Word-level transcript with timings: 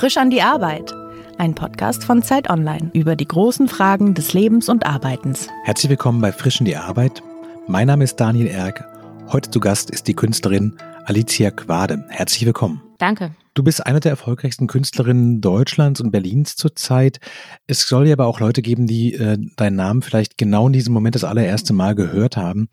Frisch 0.00 0.16
an 0.16 0.30
die 0.30 0.40
Arbeit. 0.40 0.94
Ein 1.36 1.54
Podcast 1.54 2.04
von 2.04 2.22
Zeit 2.22 2.48
Online 2.48 2.90
über 2.94 3.16
die 3.16 3.28
großen 3.28 3.68
Fragen 3.68 4.14
des 4.14 4.32
Lebens 4.32 4.70
und 4.70 4.86
Arbeitens. 4.86 5.48
Herzlich 5.64 5.90
willkommen 5.90 6.22
bei 6.22 6.32
Frisch 6.32 6.58
an 6.58 6.64
die 6.64 6.74
Arbeit. 6.74 7.22
Mein 7.66 7.86
Name 7.86 8.04
ist 8.04 8.16
Daniel 8.16 8.46
Erck. 8.46 8.82
Heute 9.30 9.50
zu 9.50 9.60
Gast 9.60 9.90
ist 9.90 10.08
die 10.08 10.14
Künstlerin 10.14 10.74
Alicia 11.04 11.50
Quade. 11.50 12.02
Herzlich 12.08 12.46
willkommen. 12.46 12.80
Danke. 12.96 13.34
Du 13.52 13.62
bist 13.62 13.84
eine 13.84 14.00
der 14.00 14.12
erfolgreichsten 14.12 14.68
Künstlerinnen 14.68 15.42
Deutschlands 15.42 16.00
und 16.00 16.12
Berlins 16.12 16.56
zurzeit. 16.56 17.20
Es 17.66 17.82
soll 17.82 18.06
ja 18.06 18.14
aber 18.14 18.24
auch 18.24 18.40
Leute 18.40 18.62
geben, 18.62 18.86
die 18.86 19.12
äh, 19.12 19.36
deinen 19.56 19.76
Namen 19.76 20.00
vielleicht 20.00 20.38
genau 20.38 20.68
in 20.68 20.72
diesem 20.72 20.94
Moment 20.94 21.14
das 21.14 21.24
allererste 21.24 21.74
Mal 21.74 21.94
gehört 21.94 22.38
haben. 22.38 22.70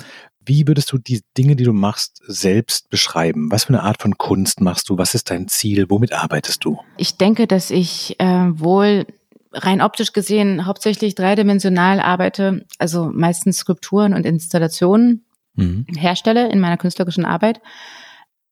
Wie 0.48 0.66
würdest 0.66 0.91
du 0.91 0.98
die 0.98 1.21
Dinge, 1.38 1.55
die 1.55 1.66
du 1.66 1.73
machst, 1.73 2.21
selbst 2.25 2.89
beschreiben? 2.89 3.52
Was 3.52 3.66
für 3.66 3.70
eine 3.70 3.84
Art 3.84 4.02
von 4.02 4.17
Kunst 4.17 4.62
machst 4.62 4.90
du? 4.90 4.98
Was 4.98 5.13
ist 5.13 5.30
dein 5.30 5.48
Ziel? 5.49 5.90
Womit 5.90 6.13
arbeitest 6.13 6.63
du? 6.63 6.80
Ich 6.95 7.17
denke, 7.17 7.48
dass 7.48 7.70
ich 7.70 8.20
äh, 8.20 8.26
wohl 8.26 9.05
rein 9.52 9.81
optisch 9.81 10.13
gesehen 10.13 10.66
hauptsächlich 10.66 11.16
dreidimensional 11.16 11.99
arbeite, 11.99 12.66
also 12.80 13.09
meistens 13.13 13.57
Skulpturen 13.57 14.13
und 14.13 14.26
Installationen 14.26 15.26
mhm. 15.55 15.85
herstelle 15.98 16.49
in 16.49 16.59
meiner 16.59 16.77
künstlerischen 16.77 17.26
Arbeit 17.26 17.62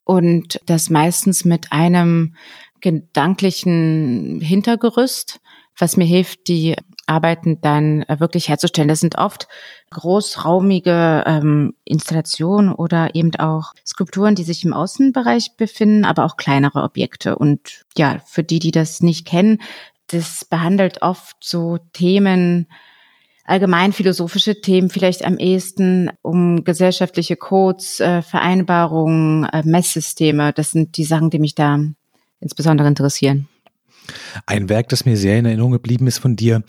und 0.04 0.60
das 0.66 0.90
meistens 0.90 1.46
mit 1.46 1.72
einem 1.72 2.36
gedanklichen 2.82 4.42
Hintergerüst, 4.42 5.40
was 5.78 5.98
mir 5.98 6.06
hilft, 6.06 6.48
die 6.48 6.76
Arbeiten 7.06 7.60
dann 7.62 8.04
äh, 8.04 8.20
wirklich 8.20 8.50
herzustellen. 8.50 8.88
Das 8.88 9.00
sind 9.00 9.18
oft 9.18 9.48
großraumige 9.92 11.24
ähm, 11.26 11.74
Installationen 11.84 12.74
oder 12.74 13.16
eben 13.16 13.36
auch 13.36 13.74
Skulpturen, 13.86 14.36
die 14.36 14.44
sich 14.44 14.64
im 14.66 14.74
Außenbereich 14.74 15.56
befinden, 15.58 16.06
aber 16.06 16.26
auch 16.26 16.38
kleinere 16.38 16.84
Objekte. 16.84 17.38
Und 17.38 17.86
ja, 17.98 18.20
für 18.26 18.44
die, 18.44 18.60
die 18.60 18.72
das 18.72 19.02
nicht 19.02 19.26
kennen, 19.26 19.60
das 20.08 20.46
behandelt 20.46 21.02
oft 21.02 21.38
so 21.40 21.78
Themen, 21.94 22.68
allgemein 23.46 23.94
philosophische 23.94 24.60
Themen, 24.62 24.90
vielleicht 24.90 25.24
am 25.24 25.38
ehesten 25.38 26.12
um 26.22 26.64
gesellschaftliche 26.64 27.36
Codes, 27.36 28.00
äh, 28.00 28.22
Vereinbarungen, 28.22 29.46
äh, 29.46 29.64
Messsysteme. 29.64 30.54
Das 30.54 30.72
sind 30.72 30.98
die 30.98 31.06
Sachen, 31.06 31.30
die 31.30 31.40
mich 31.40 31.56
da 31.56 31.80
insbesondere 32.40 32.88
interessieren. 32.88 33.48
Ein 34.46 34.70
Werk, 34.70 34.90
das 34.90 35.06
mir 35.06 35.18
sehr 35.18 35.40
in 35.40 35.46
Erinnerung 35.46 35.72
geblieben 35.72 36.08
ist 36.08 36.20
von 36.20 36.36
dir, 36.36 36.64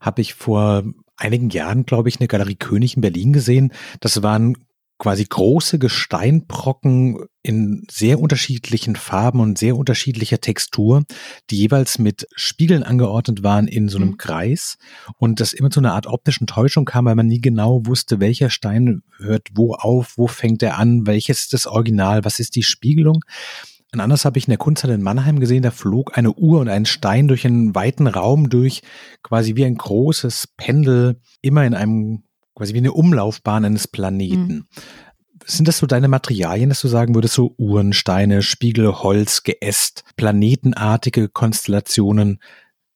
habe 0.00 0.20
ich 0.20 0.34
vor 0.34 0.84
einigen 1.16 1.50
Jahren, 1.50 1.86
glaube 1.86 2.08
ich, 2.08 2.16
in 2.16 2.20
der 2.20 2.28
Galerie 2.28 2.56
König 2.56 2.96
in 2.96 3.02
Berlin 3.02 3.32
gesehen. 3.32 3.72
Das 4.00 4.22
waren 4.22 4.56
quasi 5.02 5.24
große 5.24 5.80
Gesteinbrocken 5.80 7.26
in 7.42 7.84
sehr 7.90 8.20
unterschiedlichen 8.20 8.94
Farben 8.94 9.40
und 9.40 9.58
sehr 9.58 9.76
unterschiedlicher 9.76 10.40
Textur, 10.40 11.02
die 11.50 11.56
jeweils 11.56 11.98
mit 11.98 12.28
Spiegeln 12.36 12.84
angeordnet 12.84 13.42
waren 13.42 13.66
in 13.66 13.88
so 13.88 13.98
einem 13.98 14.10
mhm. 14.10 14.16
Kreis 14.18 14.78
und 15.18 15.40
das 15.40 15.54
immer 15.54 15.70
zu 15.70 15.80
einer 15.80 15.94
Art 15.94 16.06
optischen 16.06 16.46
Täuschung 16.46 16.84
kam, 16.84 17.06
weil 17.06 17.16
man 17.16 17.26
nie 17.26 17.40
genau 17.40 17.84
wusste, 17.84 18.20
welcher 18.20 18.48
Stein 18.48 19.02
hört 19.18 19.48
wo 19.54 19.74
auf, 19.74 20.12
wo 20.16 20.28
fängt 20.28 20.62
er 20.62 20.78
an, 20.78 21.04
welches 21.04 21.40
ist 21.40 21.52
das 21.52 21.66
Original, 21.66 22.24
was 22.24 22.38
ist 22.38 22.54
die 22.54 22.62
Spiegelung. 22.62 23.24
Und 23.92 24.00
anders 24.00 24.24
habe 24.24 24.38
ich 24.38 24.46
in 24.46 24.50
der 24.50 24.58
Kunsthalle 24.58 24.94
in 24.94 25.02
Mannheim 25.02 25.38
gesehen, 25.38 25.62
da 25.62 25.70
flog 25.70 26.16
eine 26.16 26.32
Uhr 26.32 26.60
und 26.60 26.68
ein 26.68 26.86
Stein 26.86 27.28
durch 27.28 27.46
einen 27.46 27.74
weiten 27.74 28.06
Raum 28.06 28.48
durch, 28.48 28.82
quasi 29.22 29.54
wie 29.54 29.66
ein 29.66 29.76
großes 29.76 30.48
Pendel, 30.56 31.20
immer 31.42 31.64
in 31.66 31.74
einem, 31.74 32.22
quasi 32.54 32.72
wie 32.72 32.78
eine 32.78 32.92
Umlaufbahn 32.92 33.66
eines 33.66 33.86
Planeten. 33.86 34.54
Mhm. 34.54 34.66
Sind 35.44 35.68
das 35.68 35.78
so 35.78 35.86
deine 35.86 36.08
Materialien, 36.08 36.70
dass 36.70 36.80
du 36.80 36.88
sagen 36.88 37.14
würdest, 37.14 37.34
so 37.34 37.54
Uhren, 37.58 37.92
Steine, 37.92 38.42
Spiegel, 38.42 38.92
Holz, 38.92 39.42
Geäst, 39.42 40.04
planetenartige 40.16 41.28
Konstellationen? 41.28 42.40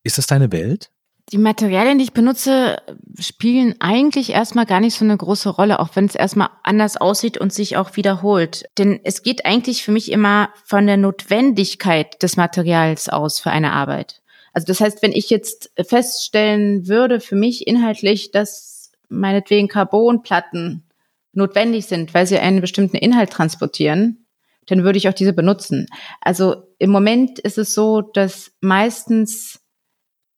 Ist 0.03 0.17
das 0.17 0.27
deine 0.27 0.51
Welt? 0.53 0.91
Die 1.33 1.39
Materialien, 1.39 1.99
die 1.99 2.05
ich 2.05 2.13
benutze, 2.13 2.77
spielen 3.19 3.75
eigentlich 3.81 4.31
erstmal 4.31 4.65
gar 4.65 4.79
nicht 4.79 4.97
so 4.97 5.05
eine 5.05 5.17
große 5.17 5.49
Rolle, 5.49 5.81
auch 5.81 5.91
wenn 5.95 6.05
es 6.05 6.15
erstmal 6.15 6.51
anders 6.63 6.97
aussieht 6.97 7.37
und 7.37 7.53
sich 7.53 7.77
auch 7.77 7.97
wiederholt. 7.97 8.67
Denn 8.79 9.01
es 9.03 9.25
geht 9.25 9.45
eigentlich 9.45 9.83
für 9.83 9.91
mich 9.91 10.13
immer 10.13 10.51
von 10.65 10.87
der 10.87 10.97
Notwendigkeit 10.97 12.23
des 12.23 12.37
Materials 12.37 13.09
aus 13.09 13.41
für 13.41 13.51
eine 13.51 13.73
Arbeit. 13.73 14.23
Also 14.53 14.67
das 14.67 14.81
heißt, 14.81 15.03
wenn 15.03 15.11
ich 15.11 15.29
jetzt 15.29 15.73
feststellen 15.85 16.87
würde 16.87 17.19
für 17.19 17.35
mich 17.35 17.67
inhaltlich, 17.67 18.31
dass 18.31 18.93
meinetwegen 19.09 19.67
Carbonplatten 19.67 20.85
notwendig 21.33 21.87
sind, 21.87 22.15
weil 22.15 22.27
sie 22.27 22.39
einen 22.39 22.61
bestimmten 22.61 22.97
Inhalt 22.97 23.31
transportieren, 23.31 24.27
dann 24.67 24.85
würde 24.85 24.99
ich 24.99 25.09
auch 25.09 25.15
diese 25.15 25.33
benutzen. 25.33 25.89
Also 26.21 26.69
im 26.79 26.91
Moment 26.91 27.41
ist 27.41 27.59
es 27.59 27.75
so, 27.75 28.01
dass 28.01 28.53
meistens 28.61 29.61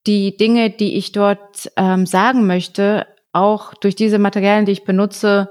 die 0.09 0.37
Dinge, 0.37 0.71
die 0.71 0.97
ich 0.97 1.13
dort 1.13 1.71
ähm, 1.77 2.07
sagen 2.07 2.47
möchte, 2.47 3.07
auch 3.33 3.75
durch 3.75 3.95
diese 3.95 4.19
Materialien, 4.19 4.65
die 4.65 4.73
ich 4.73 4.85
benutze, 4.85 5.51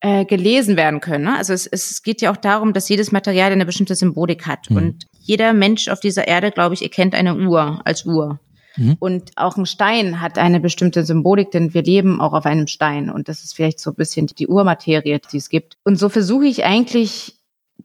äh, 0.00 0.24
gelesen 0.24 0.76
werden 0.76 1.00
können. 1.00 1.24
Ne? 1.24 1.36
Also 1.36 1.52
es, 1.52 1.66
es 1.66 2.02
geht 2.02 2.20
ja 2.20 2.30
auch 2.30 2.36
darum, 2.36 2.72
dass 2.72 2.88
jedes 2.88 3.12
Material 3.12 3.50
eine 3.50 3.64
bestimmte 3.64 3.94
Symbolik 3.94 4.46
hat. 4.46 4.70
Mhm. 4.70 4.76
Und 4.76 5.06
jeder 5.20 5.52
Mensch 5.52 5.88
auf 5.88 6.00
dieser 6.00 6.28
Erde, 6.28 6.50
glaube 6.50 6.74
ich, 6.74 6.82
erkennt 6.82 7.14
eine 7.14 7.36
Uhr 7.36 7.80
als 7.84 8.04
Uhr. 8.04 8.38
Mhm. 8.76 8.96
Und 8.98 9.30
auch 9.36 9.56
ein 9.56 9.66
Stein 9.66 10.20
hat 10.20 10.38
eine 10.38 10.60
bestimmte 10.60 11.04
Symbolik, 11.04 11.50
denn 11.50 11.72
wir 11.72 11.82
leben 11.82 12.20
auch 12.20 12.32
auf 12.32 12.46
einem 12.46 12.66
Stein. 12.66 13.10
Und 13.10 13.28
das 13.28 13.42
ist 13.42 13.54
vielleicht 13.54 13.80
so 13.80 13.90
ein 13.90 13.96
bisschen 13.96 14.26
die 14.26 14.48
Urmaterie, 14.48 15.20
die 15.32 15.36
es 15.36 15.48
gibt. 15.48 15.76
Und 15.84 15.96
so 15.96 16.08
versuche 16.08 16.46
ich 16.46 16.64
eigentlich 16.64 17.41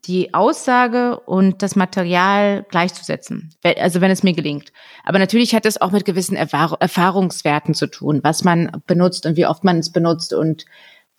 die 0.08 0.34
Aussage 0.34 1.20
und 1.20 1.62
das 1.62 1.76
Material 1.76 2.66
gleichzusetzen, 2.70 3.54
also 3.78 4.02
wenn 4.02 4.12
es 4.12 4.24
mir 4.24 4.34
gelingt. 4.34 4.72
Aber 5.04 5.20
natürlich 5.20 5.54
hat 5.54 5.66
es 5.66 5.80
auch 5.80 5.92
mit 5.92 6.06
gewissen 6.06 6.36
Erfahrungswerten 6.36 7.74
zu 7.74 7.88
tun, 7.88 8.22
was 8.24 8.44
man 8.44 8.72
benutzt 8.88 9.26
und 9.26 9.36
wie 9.36 9.46
oft 9.46 9.64
man 9.64 9.80
es 9.80 9.92
benutzt 9.92 10.34
und 10.34 10.66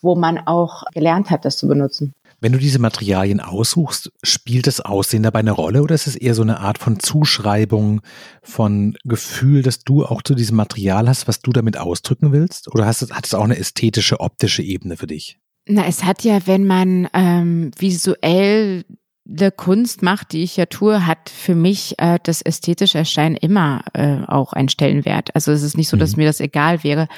wo 0.00 0.15
man 0.15 0.38
auch 0.38 0.84
gelernt 0.94 1.31
hat, 1.31 1.44
das 1.44 1.56
zu 1.56 1.69
benutzen. 1.69 2.15
Wenn 2.41 2.53
du 2.53 2.59
diese 2.59 2.78
Materialien 2.78 3.41
aussuchst, 3.41 4.12
spielt 4.22 4.69
das 4.69 4.81
Aussehen 4.81 5.25
dabei 5.25 5.41
eine 5.41 5.50
Rolle 5.50 5.82
oder 5.82 5.97
ist 5.97 6.06
es 6.06 6.15
eher 6.15 6.34
so 6.34 6.43
eine 6.43 6.60
Art 6.60 6.78
von 6.78 7.00
Zuschreibung, 7.00 8.00
von 8.43 8.97
Gefühl, 9.04 9.62
dass 9.62 9.81
du 9.81 10.04
auch 10.04 10.22
zu 10.22 10.37
diesem 10.37 10.56
Material 10.56 11.09
hast, 11.09 11.27
was 11.27 11.41
du 11.41 11.50
damit 11.50 11.77
ausdrücken 11.77 12.31
willst? 12.31 12.72
Oder 12.72 12.87
hast 12.87 13.12
hat 13.12 13.27
es 13.27 13.34
auch 13.34 13.43
eine 13.43 13.59
ästhetische, 13.59 14.21
optische 14.21 14.62
Ebene 14.62 14.97
für 14.97 15.09
dich? 15.09 15.41
Na, 15.69 15.87
es 15.87 16.03
hat 16.03 16.25
ja, 16.25 16.47
wenn 16.47 16.67
man 16.67 17.09
ähm, 17.12 17.71
visuell 17.79 18.84
eine 19.29 19.51
Kunst 19.51 20.03
macht, 20.03 20.33
die 20.33 20.43
ich 20.43 20.56
ja 20.56 20.67
tue, 20.67 21.06
hat 21.06 21.29
für 21.29 21.55
mich 21.55 21.95
äh, 21.99 22.19
das 22.23 22.41
ästhetische 22.41 22.97
Erscheinen 22.97 23.37
immer 23.37 23.84
äh, 23.93 24.23
auch 24.27 24.55
einen 24.55 24.71
Stellenwert. 24.71 25.34
Also 25.34 25.53
es 25.53 25.62
ist 25.62 25.77
nicht 25.77 25.89
so, 25.89 25.99
dass 25.99 26.17
mhm. 26.17 26.23
mir 26.23 26.27
das 26.27 26.41
egal 26.41 26.83
wäre. 26.83 27.09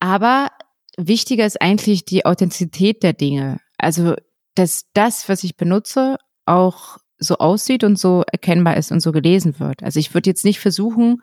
Aber 0.00 0.48
wichtiger 0.96 1.44
ist 1.44 1.60
eigentlich 1.60 2.06
die 2.06 2.24
Authentizität 2.24 3.02
der 3.02 3.12
Dinge. 3.12 3.58
Also, 3.76 4.14
dass 4.54 4.86
das, 4.94 5.28
was 5.28 5.44
ich 5.44 5.56
benutze, 5.56 6.16
auch 6.46 6.96
so 7.18 7.36
aussieht 7.36 7.84
und 7.84 7.98
so 7.98 8.24
erkennbar 8.30 8.76
ist 8.76 8.90
und 8.90 9.00
so 9.00 9.12
gelesen 9.12 9.60
wird. 9.60 9.82
Also 9.82 10.00
ich 10.00 10.12
würde 10.14 10.30
jetzt 10.30 10.44
nicht 10.44 10.60
versuchen, 10.60 11.22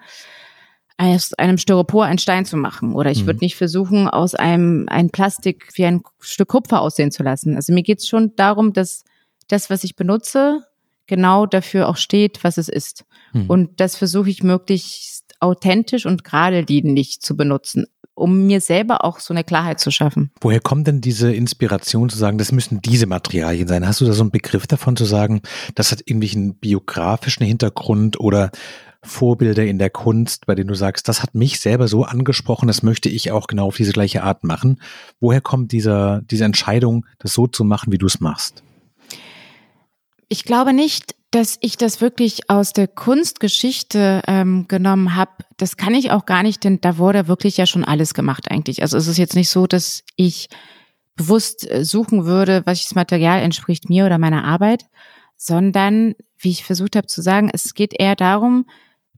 aus 0.99 1.33
einem 1.35 1.57
Styropor 1.57 2.05
ein 2.05 2.17
Stein 2.17 2.45
zu 2.45 2.57
machen. 2.57 2.93
Oder 2.93 3.09
ich 3.09 3.23
mhm. 3.23 3.27
würde 3.27 3.39
nicht 3.39 3.55
versuchen, 3.55 4.09
aus 4.09 4.35
einem 4.35 4.85
ein 4.89 5.09
Plastik 5.09 5.69
wie 5.75 5.85
ein 5.85 6.01
Stück 6.19 6.49
Kupfer 6.49 6.81
aussehen 6.81 7.11
zu 7.11 7.23
lassen. 7.23 7.55
Also 7.55 7.73
mir 7.73 7.83
geht 7.83 7.99
es 7.99 8.07
schon 8.07 8.35
darum, 8.35 8.73
dass 8.73 9.05
das, 9.47 9.69
was 9.69 9.83
ich 9.83 9.95
benutze, 9.95 10.65
genau 11.07 11.45
dafür 11.45 11.87
auch 11.87 11.97
steht, 11.97 12.43
was 12.43 12.57
es 12.57 12.67
ist. 12.67 13.05
Mhm. 13.33 13.45
Und 13.47 13.79
das 13.79 13.95
versuche 13.95 14.29
ich 14.29 14.43
möglichst 14.43 15.35
authentisch 15.39 16.05
und 16.05 16.25
geradlinig 16.25 17.21
zu 17.21 17.37
benutzen, 17.37 17.85
um 18.13 18.45
mir 18.45 18.59
selber 18.59 19.05
auch 19.05 19.19
so 19.19 19.33
eine 19.33 19.45
Klarheit 19.45 19.79
zu 19.79 19.91
schaffen. 19.91 20.31
Woher 20.41 20.59
kommt 20.59 20.85
denn 20.87 20.99
diese 20.99 21.33
Inspiration 21.33 22.09
zu 22.09 22.17
sagen, 22.17 22.37
das 22.37 22.51
müssen 22.51 22.81
diese 22.81 23.07
Materialien 23.07 23.69
sein? 23.69 23.87
Hast 23.87 24.01
du 24.01 24.05
da 24.05 24.11
so 24.11 24.23
einen 24.23 24.31
Begriff 24.31 24.67
davon 24.67 24.97
zu 24.97 25.05
sagen, 25.05 25.41
das 25.75 25.93
hat 25.93 26.01
irgendwie 26.05 26.35
einen 26.35 26.55
biografischen 26.55 27.45
Hintergrund 27.45 28.19
oder 28.19 28.51
Vorbilder 29.01 29.65
in 29.65 29.79
der 29.79 29.89
Kunst, 29.89 30.45
bei 30.45 30.55
denen 30.55 30.67
du 30.67 30.75
sagst, 30.75 31.07
das 31.07 31.23
hat 31.23 31.33
mich 31.33 31.59
selber 31.59 31.87
so 31.87 32.03
angesprochen, 32.03 32.67
das 32.67 32.83
möchte 32.83 33.07
ich 33.09 33.31
auch 33.31 33.47
genau 33.47 33.67
auf 33.67 33.77
diese 33.77 33.93
gleiche 33.93 34.23
Art 34.23 34.43
machen. 34.43 34.81
Woher 35.19 35.41
kommt 35.41 35.71
dieser, 35.71 36.21
diese 36.23 36.43
Entscheidung, 36.43 37.05
das 37.17 37.33
so 37.33 37.47
zu 37.47 37.63
machen, 37.63 37.93
wie 37.93 37.97
du 37.97 38.07
es 38.07 38.19
machst? 38.19 38.63
Ich 40.27 40.43
glaube 40.43 40.73
nicht, 40.73 41.15
dass 41.31 41.57
ich 41.61 41.77
das 41.77 42.01
wirklich 42.01 42.49
aus 42.49 42.73
der 42.73 42.87
Kunstgeschichte 42.87 44.21
ähm, 44.27 44.65
genommen 44.67 45.15
habe. 45.15 45.31
Das 45.57 45.77
kann 45.77 45.93
ich 45.93 46.11
auch 46.11 46.25
gar 46.25 46.43
nicht, 46.43 46.63
denn 46.63 46.81
da 46.81 46.97
wurde 46.97 47.27
wirklich 47.27 47.57
ja 47.57 47.65
schon 47.65 47.85
alles 47.85 48.13
gemacht 48.13 48.49
eigentlich. 48.49 48.81
Also 48.81 48.97
es 48.97 49.07
ist 49.07 49.17
jetzt 49.17 49.35
nicht 49.35 49.49
so, 49.49 49.67
dass 49.67 50.03
ich 50.15 50.49
bewusst 51.15 51.69
äh, 51.69 51.85
suchen 51.85 52.25
würde, 52.25 52.63
welches 52.65 52.95
Material 52.95 53.41
entspricht 53.41 53.89
mir 53.89 54.05
oder 54.05 54.17
meiner 54.17 54.43
Arbeit, 54.43 54.85
sondern, 55.35 56.15
wie 56.37 56.49
ich 56.49 56.63
versucht 56.63 56.95
habe 56.95 57.07
zu 57.07 57.21
sagen, 57.21 57.49
es 57.53 57.73
geht 57.73 57.93
eher 57.97 58.15
darum, 58.15 58.65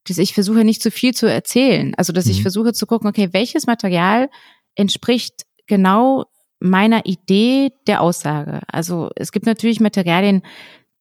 dass 0.08 0.18
ich 0.18 0.34
versuche 0.34 0.64
nicht 0.64 0.82
zu 0.82 0.92
viel 0.92 1.14
zu 1.14 1.28
erzählen. 1.28 1.94
Also, 1.96 2.14
dass 2.14 2.26
mhm. 2.26 2.32
ich 2.32 2.42
versuche 2.42 2.74
zu 2.74 2.86
gucken, 2.86 3.10
okay, 3.10 3.30
welches 3.32 3.68
Material 3.68 4.30
entspricht 4.76 5.46
genau 5.68 6.26
meiner 6.60 7.06
Idee 7.06 7.72
der 7.88 8.02
Aussage. 8.02 8.62
Also, 8.68 9.10
es 9.16 9.32
gibt 9.32 9.46
natürlich 9.46 9.80
Materialien, 9.80 10.42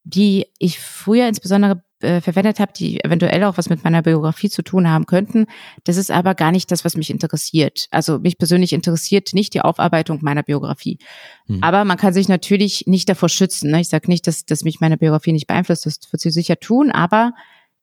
die 0.05 0.47
ich 0.59 0.79
früher 0.79 1.29
insbesondere 1.29 1.83
äh, 2.01 2.21
verwendet 2.23 2.61
habe, 2.61 2.73
die 2.75 3.05
eventuell 3.05 3.45
auch 3.45 3.59
was 3.59 3.69
mit 3.69 3.85
meiner 3.85 4.03
Biografie 4.03 4.49
zu 4.49 4.63
tun 4.63 4.89
haben 4.89 5.05
könnten. 5.05 5.47
Das 5.85 5.99
ist 5.99 6.11
aber 6.11 6.35
gar 6.35 6.51
nicht 6.51 6.71
das, 6.71 6.85
was 6.85 6.97
mich 6.97 7.11
interessiert. 7.11 7.89
Also 7.91 8.19
mich 8.19 8.39
persönlich 8.39 8.73
interessiert 8.73 9.35
nicht 9.35 9.53
die 9.53 9.61
Aufarbeitung 9.61 10.19
meiner 10.23 10.43
Biografie. 10.43 10.99
Mhm. 11.47 11.63
Aber 11.63 11.85
man 11.85 11.99
kann 11.99 12.15
sich 12.15 12.29
natürlich 12.29 12.85
nicht 12.87 13.09
davor 13.09 13.29
schützen. 13.29 13.71
Ne? 13.71 13.83
Ich 13.83 13.89
sage 13.91 14.09
nicht, 14.09 14.27
dass, 14.27 14.47
dass 14.47 14.65
mich 14.65 14.81
meine 14.81 14.97
Biografie 14.97 15.33
nicht 15.33 15.47
beeinflusst. 15.47 15.87
Das 15.87 16.11
wird 16.11 16.21
sie 16.23 16.31
sicher 16.31 16.59
tun, 16.59 16.91
aber 16.91 17.35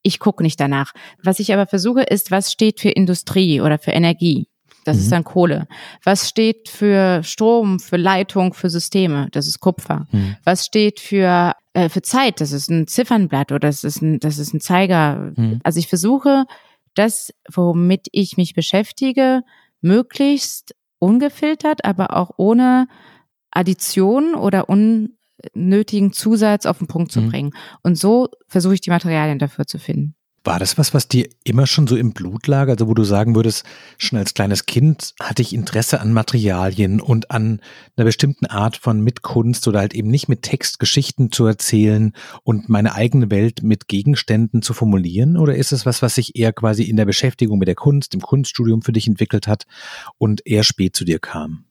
ich 0.07 0.19
gucke 0.19 0.41
nicht 0.41 0.59
danach. 0.59 0.93
Was 1.21 1.39
ich 1.39 1.53
aber 1.53 1.67
versuche, 1.67 2.01
ist, 2.01 2.31
was 2.31 2.51
steht 2.51 2.79
für 2.79 2.89
Industrie 2.89 3.61
oder 3.61 3.77
für 3.77 3.91
Energie? 3.91 4.47
Das 4.85 4.95
mhm. 4.97 5.03
ist 5.03 5.11
dann 5.11 5.23
Kohle. 5.25 5.67
Was 6.03 6.29
steht 6.29 6.69
für 6.69 7.21
Strom, 7.23 7.79
für 7.79 7.97
Leitung, 7.97 8.53
für 8.53 8.69
Systeme? 8.69 9.27
Das 9.31 9.45
ist 9.45 9.59
Kupfer. 9.59 10.07
Mhm. 10.11 10.37
Was 10.45 10.65
steht 10.65 11.01
für 11.01 11.53
äh, 11.73 11.89
für 11.89 12.01
Zeit? 12.01 12.39
Das 12.39 12.53
ist 12.53 12.69
ein 12.69 12.87
Ziffernblatt 12.87 13.51
oder 13.51 13.67
das 13.67 13.83
ist 13.83 14.01
ein 14.01 14.19
das 14.19 14.37
ist 14.37 14.53
ein 14.53 14.61
Zeiger. 14.61 15.33
Mhm. 15.35 15.59
Also 15.63 15.79
ich 15.79 15.87
versuche, 15.87 16.45
das, 16.95 17.33
womit 17.53 18.07
ich 18.13 18.37
mich 18.37 18.53
beschäftige, 18.53 19.41
möglichst 19.81 20.73
ungefiltert, 20.99 21.83
aber 21.83 22.15
auch 22.15 22.31
ohne 22.37 22.87
Addition 23.51 24.35
oder 24.35 24.69
unnötigen 25.53 26.13
Zusatz 26.13 26.65
auf 26.65 26.79
den 26.79 26.87
Punkt 26.87 27.11
zu 27.11 27.21
mhm. 27.21 27.29
bringen. 27.29 27.51
Und 27.83 27.97
so 27.97 28.29
versuche 28.47 28.75
ich 28.75 28.81
die 28.81 28.89
Materialien 28.89 29.39
dafür 29.39 29.67
zu 29.67 29.79
finden. 29.79 30.15
War 30.47 30.59
das 30.59 30.77
was, 30.77 30.93
was 30.93 31.09
dir 31.09 31.27
immer 31.43 31.67
schon 31.67 31.87
so 31.87 31.97
im 31.97 32.13
Blut 32.13 32.47
lag? 32.47 32.69
Also 32.69 32.87
wo 32.87 32.93
du 32.93 33.03
sagen 33.03 33.35
würdest, 33.35 33.65
schon 33.97 34.17
als 34.17 34.33
kleines 34.33 34.65
Kind 34.65 35.13
hatte 35.19 35.41
ich 35.41 35.51
Interesse 35.51 35.99
an 35.99 36.13
Materialien 36.13 37.01
und 37.01 37.31
an 37.31 37.59
einer 37.97 38.05
bestimmten 38.05 38.45
Art 38.45 38.77
von 38.77 39.01
Mitkunst 39.01 39.67
oder 39.67 39.79
halt 39.79 39.93
eben 39.93 40.07
nicht 40.07 40.29
mit 40.29 40.43
Text 40.43 40.79
Geschichten 40.79 41.33
zu 41.33 41.45
erzählen 41.45 42.13
und 42.43 42.69
meine 42.69 42.95
eigene 42.95 43.29
Welt 43.29 43.61
mit 43.61 43.89
Gegenständen 43.89 44.61
zu 44.61 44.73
formulieren? 44.73 45.35
Oder 45.35 45.55
ist 45.55 45.73
es 45.73 45.85
was, 45.85 46.01
was 46.01 46.15
sich 46.15 46.37
eher 46.37 46.53
quasi 46.53 46.83
in 46.83 46.95
der 46.95 47.05
Beschäftigung 47.05 47.59
mit 47.59 47.67
der 47.67 47.75
Kunst, 47.75 48.13
im 48.13 48.21
Kunststudium 48.21 48.83
für 48.83 48.93
dich 48.93 49.05
entwickelt 49.05 49.47
hat 49.47 49.65
und 50.17 50.47
eher 50.47 50.63
spät 50.63 50.95
zu 50.95 51.03
dir 51.03 51.19
kam? 51.19 51.66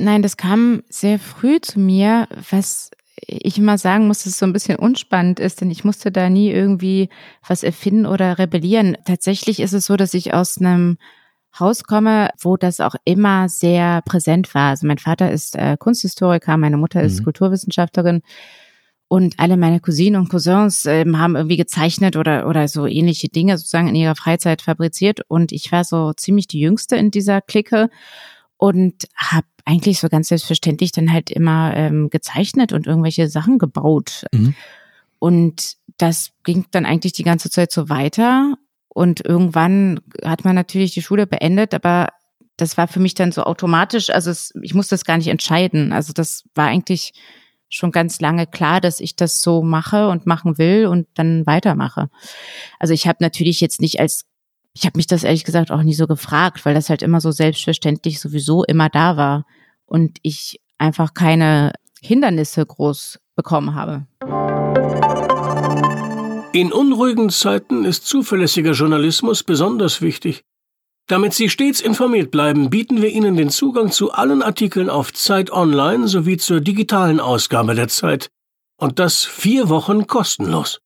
Nein, 0.00 0.22
das 0.22 0.36
kam 0.36 0.82
sehr 0.88 1.18
früh 1.18 1.60
zu 1.60 1.78
mir, 1.78 2.26
was 2.50 2.90
ich 3.26 3.58
immer 3.58 3.76
sagen 3.76 4.06
muss, 4.06 4.18
dass 4.18 4.32
es 4.32 4.38
so 4.38 4.46
ein 4.46 4.52
bisschen 4.52 4.76
unspannend 4.76 5.40
ist, 5.40 5.60
denn 5.60 5.70
ich 5.70 5.84
musste 5.84 6.10
da 6.10 6.30
nie 6.30 6.50
irgendwie 6.50 7.10
was 7.46 7.62
erfinden 7.62 8.06
oder 8.06 8.38
rebellieren. 8.38 8.96
Tatsächlich 9.04 9.60
ist 9.60 9.74
es 9.74 9.86
so, 9.86 9.96
dass 9.96 10.14
ich 10.14 10.32
aus 10.32 10.58
einem 10.58 10.96
Haus 11.58 11.84
komme, 11.84 12.30
wo 12.40 12.56
das 12.56 12.80
auch 12.80 12.94
immer 13.04 13.48
sehr 13.48 14.02
präsent 14.02 14.54
war. 14.54 14.70
Also 14.70 14.86
mein 14.86 14.98
Vater 14.98 15.30
ist 15.30 15.56
äh, 15.56 15.76
Kunsthistoriker, 15.78 16.56
meine 16.56 16.76
Mutter 16.76 17.02
ist 17.02 17.20
mhm. 17.20 17.24
Kulturwissenschaftlerin 17.24 18.22
und 19.08 19.34
alle 19.38 19.56
meine 19.56 19.80
Cousinen 19.80 20.20
und 20.20 20.28
Cousins 20.28 20.86
äh, 20.86 21.04
haben 21.12 21.34
irgendwie 21.34 21.56
gezeichnet 21.56 22.16
oder 22.16 22.46
oder 22.46 22.68
so 22.68 22.86
ähnliche 22.86 23.28
Dinge 23.28 23.58
sozusagen 23.58 23.88
in 23.88 23.96
ihrer 23.96 24.14
Freizeit 24.14 24.62
fabriziert 24.62 25.20
und 25.26 25.50
ich 25.52 25.72
war 25.72 25.84
so 25.84 26.12
ziemlich 26.12 26.46
die 26.46 26.60
jüngste 26.60 26.96
in 26.96 27.10
dieser 27.10 27.40
Clique 27.40 27.90
und 28.56 29.08
habe 29.16 29.46
eigentlich 29.70 30.00
so 30.00 30.08
ganz 30.08 30.28
selbstverständlich 30.28 30.90
dann 30.90 31.12
halt 31.12 31.30
immer 31.30 31.76
ähm, 31.76 32.10
gezeichnet 32.10 32.72
und 32.72 32.86
irgendwelche 32.86 33.28
Sachen 33.28 33.58
gebaut. 33.58 34.24
Mhm. 34.32 34.54
Und 35.18 35.76
das 35.96 36.32
ging 36.44 36.66
dann 36.72 36.86
eigentlich 36.86 37.12
die 37.12 37.22
ganze 37.22 37.50
Zeit 37.50 37.70
so 37.70 37.88
weiter. 37.88 38.56
Und 38.88 39.24
irgendwann 39.24 40.00
hat 40.24 40.44
man 40.44 40.56
natürlich 40.56 40.92
die 40.92 41.02
Schule 41.02 41.26
beendet, 41.26 41.72
aber 41.72 42.08
das 42.56 42.76
war 42.76 42.88
für 42.88 43.00
mich 43.00 43.14
dann 43.14 43.30
so 43.32 43.44
automatisch, 43.44 44.10
also 44.10 44.30
es, 44.30 44.52
ich 44.60 44.74
musste 44.74 44.94
das 44.94 45.04
gar 45.04 45.16
nicht 45.16 45.28
entscheiden. 45.28 45.92
Also 45.92 46.12
das 46.12 46.44
war 46.54 46.66
eigentlich 46.66 47.12
schon 47.68 47.92
ganz 47.92 48.20
lange 48.20 48.48
klar, 48.48 48.80
dass 48.80 48.98
ich 48.98 49.14
das 49.14 49.40
so 49.40 49.62
mache 49.62 50.08
und 50.08 50.26
machen 50.26 50.58
will 50.58 50.86
und 50.86 51.06
dann 51.14 51.46
weitermache. 51.46 52.10
Also 52.80 52.92
ich 52.92 53.06
habe 53.06 53.18
natürlich 53.20 53.60
jetzt 53.60 53.80
nicht 53.80 54.00
als 54.00 54.24
ich 54.72 54.86
habe 54.86 54.98
mich 54.98 55.08
das 55.08 55.24
ehrlich 55.24 55.44
gesagt 55.44 55.72
auch 55.72 55.82
nie 55.82 55.94
so 55.94 56.06
gefragt, 56.06 56.64
weil 56.64 56.74
das 56.74 56.90
halt 56.90 57.02
immer 57.02 57.20
so 57.20 57.32
selbstverständlich 57.32 58.20
sowieso 58.20 58.64
immer 58.64 58.88
da 58.88 59.16
war 59.16 59.44
und 59.90 60.18
ich 60.22 60.60
einfach 60.78 61.12
keine 61.12 61.72
Hindernisse 62.00 62.64
groß 62.64 63.18
bekommen 63.36 63.74
habe. 63.74 64.06
In 66.52 66.72
unruhigen 66.72 67.30
Zeiten 67.30 67.84
ist 67.84 68.06
zuverlässiger 68.06 68.72
Journalismus 68.72 69.42
besonders 69.42 70.00
wichtig. 70.00 70.42
Damit 71.06 71.34
Sie 71.34 71.48
stets 71.48 71.80
informiert 71.80 72.30
bleiben, 72.30 72.70
bieten 72.70 73.02
wir 73.02 73.10
Ihnen 73.10 73.36
den 73.36 73.50
Zugang 73.50 73.90
zu 73.90 74.12
allen 74.12 74.42
Artikeln 74.42 74.88
auf 74.88 75.12
Zeit 75.12 75.50
Online 75.50 76.06
sowie 76.08 76.36
zur 76.36 76.60
digitalen 76.60 77.20
Ausgabe 77.20 77.74
der 77.74 77.88
Zeit. 77.88 78.30
Und 78.80 78.98
das 78.98 79.24
vier 79.24 79.68
Wochen 79.68 80.06
kostenlos. 80.06 80.80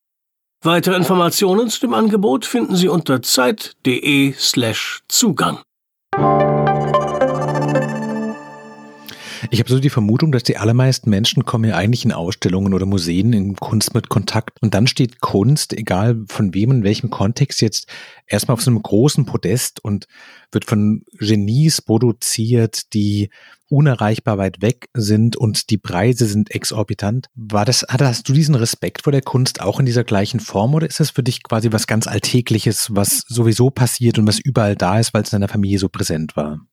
Weitere 0.63 0.97
Informationen 0.97 1.69
zu 1.69 1.81
dem 1.81 1.93
Angebot 1.93 2.47
finden 2.47 2.75
Sie 2.75 2.89
unter 2.89 3.21
zeit.de 3.21 4.33
slash 4.33 5.03
Zugang. 5.09 5.61
Ich 9.55 9.61
habe 9.61 9.71
so 9.71 9.79
die 9.79 9.89
Vermutung, 9.89 10.33
dass 10.33 10.43
die 10.43 10.57
allermeisten 10.57 11.11
Menschen 11.11 11.45
kommen 11.45 11.71
ja 11.71 11.77
eigentlich 11.77 12.05
in 12.05 12.11
Ausstellungen 12.11 12.75
oder 12.75 12.87
Museen 12.87 13.33
in 13.33 13.55
Kunst 13.55 13.95
mit 13.95 14.09
Kontakt 14.09 14.61
und 14.61 14.75
dann 14.75 14.89
steht 14.89 15.21
Kunst, 15.21 15.73
egal 15.73 16.25
von 16.27 16.55
wem 16.55 16.73
in 16.73 16.83
welchem 16.83 17.09
Kontext 17.09 17.61
jetzt, 17.61 17.87
erstmal 18.27 18.55
auf 18.55 18.63
so 18.63 18.73
einem 18.73 18.83
großen 18.83 19.27
Podest 19.27 19.79
und 19.85 20.09
wird 20.51 20.65
von 20.65 21.05
Genies 21.21 21.83
produziert, 21.83 22.93
die 22.95 23.31
unerreichbar 23.69 24.39
weit 24.39 24.61
weg 24.61 24.89
sind 24.93 25.37
und 25.37 25.71
die 25.71 25.79
Preise 25.79 26.27
sind 26.27 26.51
exorbitant. 26.51 27.29
War 27.37 27.65
das, 27.65 27.87
hast 27.89 28.29
du 28.29 28.33
diesen 28.33 28.57
Respekt 28.57 29.03
vor 29.03 29.13
der 29.13 29.23
Kunst 29.23 29.61
auch 29.61 29.79
in 29.79 29.87
dieser 29.87 30.03
gleichen 30.03 30.41
Form 30.41 30.75
oder 30.75 30.89
ist 30.89 30.99
das 30.99 31.11
für 31.11 31.23
dich 31.23 31.45
quasi 31.45 31.71
was 31.71 31.87
ganz 31.87 32.09
Alltägliches, 32.09 32.89
was 32.91 33.23
sowieso 33.29 33.71
passiert 33.71 34.19
und 34.19 34.27
was 34.27 34.41
überall 34.41 34.75
da 34.75 34.99
ist, 34.99 35.15
weil 35.15 35.23
es 35.23 35.33
in 35.33 35.37
deiner 35.41 35.53
Familie 35.53 35.79
so 35.79 35.89
präsent 35.89 36.35
war? 36.35 36.67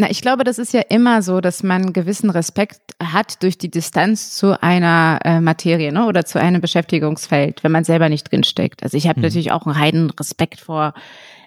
Na, 0.00 0.08
ich 0.08 0.22
glaube, 0.22 0.44
das 0.44 0.60
ist 0.60 0.72
ja 0.72 0.82
immer 0.82 1.22
so, 1.22 1.40
dass 1.40 1.64
man 1.64 1.92
gewissen 1.92 2.30
Respekt 2.30 2.80
hat 3.02 3.42
durch 3.42 3.58
die 3.58 3.68
Distanz 3.68 4.36
zu 4.36 4.62
einer 4.62 5.18
äh, 5.24 5.40
Materie 5.40 5.92
ne, 5.92 6.06
oder 6.06 6.24
zu 6.24 6.38
einem 6.40 6.60
Beschäftigungsfeld, 6.60 7.64
wenn 7.64 7.72
man 7.72 7.82
selber 7.82 8.08
nicht 8.08 8.30
drinsteckt. 8.30 8.84
Also 8.84 8.96
ich 8.96 9.08
habe 9.08 9.18
mhm. 9.18 9.24
natürlich 9.24 9.50
auch 9.50 9.66
einen 9.66 9.76
heiden 9.76 10.10
Respekt 10.10 10.60
vor 10.60 10.94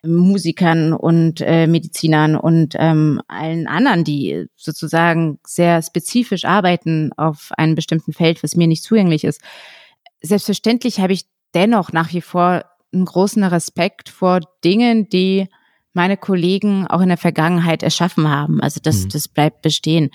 Musikern 0.04 0.92
und 0.92 1.40
äh, 1.40 1.66
Medizinern 1.66 2.36
und 2.36 2.76
ähm, 2.78 3.22
allen 3.30 3.68
anderen, 3.68 4.04
die 4.04 4.48
sozusagen 4.58 5.40
sehr 5.48 5.82
spezifisch 5.82 6.44
arbeiten 6.44 7.12
auf 7.16 7.52
einem 7.56 7.76
bestimmten 7.76 8.12
Feld, 8.12 8.44
was 8.44 8.58
mir 8.58 8.68
nicht 8.68 8.84
zugänglich 8.84 9.24
ist. 9.24 9.40
Selbstverständlich 10.22 11.00
habe 11.00 11.14
ich 11.14 11.24
dennoch 11.54 11.94
nach 11.94 12.12
wie 12.12 12.22
vor 12.22 12.66
einen 12.94 13.06
großen 13.06 13.46
Respekt 13.46 14.10
vor 14.10 14.42
Dingen, 14.62 15.08
die 15.08 15.48
meine 15.94 16.18
Kollegen 16.18 16.88
auch 16.88 17.02
in 17.02 17.10
der 17.10 17.18
Vergangenheit 17.18 17.84
erschaffen 17.84 18.30
haben. 18.30 18.62
Also 18.62 18.80
das, 18.82 19.04
mhm. 19.04 19.10
das 19.10 19.28
bleibt 19.28 19.62
bestehen. 19.62 20.10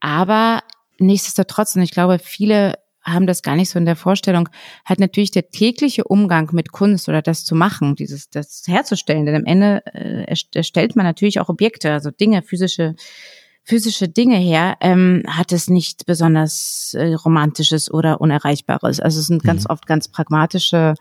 Aber 0.00 0.62
nichtsdestotrotz, 0.98 1.76
und 1.76 1.82
ich 1.82 1.90
glaube, 1.90 2.18
viele 2.18 2.74
haben 3.04 3.26
das 3.26 3.42
gar 3.42 3.56
nicht 3.56 3.70
so 3.70 3.78
in 3.78 3.84
der 3.84 3.96
Vorstellung, 3.96 4.48
hat 4.84 5.00
natürlich 5.00 5.32
der 5.32 5.50
tägliche 5.50 6.04
Umgang 6.04 6.50
mit 6.52 6.70
Kunst 6.70 7.08
oder 7.08 7.20
das 7.20 7.44
zu 7.44 7.54
machen, 7.54 7.96
dieses 7.96 8.30
das 8.30 8.62
herzustellen, 8.66 9.26
denn 9.26 9.34
am 9.34 9.44
Ende 9.44 9.82
äh, 9.86 10.34
erstellt 10.54 10.94
man 10.94 11.04
natürlich 11.04 11.40
auch 11.40 11.48
Objekte, 11.48 11.92
also 11.92 12.10
Dinge, 12.10 12.42
physische 12.42 12.94
physische 13.64 14.08
Dinge 14.08 14.38
her, 14.38 14.76
ähm, 14.80 15.22
hat 15.28 15.52
es 15.52 15.68
nicht 15.68 16.04
besonders 16.06 16.94
äh, 16.94 17.14
romantisches 17.14 17.92
oder 17.92 18.20
unerreichbares. 18.20 18.98
Also 19.00 19.20
es 19.20 19.26
sind 19.26 19.44
mhm. 19.44 19.46
ganz 19.46 19.70
oft 19.70 19.86
ganz 19.86 20.08
pragmatische 20.08 20.94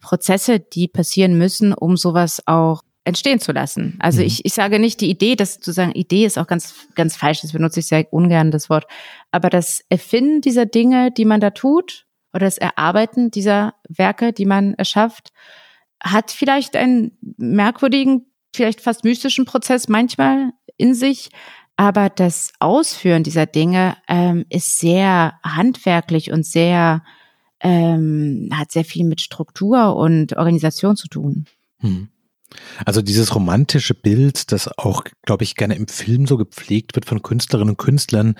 Prozesse, 0.00 0.60
die 0.60 0.88
passieren 0.88 1.38
müssen, 1.38 1.72
um 1.72 1.96
sowas 1.96 2.42
auch 2.46 2.82
entstehen 3.04 3.40
zu 3.40 3.52
lassen. 3.52 3.96
Also 3.98 4.20
mhm. 4.20 4.26
ich, 4.26 4.44
ich 4.44 4.52
sage 4.52 4.78
nicht 4.78 5.00
die 5.00 5.10
Idee, 5.10 5.36
das 5.36 5.60
zu 5.60 5.72
sagen, 5.72 5.92
Idee 5.92 6.26
ist 6.26 6.38
auch 6.38 6.46
ganz, 6.46 6.74
ganz 6.94 7.16
falsch, 7.16 7.40
das 7.42 7.52
benutze 7.52 7.80
ich 7.80 7.86
sehr 7.86 8.12
ungern, 8.12 8.50
das 8.50 8.68
Wort. 8.68 8.86
Aber 9.30 9.50
das 9.50 9.82
Erfinden 9.88 10.40
dieser 10.40 10.66
Dinge, 10.66 11.10
die 11.10 11.24
man 11.24 11.40
da 11.40 11.50
tut, 11.50 12.06
oder 12.32 12.46
das 12.46 12.58
Erarbeiten 12.58 13.30
dieser 13.30 13.74
Werke, 13.88 14.32
die 14.32 14.46
man 14.46 14.74
erschafft, 14.74 15.32
hat 16.02 16.30
vielleicht 16.30 16.76
einen 16.76 17.16
merkwürdigen, 17.36 18.26
vielleicht 18.54 18.80
fast 18.80 19.04
mystischen 19.04 19.44
Prozess 19.44 19.88
manchmal 19.88 20.50
in 20.76 20.94
sich. 20.94 21.30
Aber 21.76 22.08
das 22.08 22.52
Ausführen 22.58 23.22
dieser 23.22 23.46
Dinge 23.46 23.96
ähm, 24.06 24.44
ist 24.48 24.78
sehr 24.78 25.34
handwerklich 25.42 26.30
und 26.30 26.44
sehr, 26.44 27.02
ähm, 27.60 28.50
hat 28.52 28.70
sehr 28.70 28.84
viel 28.84 29.04
mit 29.04 29.20
Struktur 29.20 29.96
und 29.96 30.36
Organisation 30.36 30.96
zu 30.96 31.08
tun. 31.08 31.46
Hm. 31.78 32.08
Also 32.84 33.02
dieses 33.02 33.34
romantische 33.34 33.94
Bild, 33.94 34.50
das 34.52 34.68
auch, 34.78 35.04
glaube 35.22 35.44
ich, 35.44 35.54
gerne 35.54 35.76
im 35.76 35.86
Film 35.86 36.26
so 36.26 36.36
gepflegt 36.36 36.94
wird 36.94 37.04
von 37.04 37.22
Künstlerinnen 37.22 37.70
und 37.70 37.76
Künstlern, 37.76 38.34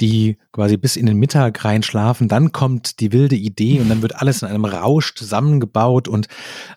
die 0.00 0.38
quasi 0.52 0.76
bis 0.76 0.96
in 0.96 1.06
den 1.06 1.18
Mittag 1.18 1.64
reinschlafen, 1.64 2.28
dann 2.28 2.52
kommt 2.52 3.00
die 3.00 3.12
wilde 3.12 3.36
Idee 3.36 3.80
und 3.80 3.88
dann 3.88 4.02
wird 4.02 4.16
alles 4.16 4.42
in 4.42 4.48
einem 4.48 4.64
Rausch 4.64 5.14
zusammengebaut 5.14 6.08
und 6.08 6.28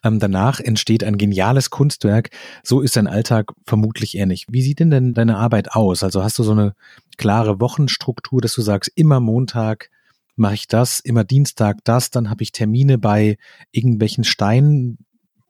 ähm, 0.04 0.20
danach 0.20 0.60
entsteht 0.60 1.04
ein 1.04 1.18
geniales 1.18 1.70
Kunstwerk. 1.70 2.30
So 2.64 2.82
ist 2.82 2.96
dein 2.96 3.08
Alltag 3.08 3.54
vermutlich 3.66 4.18
eher 4.18 4.26
nicht. 4.26 4.48
Wie 4.52 4.62
sieht 4.62 4.80
denn 4.80 4.92
denn 4.92 5.14
deine 5.14 5.38
Arbeit 5.38 5.72
aus? 5.72 6.04
Also 6.04 6.24
hast 6.24 6.38
du 6.40 6.44
so 6.44 6.52
eine 6.52 6.76
klare 7.18 7.60
Wochenstruktur, 7.60 8.42
dass 8.42 8.54
du 8.54 8.62
sagst, 8.62 8.92
immer 8.96 9.20
Montag 9.20 9.90
mache 10.36 10.56
ich 10.56 10.68
das, 10.68 11.00
immer 11.00 11.24
Dienstag 11.24 11.78
das, 11.84 12.10
dann 12.10 12.30
habe 12.30 12.44
ich 12.44 12.52
Termine 12.52 12.98
bei 12.98 13.38
irgendwelchen 13.72 14.24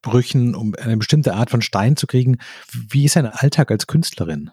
Steinbrüchen, 0.03 0.55
um 0.55 0.75
eine 0.79 0.97
bestimmte 0.97 1.33
Art 1.33 1.49
von 1.49 1.61
Stein 1.61 1.95
zu 1.95 2.07
kriegen. 2.07 2.37
Wie 2.71 3.05
ist 3.05 3.15
dein 3.15 3.25
Alltag 3.25 3.71
als 3.71 3.87
Künstlerin? 3.87 4.51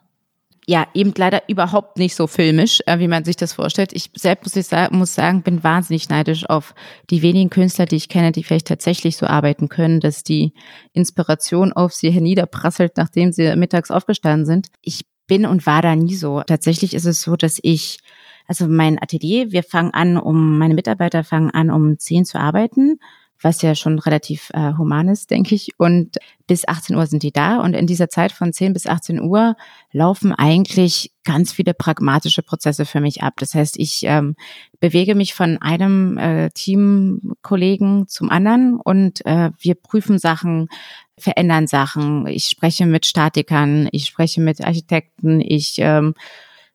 ja, 0.66 0.86
eben 0.94 1.12
leider 1.16 1.42
überhaupt 1.48 1.98
nicht 1.98 2.14
so 2.14 2.28
filmisch, 2.28 2.80
äh, 2.86 3.00
wie 3.00 3.08
man 3.08 3.24
sich 3.24 3.34
das 3.34 3.54
vorstellt. 3.54 3.92
Ich 3.92 4.10
selbst 4.14 4.44
muss, 4.44 4.54
ich 4.54 4.66
sagen, 4.68 4.98
muss 4.98 5.14
sagen, 5.16 5.42
bin 5.42 5.64
wahnsinnig 5.64 6.08
neidisch 6.10 6.48
auf 6.48 6.76
die 7.08 7.22
wenigen 7.22 7.50
Künstler, 7.50 7.86
die 7.86 7.96
ich 7.96 8.08
kenne, 8.08 8.30
die 8.30 8.44
vielleicht 8.44 8.68
tatsächlich 8.68 9.16
so 9.16 9.26
arbeiten 9.26 9.68
können, 9.68 9.98
dass 9.98 10.22
die 10.22 10.52
Inspiration 10.92 11.72
auf 11.72 11.92
sie 11.92 12.10
herniederprasselt, 12.10 12.98
nachdem 12.98 13.32
sie 13.32 13.56
mittags 13.56 13.90
aufgestanden 13.90 14.46
sind. 14.46 14.68
Ich 14.80 15.06
bin 15.26 15.44
und 15.44 15.66
war 15.66 15.82
da 15.82 15.96
nie 15.96 16.14
so. 16.14 16.42
Tatsächlich 16.42 16.94
ist 16.94 17.06
es 17.06 17.22
so, 17.22 17.34
dass 17.34 17.58
ich 17.62 17.98
also 18.46 18.68
mein 18.68 19.02
Atelier, 19.02 19.50
wir 19.50 19.64
fangen 19.64 19.92
an, 19.92 20.18
um, 20.18 20.58
meine 20.58 20.74
Mitarbeiter 20.74 21.24
fangen 21.24 21.50
an, 21.50 21.70
um 21.70 21.98
zehn 21.98 22.24
zu 22.24 22.38
arbeiten 22.38 23.00
was 23.42 23.62
ja 23.62 23.74
schon 23.74 23.98
relativ 23.98 24.50
äh, 24.52 24.72
human 24.76 25.08
ist, 25.08 25.30
denke 25.30 25.54
ich. 25.54 25.70
Und 25.78 26.18
bis 26.46 26.68
18 26.68 26.96
Uhr 26.96 27.06
sind 27.06 27.22
die 27.22 27.32
da. 27.32 27.60
Und 27.60 27.74
in 27.74 27.86
dieser 27.86 28.08
Zeit 28.08 28.32
von 28.32 28.52
10 28.52 28.72
bis 28.72 28.86
18 28.86 29.20
Uhr 29.20 29.56
laufen 29.92 30.32
eigentlich 30.34 31.12
ganz 31.24 31.52
viele 31.52 31.74
pragmatische 31.74 32.42
Prozesse 32.42 32.84
für 32.84 33.00
mich 33.00 33.22
ab. 33.22 33.34
Das 33.38 33.54
heißt, 33.54 33.78
ich 33.78 34.02
ähm, 34.04 34.36
bewege 34.80 35.14
mich 35.14 35.34
von 35.34 35.58
einem 35.58 36.18
äh, 36.18 36.50
Teamkollegen 36.50 38.08
zum 38.08 38.30
anderen 38.30 38.78
und 38.80 39.24
äh, 39.24 39.50
wir 39.58 39.74
prüfen 39.74 40.18
Sachen, 40.18 40.68
verändern 41.16 41.66
Sachen. 41.66 42.26
Ich 42.26 42.46
spreche 42.46 42.86
mit 42.86 43.06
Statikern, 43.06 43.88
ich 43.92 44.06
spreche 44.06 44.40
mit 44.40 44.62
Architekten, 44.62 45.40
ich 45.40 45.76
ähm, 45.78 46.14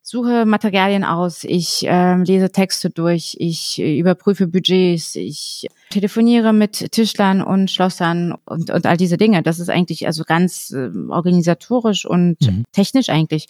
suche 0.07 0.45
Materialien 0.45 1.03
aus, 1.03 1.43
ich 1.43 1.85
äh, 1.87 2.15
lese 2.17 2.51
Texte 2.51 2.91
durch, 2.91 3.35
ich 3.39 3.79
äh, 3.79 3.97
überprüfe 3.97 4.45
Budgets, 4.45 5.15
ich 5.15 5.67
telefoniere 5.89 6.53
mit 6.53 6.91
Tischlern 6.91 7.41
und 7.41 7.71
Schlossern 7.71 8.35
und, 8.45 8.69
und 8.69 8.85
all 8.85 8.97
diese 8.97 9.17
Dinge. 9.17 9.41
Das 9.41 9.59
ist 9.59 9.69
eigentlich 9.69 10.05
also 10.05 10.23
ganz 10.23 10.69
äh, 10.69 10.91
organisatorisch 11.09 12.05
und 12.05 12.39
mhm. 12.39 12.65
technisch 12.71 13.09
eigentlich. 13.09 13.47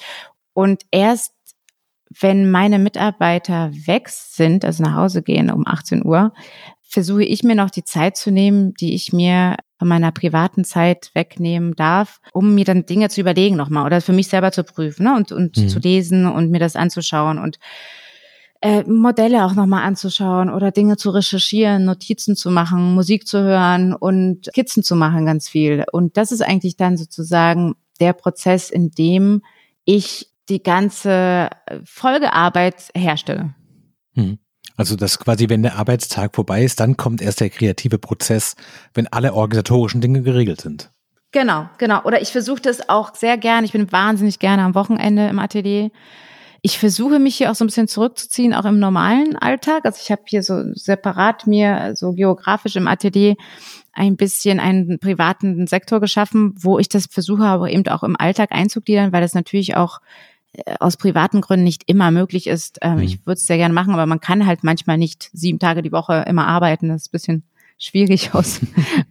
Und 0.54 0.84
erst 0.92 1.34
wenn 2.22 2.50
meine 2.50 2.80
Mitarbeiter 2.80 3.72
weg 3.74 4.08
sind, 4.08 4.64
also 4.64 4.84
nach 4.84 4.96
Hause 4.96 5.24
gehen 5.24 5.52
um 5.52 5.68
18 5.68 6.06
Uhr, 6.06 6.32
versuche 6.82 7.26
ich 7.26 7.44
mir 7.44 7.56
noch 7.56 7.70
die 7.70 7.84
Zeit 7.84 8.16
zu 8.16 8.32
nehmen, 8.32 8.74
die 8.76 8.96
ich 8.96 9.12
mir 9.12 9.58
von 9.78 9.88
meiner 9.88 10.12
privaten 10.12 10.64
Zeit 10.64 11.12
wegnehmen 11.14 11.76
darf, 11.76 12.20
um 12.34 12.56
mir 12.56 12.66
dann 12.66 12.86
Dinge 12.86 13.10
zu 13.10 13.22
überlegen 13.22 13.56
nochmal 13.56 13.86
oder 13.86 14.02
für 14.02 14.14
mich 14.14 14.28
selber 14.28 14.52
zu 14.52 14.64
prüfen 14.64 15.04
ne? 15.04 15.16
und, 15.16 15.32
und 15.32 15.58
mhm. 15.58 15.70
zu 15.70 15.80
lesen 15.80 16.28
und 16.28 16.50
mir 16.50 16.60
das 16.60 16.76
anzuschauen 16.76 17.38
und 17.38 17.60
äh, 18.62 18.84
Modelle 18.84 19.46
auch 19.46 19.54
nochmal 19.54 19.84
anzuschauen 19.84 20.50
oder 20.50 20.72
Dinge 20.72 20.98
zu 20.98 21.10
recherchieren, 21.10 21.86
Notizen 21.86 22.36
zu 22.36 22.50
machen, 22.50 22.96
Musik 22.96 23.28
zu 23.28 23.44
hören 23.44 23.94
und 23.94 24.46
Skizzen 24.46 24.82
zu 24.82 24.96
machen 24.96 25.26
ganz 25.26 25.50
viel. 25.50 25.84
Und 25.92 26.18
das 26.18 26.32
ist 26.32 26.42
eigentlich 26.42 26.78
dann 26.78 26.98
sozusagen 26.98 27.76
der 28.00 28.14
Prozess, 28.14 28.70
in 28.70 28.92
dem 28.92 29.42
ich 29.84 30.30
die 30.50 30.64
ganze 30.64 31.50
Folgearbeit 31.84 32.90
herstelle. 32.96 33.54
Mhm. 34.14 34.40
Also 34.78 34.96
dass 34.96 35.20
quasi, 35.20 35.50
wenn 35.50 35.64
der 35.64 35.78
Arbeitstag 35.78 36.36
vorbei 36.36 36.64
ist, 36.64 36.80
dann 36.80 36.98
kommt 36.98 37.22
erst 37.22 37.40
der 37.40 37.50
kreative 37.50 37.98
Prozess, 37.98 38.56
wenn 38.94 39.08
alle 39.08 39.34
organisatorischen 39.34 40.02
Dinge 40.02 40.22
geregelt 40.22 40.62
sind. 40.62 40.90
Genau, 41.32 41.70
genau. 41.78 42.02
Oder 42.04 42.22
ich 42.22 42.32
versuche 42.32 42.62
das 42.62 42.88
auch 42.88 43.14
sehr 43.14 43.38
gerne. 43.38 43.66
Ich 43.66 43.74
bin 43.74 43.92
wahnsinnig 43.92 44.40
gerne 44.40 44.64
am 44.64 44.76
Wochenende 44.76 45.28
im 45.28 45.40
Atelier. 45.40 45.92
Ich 46.62 46.80
versuche 46.80 47.20
mich 47.20 47.36
hier 47.36 47.52
auch 47.52 47.56
so 47.56 47.64
ein 47.64 47.68
bisschen 47.68 47.88
zurückzuziehen, 47.88 48.54
auch 48.54 48.66
im 48.66 48.80
normalen 48.80 49.36
Alltag. 49.36 49.86
Also 49.86 50.00
ich 50.02 50.12
habe 50.12 50.24
hier 50.26 50.44
so 50.44 50.74
separat 50.74 51.46
mir 51.46 51.92
so 51.96 52.14
geografisch 52.14 52.76
im 52.76 52.88
Atelier 52.88 53.36
ein 53.94 54.18
bisschen 54.18 54.60
einen 54.60 54.98
privaten 55.00 55.68
Sektor 55.68 56.00
geschaffen, 56.00 56.56
wo 56.58 56.80
ich 56.80 56.90
das 56.90 57.06
versuche, 57.06 57.44
aber 57.44 57.70
eben 57.70 57.88
auch 57.88 58.04
im 58.04 58.16
Alltag 58.18 58.52
einzugliedern, 58.52 59.14
weil 59.14 59.22
das 59.22 59.34
natürlich 59.34 59.76
auch 59.76 60.00
aus 60.80 60.98
privaten 60.98 61.42
Gründen 61.42 61.64
nicht 61.64 61.84
immer 61.88 62.12
möglich 62.12 62.48
ist. 62.48 62.80
Ähm, 62.82 62.96
mhm. 62.96 63.02
Ich 63.02 63.26
würde 63.26 63.38
es 63.38 63.46
sehr 63.46 63.58
gerne 63.58 63.74
machen, 63.74 63.94
aber 63.94 64.06
man 64.06 64.20
kann 64.20 64.46
halt 64.46 64.64
manchmal 64.64 64.98
nicht 64.98 65.30
sieben 65.34 65.60
Tage 65.60 65.82
die 65.82 65.92
Woche 65.92 66.26
immer 66.28 66.48
arbeiten. 66.48 66.90
Das 66.90 67.04
ist 67.04 67.08
ein 67.08 67.12
bisschen 67.12 67.44
schwierig 67.78 68.30
aus 68.34 68.62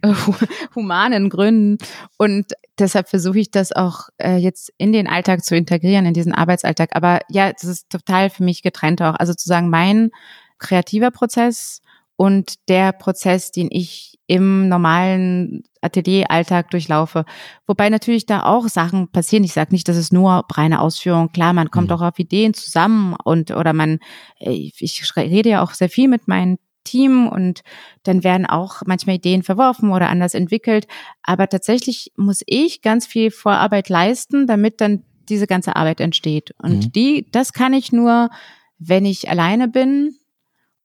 äh, 0.01 0.13
humanen 0.75 1.29
Gründen. 1.29 1.77
Und 2.17 2.53
deshalb 2.79 3.09
versuche 3.09 3.39
ich 3.39 3.51
das 3.51 3.71
auch 3.71 4.09
äh, 4.17 4.37
jetzt 4.37 4.71
in 4.77 4.91
den 4.93 5.07
Alltag 5.07 5.43
zu 5.43 5.55
integrieren, 5.55 6.05
in 6.05 6.13
diesen 6.13 6.33
Arbeitsalltag. 6.33 6.95
Aber 6.95 7.19
ja, 7.29 7.51
das 7.51 7.63
ist 7.63 7.89
total 7.89 8.29
für 8.29 8.43
mich 8.43 8.61
getrennt 8.61 9.01
auch. 9.01 9.15
Also 9.15 9.33
zu 9.33 9.47
sagen, 9.47 9.69
mein 9.69 10.11
kreativer 10.57 11.11
Prozess 11.11 11.81
und 12.15 12.67
der 12.69 12.91
Prozess, 12.91 13.51
den 13.51 13.69
ich 13.71 14.15
im 14.27 14.67
normalen 14.69 15.63
Atelieralltag 15.81 16.71
durchlaufe. 16.71 17.25
Wobei 17.67 17.89
natürlich 17.89 18.25
da 18.25 18.43
auch 18.43 18.67
Sachen 18.67 19.09
passieren. 19.09 19.43
Ich 19.43 19.53
sage 19.53 19.71
nicht, 19.71 19.87
dass 19.87 19.97
es 19.97 20.11
nur 20.11 20.45
reine 20.51 20.81
Ausführung. 20.81 21.31
Klar, 21.31 21.53
man 21.53 21.69
kommt 21.69 21.89
mhm. 21.89 21.95
auch 21.95 22.01
auf 22.01 22.17
Ideen 22.17 22.53
zusammen 22.53 23.15
und 23.23 23.51
oder 23.51 23.73
man, 23.73 23.99
äh, 24.39 24.51
ich 24.51 25.15
rede 25.15 25.49
ja 25.49 25.63
auch 25.63 25.73
sehr 25.73 25.89
viel 25.89 26.07
mit 26.07 26.27
meinen 26.27 26.57
Team 26.83 27.27
und 27.27 27.61
dann 28.03 28.23
werden 28.23 28.45
auch 28.45 28.81
manchmal 28.85 29.17
Ideen 29.17 29.43
verworfen 29.43 29.91
oder 29.91 30.09
anders 30.09 30.33
entwickelt. 30.33 30.87
Aber 31.23 31.47
tatsächlich 31.47 32.11
muss 32.15 32.41
ich 32.45 32.81
ganz 32.81 33.05
viel 33.05 33.31
Vorarbeit 33.31 33.89
leisten, 33.89 34.47
damit 34.47 34.81
dann 34.81 35.03
diese 35.29 35.47
ganze 35.47 35.75
Arbeit 35.75 35.99
entsteht. 35.99 36.53
Und 36.59 36.85
mhm. 36.85 36.91
die, 36.91 37.27
das 37.31 37.53
kann 37.53 37.73
ich 37.73 37.91
nur, 37.91 38.29
wenn 38.77 39.05
ich 39.05 39.29
alleine 39.29 39.67
bin 39.67 40.15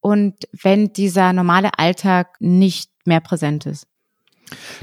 und 0.00 0.34
wenn 0.52 0.92
dieser 0.92 1.32
normale 1.32 1.78
Alltag 1.78 2.36
nicht 2.40 2.90
mehr 3.04 3.20
präsent 3.20 3.66
ist. 3.66 3.86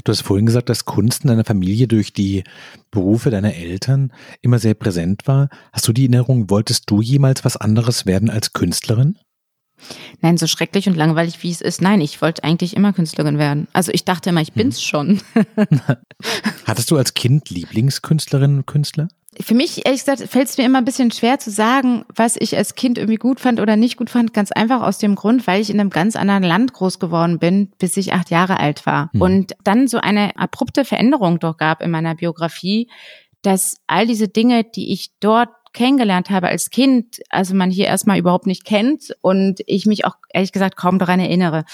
Du 0.04 0.12
hast 0.12 0.22
vorhin 0.22 0.46
gesagt, 0.46 0.70
dass 0.70 0.86
Kunst 0.86 1.24
in 1.24 1.28
deiner 1.28 1.44
Familie 1.44 1.88
durch 1.88 2.12
die 2.12 2.44
Berufe 2.90 3.30
deiner 3.30 3.54
Eltern 3.54 4.12
immer 4.40 4.58
sehr 4.58 4.74
präsent 4.74 5.26
war. 5.26 5.50
Hast 5.72 5.86
du 5.86 5.92
die 5.92 6.04
Erinnerung, 6.04 6.48
wolltest 6.48 6.90
du 6.90 7.02
jemals 7.02 7.44
was 7.44 7.56
anderes 7.56 8.06
werden 8.06 8.30
als 8.30 8.54
Künstlerin? 8.54 9.18
Nein, 10.20 10.36
so 10.36 10.46
schrecklich 10.46 10.88
und 10.88 10.96
langweilig 10.96 11.42
wie 11.42 11.50
es 11.50 11.60
ist. 11.60 11.82
Nein, 11.82 12.00
ich 12.00 12.20
wollte 12.22 12.44
eigentlich 12.44 12.76
immer 12.76 12.92
Künstlerin 12.92 13.38
werden. 13.38 13.68
Also 13.72 13.92
ich 13.92 14.04
dachte 14.04 14.30
immer, 14.30 14.40
ich 14.40 14.52
bin's 14.52 14.78
hm. 14.78 14.84
schon. 14.84 15.20
Hattest 16.66 16.90
du 16.90 16.96
als 16.96 17.14
Kind 17.14 17.50
Lieblingskünstlerinnen 17.50 18.58
und 18.58 18.66
Künstler? 18.66 19.08
für 19.40 19.54
mich, 19.54 19.86
ehrlich 19.86 20.04
gesagt, 20.04 20.28
fällt 20.28 20.48
es 20.48 20.58
mir 20.58 20.64
immer 20.64 20.78
ein 20.78 20.84
bisschen 20.84 21.10
schwer 21.10 21.38
zu 21.38 21.50
sagen, 21.50 22.04
was 22.14 22.36
ich 22.38 22.56
als 22.56 22.74
Kind 22.74 22.98
irgendwie 22.98 23.16
gut 23.16 23.40
fand 23.40 23.60
oder 23.60 23.76
nicht 23.76 23.96
gut 23.96 24.10
fand. 24.10 24.34
Ganz 24.34 24.50
einfach 24.50 24.82
aus 24.82 24.98
dem 24.98 25.14
Grund, 25.14 25.46
weil 25.46 25.60
ich 25.60 25.70
in 25.70 25.78
einem 25.78 25.90
ganz 25.90 26.16
anderen 26.16 26.42
Land 26.42 26.72
groß 26.72 26.98
geworden 26.98 27.38
bin, 27.38 27.70
bis 27.78 27.96
ich 27.96 28.12
acht 28.12 28.30
Jahre 28.30 28.58
alt 28.58 28.84
war. 28.86 29.10
Mhm. 29.12 29.22
Und 29.22 29.56
dann 29.62 29.86
so 29.86 29.98
eine 29.98 30.36
abrupte 30.36 30.84
Veränderung 30.84 31.38
doch 31.38 31.56
gab 31.56 31.82
in 31.82 31.90
meiner 31.90 32.16
Biografie, 32.16 32.88
dass 33.42 33.76
all 33.86 34.06
diese 34.06 34.28
Dinge, 34.28 34.64
die 34.64 34.92
ich 34.92 35.12
dort 35.20 35.50
kennengelernt 35.72 36.30
habe 36.30 36.48
als 36.48 36.70
Kind, 36.70 37.20
also 37.30 37.54
man 37.54 37.70
hier 37.70 37.86
erstmal 37.86 38.18
überhaupt 38.18 38.46
nicht 38.46 38.64
kennt 38.64 39.14
und 39.20 39.60
ich 39.66 39.86
mich 39.86 40.04
auch 40.04 40.16
ehrlich 40.32 40.52
gesagt 40.52 40.76
kaum 40.76 40.98
daran 40.98 41.20
erinnere. 41.20 41.64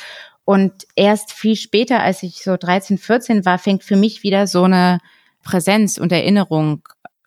Und 0.45 0.73
erst 0.95 1.33
viel 1.33 1.57
später, 1.57 2.03
als 2.03 2.23
ich 2.23 2.43
so 2.43 2.57
13, 2.57 2.99
14 2.99 3.45
war, 3.45 3.59
fängt 3.59 3.83
für 3.83 3.97
mich 3.97 4.23
wieder 4.23 4.47
so 4.47 4.65
eine 4.65 4.99
Präsenz 5.43 5.99
und 5.99 6.13
Erinnerung 6.13 6.83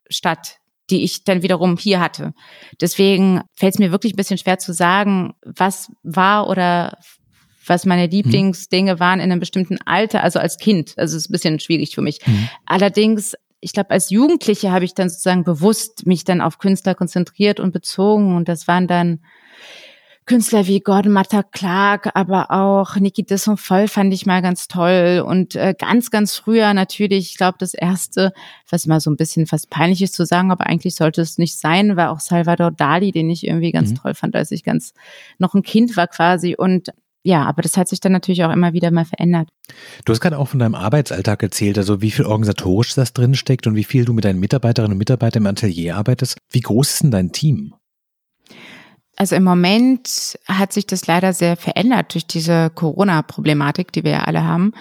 statt, 0.10 0.58
die 0.90 1.04
ich 1.04 1.24
dann 1.24 1.42
wiederum 1.42 1.78
hier 1.78 2.00
hatte. 2.00 2.34
Deswegen 2.80 3.42
fällt 3.56 3.74
es 3.74 3.80
mir 3.80 3.92
wirklich 3.92 4.14
ein 4.14 4.18
bisschen 4.18 4.38
schwer 4.38 4.60
zu 4.60 4.74
sagen, 4.74 5.34
was 5.44 5.92
war 6.04 6.48
oder 6.50 6.98
was 7.66 7.86
meine 7.86 8.06
mhm. 8.06 8.12
Lieblingsdinge 8.12 9.00
waren 9.00 9.20
in 9.20 9.32
einem 9.32 9.40
bestimmten 9.40 9.78
Alter, 9.86 10.24
also 10.24 10.40
als 10.40 10.58
Kind. 10.58 10.94
Also 10.98 11.18
es 11.18 11.24
ist 11.24 11.30
ein 11.30 11.34
bisschen 11.34 11.60
schwierig 11.60 11.96
für 11.96 12.02
mich. 12.02 12.26
Mhm. 12.26 12.50
Allerdings, 12.66 13.36
ich 13.60 13.74
glaube, 13.74 13.92
als 13.92 14.10
Jugendliche 14.10 14.72
habe 14.72 14.86
ich 14.86 14.94
dann 14.94 15.10
sozusagen 15.10 15.44
bewusst 15.44 16.06
mich 16.06 16.24
dann 16.24 16.42
auf 16.42 16.60
Künstler 16.60 16.96
konzentriert 16.96 17.60
und 17.60 17.72
bezogen 17.72 18.36
und 18.36 18.48
das 18.48 18.68
waren 18.68 18.88
dann 18.88 19.20
Künstler 20.28 20.68
wie 20.68 20.82
Gordon 20.82 21.14
Matta 21.14 21.42
Clark, 21.42 22.10
aber 22.14 22.52
auch 22.52 22.98
Niki 22.98 23.26
Voll 23.56 23.88
fand 23.88 24.14
ich 24.14 24.26
mal 24.26 24.42
ganz 24.42 24.68
toll. 24.68 25.24
Und 25.26 25.56
äh, 25.56 25.74
ganz, 25.78 26.12
ganz 26.12 26.36
früher 26.36 26.74
natürlich, 26.74 27.32
ich 27.32 27.38
glaube, 27.38 27.56
das 27.60 27.74
erste, 27.74 28.34
was 28.70 28.88
mal 28.88 29.00
so 29.00 29.10
ein 29.10 29.16
bisschen 29.16 29.48
fast 29.48 29.70
peinlich 29.70 30.02
ist 30.02 30.14
zu 30.14 30.26
sagen, 30.26 30.52
aber 30.52 30.68
eigentlich 30.68 30.96
sollte 30.96 31.22
es 31.22 31.38
nicht 31.38 31.58
sein, 31.58 31.96
war 31.96 32.12
auch 32.12 32.20
Salvador 32.20 32.72
Dali, 32.72 33.14
den 33.14 33.30
ich 33.30 33.48
irgendwie 33.48 33.72
ganz 33.72 33.92
mhm. 33.92 33.96
toll 33.96 34.14
fand, 34.16 34.36
als 34.36 34.52
ich 34.52 34.66
ganz 34.66 34.94
noch 35.38 35.54
ein 35.54 35.64
Kind 35.64 35.96
war 35.96 36.08
quasi. 36.08 36.56
Und 36.58 36.90
ja, 37.24 37.44
aber 37.46 37.62
das 37.62 37.76
hat 37.78 37.88
sich 37.90 38.00
dann 38.00 38.12
natürlich 38.14 38.44
auch 38.46 38.52
immer 38.52 38.74
wieder 38.74 38.90
mal 38.92 39.06
verändert. 39.06 39.50
Du 40.06 40.14
hast 40.14 40.22
gerade 40.22 40.38
auch 40.38 40.48
von 40.48 40.60
deinem 40.60 40.76
Arbeitsalltag 40.76 41.44
erzählt, 41.44 41.78
also 41.78 42.02
wie 42.02 42.12
viel 42.12 42.26
organisatorisch 42.26 42.94
das 42.96 43.14
drin 43.14 43.36
steckt 43.36 43.68
und 43.68 43.76
wie 43.76 43.84
viel 43.84 44.06
du 44.06 44.14
mit 44.14 44.24
deinen 44.26 44.40
Mitarbeiterinnen 44.40 44.94
und 44.94 44.98
Mitarbeitern 44.98 45.44
im 45.44 45.48
Atelier 45.48 45.98
arbeitest. 45.98 46.38
Wie 46.52 46.62
groß 46.62 46.90
ist 46.90 47.04
denn 47.04 47.12
dein 47.12 47.32
Team? 47.32 47.74
Also 49.16 49.36
im 49.36 49.44
Moment 49.44 50.38
hat 50.48 50.72
sich 50.74 50.86
das 50.86 51.08
leider 51.08 51.34
sehr 51.34 51.58
verändert 51.58 52.14
durch 52.14 52.28
diese 52.28 52.70
Corona-Problematik, 52.70 53.92
die 53.92 54.04
wir 54.04 54.12
ja 54.12 54.24
alle 54.24 54.44
haben. 54.44 54.74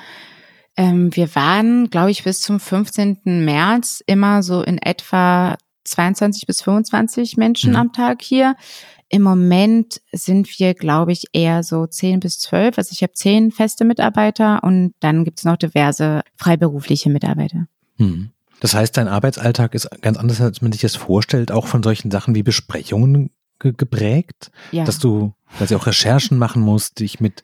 Ähm, 0.77 1.15
wir 1.17 1.35
waren, 1.35 1.89
glaube 1.89 2.11
ich, 2.11 2.23
bis 2.23 2.43
zum 2.43 2.61
15. 2.61 3.45
März 3.45 4.03
immer 4.07 4.43
so 4.43 4.63
in 4.63 4.77
etwa 4.79 5.57
22 5.85 6.47
bis 6.47 6.61
25 6.63 7.39
Menschen 7.39 7.71
Mhm. 7.71 7.77
am 7.77 7.93
Tag 7.95 8.21
hier. 8.21 8.57
Im 9.09 9.23
Moment 9.23 10.01
sind 10.13 10.59
wir, 10.59 10.75
glaube 10.75 11.13
ich, 11.13 11.27
eher 11.33 11.63
so 11.63 11.87
10 11.87 12.21
bis 12.21 12.39
12. 12.41 12.77
Also 12.79 12.91
ich 12.93 13.03
habe 13.03 13.13
10 13.13 13.53
feste 13.53 13.85
Mitarbeiter 13.85 14.65
und 14.65 14.95
dann 15.01 15.25
gibt 15.25 15.39
es 15.39 15.45
noch 15.45 15.57
diverse 15.57 16.23
freiberufliche 16.37 17.09
Mitarbeiter. 17.11 17.67
Hm. 17.99 18.31
Das 18.61 18.75
heißt, 18.75 18.97
dein 18.97 19.09
Arbeitsalltag 19.09 19.75
ist 19.75 19.89
ganz 20.01 20.17
anders, 20.19 20.41
als 20.41 20.63
man 20.63 20.73
sich 20.73 20.81
das 20.81 20.97
vorstellt, 20.97 21.53
auch 21.53 21.67
von 21.67 21.83
solchen 21.83 22.11
Sachen 22.11 22.35
wie 22.35 22.43
Besprechungen 22.43 23.31
ge 23.61 23.73
geprägt, 23.77 24.51
Ja. 24.73 24.85
dass 24.85 24.99
du, 24.99 25.33
dass 25.59 25.71
du 25.71 25.77
auch 25.77 25.87
Recherchen 25.87 26.39
machen 26.39 26.61
musst, 26.63 27.01
dich 27.01 27.21
mit 27.21 27.43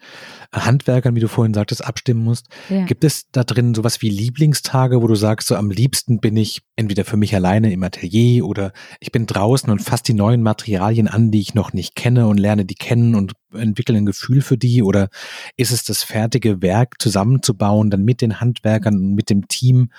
Handwerkern, 0.52 1.14
wie 1.14 1.20
du 1.20 1.28
vorhin 1.28 1.54
sagtest, 1.54 1.84
abstimmen 1.84 2.22
musst. 2.22 2.46
ja. 2.68 2.84
Gibt 2.84 3.04
es 3.04 3.30
da 3.32 3.42
drin 3.42 3.74
sowas 3.74 4.02
wie 4.02 4.10
Lieblingstage, 4.10 5.00
wo 5.00 5.06
du 5.06 5.14
sagst, 5.14 5.48
so 5.48 5.56
am 5.56 5.70
liebsten 5.70 6.20
bin 6.20 6.36
ich 6.36 6.62
entweder 6.76 7.04
für 7.04 7.16
mich 7.16 7.34
alleine 7.34 7.72
im 7.72 7.82
Atelier 7.82 8.44
oder 8.44 8.72
ich 9.00 9.12
bin 9.12 9.26
draußen 9.26 9.70
und 9.70 9.80
fasse 9.80 10.02
die 10.04 10.14
neuen 10.14 10.42
Materialien 10.42 11.08
an, 11.08 11.30
die 11.30 11.40
ich 11.40 11.54
noch 11.54 11.72
nicht 11.72 11.94
kenne 11.94 12.26
und 12.26 12.38
lerne 12.38 12.64
die 12.64 12.74
kennen 12.74 13.14
und 13.14 13.32
entwickle 13.54 13.96
ein 13.96 14.06
Gefühl 14.06 14.42
für 14.42 14.58
die 14.58 14.82
oder 14.82 15.08
ist 15.56 15.72
es 15.72 15.84
das 15.84 16.02
fertige 16.02 16.60
Werk 16.60 17.00
zusammenzubauen, 17.00 17.88
dann 17.90 18.04
mit 18.04 18.20
den 18.20 18.40
Handwerkern 18.40 18.94
und 18.96 19.14
mit 19.14 19.30
dem 19.30 19.48
Team? 19.48 19.90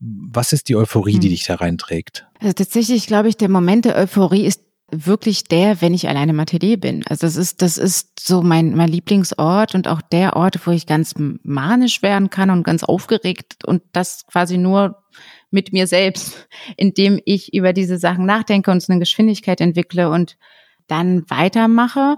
Was 0.00 0.52
ist 0.52 0.68
die 0.68 0.76
Euphorie, 0.76 1.18
die 1.18 1.26
Hm. 1.26 1.32
dich 1.32 1.44
da 1.44 1.56
reinträgt? 1.56 2.26
Also 2.40 2.52
tatsächlich 2.52 3.06
glaube 3.08 3.28
ich, 3.28 3.36
der 3.36 3.48
Moment 3.48 3.84
der 3.84 3.96
Euphorie 3.96 4.44
ist 4.46 4.62
wirklich 4.90 5.44
der, 5.44 5.80
wenn 5.82 5.92
ich 5.92 6.08
alleine 6.08 6.32
im 6.32 6.40
Atelier 6.40 6.78
bin. 6.78 7.04
Also 7.06 7.26
das 7.26 7.36
ist, 7.36 7.60
das 7.60 7.76
ist 7.76 8.20
so 8.20 8.42
mein, 8.42 8.74
mein 8.74 8.88
Lieblingsort 8.88 9.74
und 9.74 9.86
auch 9.86 10.00
der 10.00 10.36
Ort, 10.36 10.66
wo 10.66 10.70
ich 10.70 10.86
ganz 10.86 11.14
manisch 11.16 12.02
werden 12.02 12.30
kann 12.30 12.50
und 12.50 12.62
ganz 12.62 12.84
aufgeregt 12.84 13.64
und 13.66 13.82
das 13.92 14.26
quasi 14.26 14.56
nur 14.56 15.02
mit 15.50 15.72
mir 15.72 15.86
selbst, 15.86 16.48
indem 16.76 17.20
ich 17.24 17.52
über 17.52 17.72
diese 17.72 17.98
Sachen 17.98 18.24
nachdenke 18.24 18.70
und 18.70 18.82
so 18.82 18.92
eine 18.92 19.00
Geschwindigkeit 19.00 19.60
entwickle 19.60 20.10
und 20.10 20.36
dann 20.86 21.28
weitermache. 21.28 22.16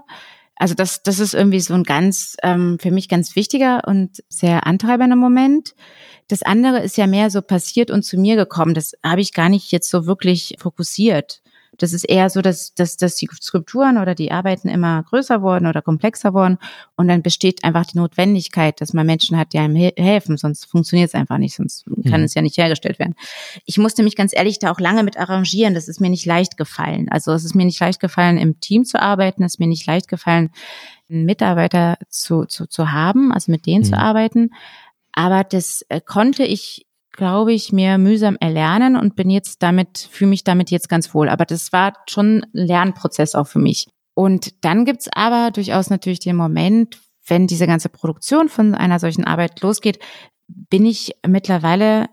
Also 0.55 0.73
das, 0.73 1.03
das 1.03 1.19
ist 1.19 1.33
irgendwie 1.33 1.59
so 1.59 1.73
ein 1.73 1.83
ganz, 1.83 2.37
ähm, 2.43 2.77
für 2.79 2.91
mich 2.91 3.09
ganz 3.09 3.35
wichtiger 3.35 3.81
und 3.85 4.23
sehr 4.29 4.65
antreibender 4.65 5.15
Moment. 5.17 5.75
Das 6.29 6.43
andere 6.43 6.79
ist 6.79 6.97
ja 6.97 7.07
mehr 7.07 7.29
so 7.29 7.41
passiert 7.41 7.91
und 7.91 8.03
zu 8.03 8.17
mir 8.17 8.37
gekommen. 8.37 8.73
Das 8.73 8.93
habe 9.03 9.19
ich 9.19 9.33
gar 9.33 9.49
nicht 9.49 9.71
jetzt 9.71 9.89
so 9.89 10.05
wirklich 10.05 10.55
fokussiert. 10.59 11.41
Das 11.77 11.93
ist 11.93 12.03
eher 12.03 12.29
so, 12.29 12.41
dass, 12.41 12.73
dass, 12.75 12.97
dass 12.97 13.15
die 13.15 13.29
Skulpturen 13.41 13.97
oder 13.97 14.13
die 14.13 14.31
Arbeiten 14.31 14.67
immer 14.67 15.03
größer 15.03 15.41
wurden 15.41 15.67
oder 15.67 15.81
komplexer 15.81 16.33
wurden. 16.33 16.57
Und 16.95 17.07
dann 17.07 17.21
besteht 17.23 17.63
einfach 17.63 17.85
die 17.85 17.97
Notwendigkeit, 17.97 18.79
dass 18.81 18.93
man 18.93 19.05
Menschen 19.05 19.37
hat, 19.37 19.53
die 19.53 19.59
einem 19.59 19.75
he- 19.75 19.93
helfen. 19.97 20.37
Sonst 20.37 20.65
funktioniert 20.65 21.07
es 21.09 21.15
einfach 21.15 21.37
nicht, 21.37 21.55
sonst 21.55 21.85
kann 22.09 22.19
Mhm. 22.21 22.25
es 22.25 22.33
ja 22.33 22.41
nicht 22.41 22.57
hergestellt 22.57 22.99
werden. 22.99 23.15
Ich 23.65 23.77
musste 23.77 24.03
mich 24.03 24.15
ganz 24.15 24.33
ehrlich 24.35 24.59
da 24.59 24.71
auch 24.71 24.79
lange 24.79 25.03
mit 25.03 25.17
arrangieren. 25.17 25.73
Das 25.73 25.87
ist 25.87 26.01
mir 26.01 26.09
nicht 26.09 26.25
leicht 26.25 26.57
gefallen. 26.57 27.07
Also 27.09 27.31
es 27.31 27.45
ist 27.45 27.55
mir 27.55 27.65
nicht 27.65 27.79
leicht 27.79 27.99
gefallen, 28.01 28.37
im 28.37 28.59
Team 28.59 28.83
zu 28.83 29.01
arbeiten. 29.01 29.43
Es 29.43 29.53
ist 29.53 29.59
mir 29.59 29.67
nicht 29.67 29.85
leicht 29.87 30.07
gefallen, 30.09 30.51
einen 31.09 31.25
Mitarbeiter 31.25 31.97
zu, 32.09 32.45
zu, 32.45 32.67
zu 32.67 32.91
haben, 32.91 33.31
also 33.31 33.51
mit 33.51 33.65
denen 33.65 33.83
zu 33.83 33.91
Mhm. 33.91 33.97
arbeiten. 33.97 34.49
Aber 35.13 35.43
das 35.43 35.85
äh, 35.89 35.99
konnte 36.01 36.43
ich, 36.43 36.85
glaube 37.11 37.53
ich, 37.53 37.71
mir 37.71 37.97
mühsam 37.97 38.37
erlernen 38.39 38.95
und 38.95 39.15
bin 39.15 39.29
jetzt 39.29 39.61
damit, 39.63 40.09
fühle 40.11 40.29
mich 40.29 40.43
damit 40.43 40.71
jetzt 40.71 40.89
ganz 40.89 41.13
wohl. 41.13 41.29
Aber 41.29 41.45
das 41.45 41.71
war 41.73 41.93
schon 42.09 42.43
ein 42.43 42.49
Lernprozess 42.53 43.35
auch 43.35 43.47
für 43.47 43.59
mich. 43.59 43.87
Und 44.13 44.63
dann 44.63 44.85
gibt's 44.85 45.09
aber 45.13 45.51
durchaus 45.51 45.89
natürlich 45.89 46.19
den 46.19 46.35
Moment, 46.35 46.99
wenn 47.27 47.47
diese 47.47 47.67
ganze 47.67 47.89
Produktion 47.89 48.49
von 48.49 48.75
einer 48.75 48.99
solchen 48.99 49.23
Arbeit 49.23 49.61
losgeht, 49.61 49.99
bin 50.47 50.85
ich 50.85 51.13
mittlerweile 51.25 52.07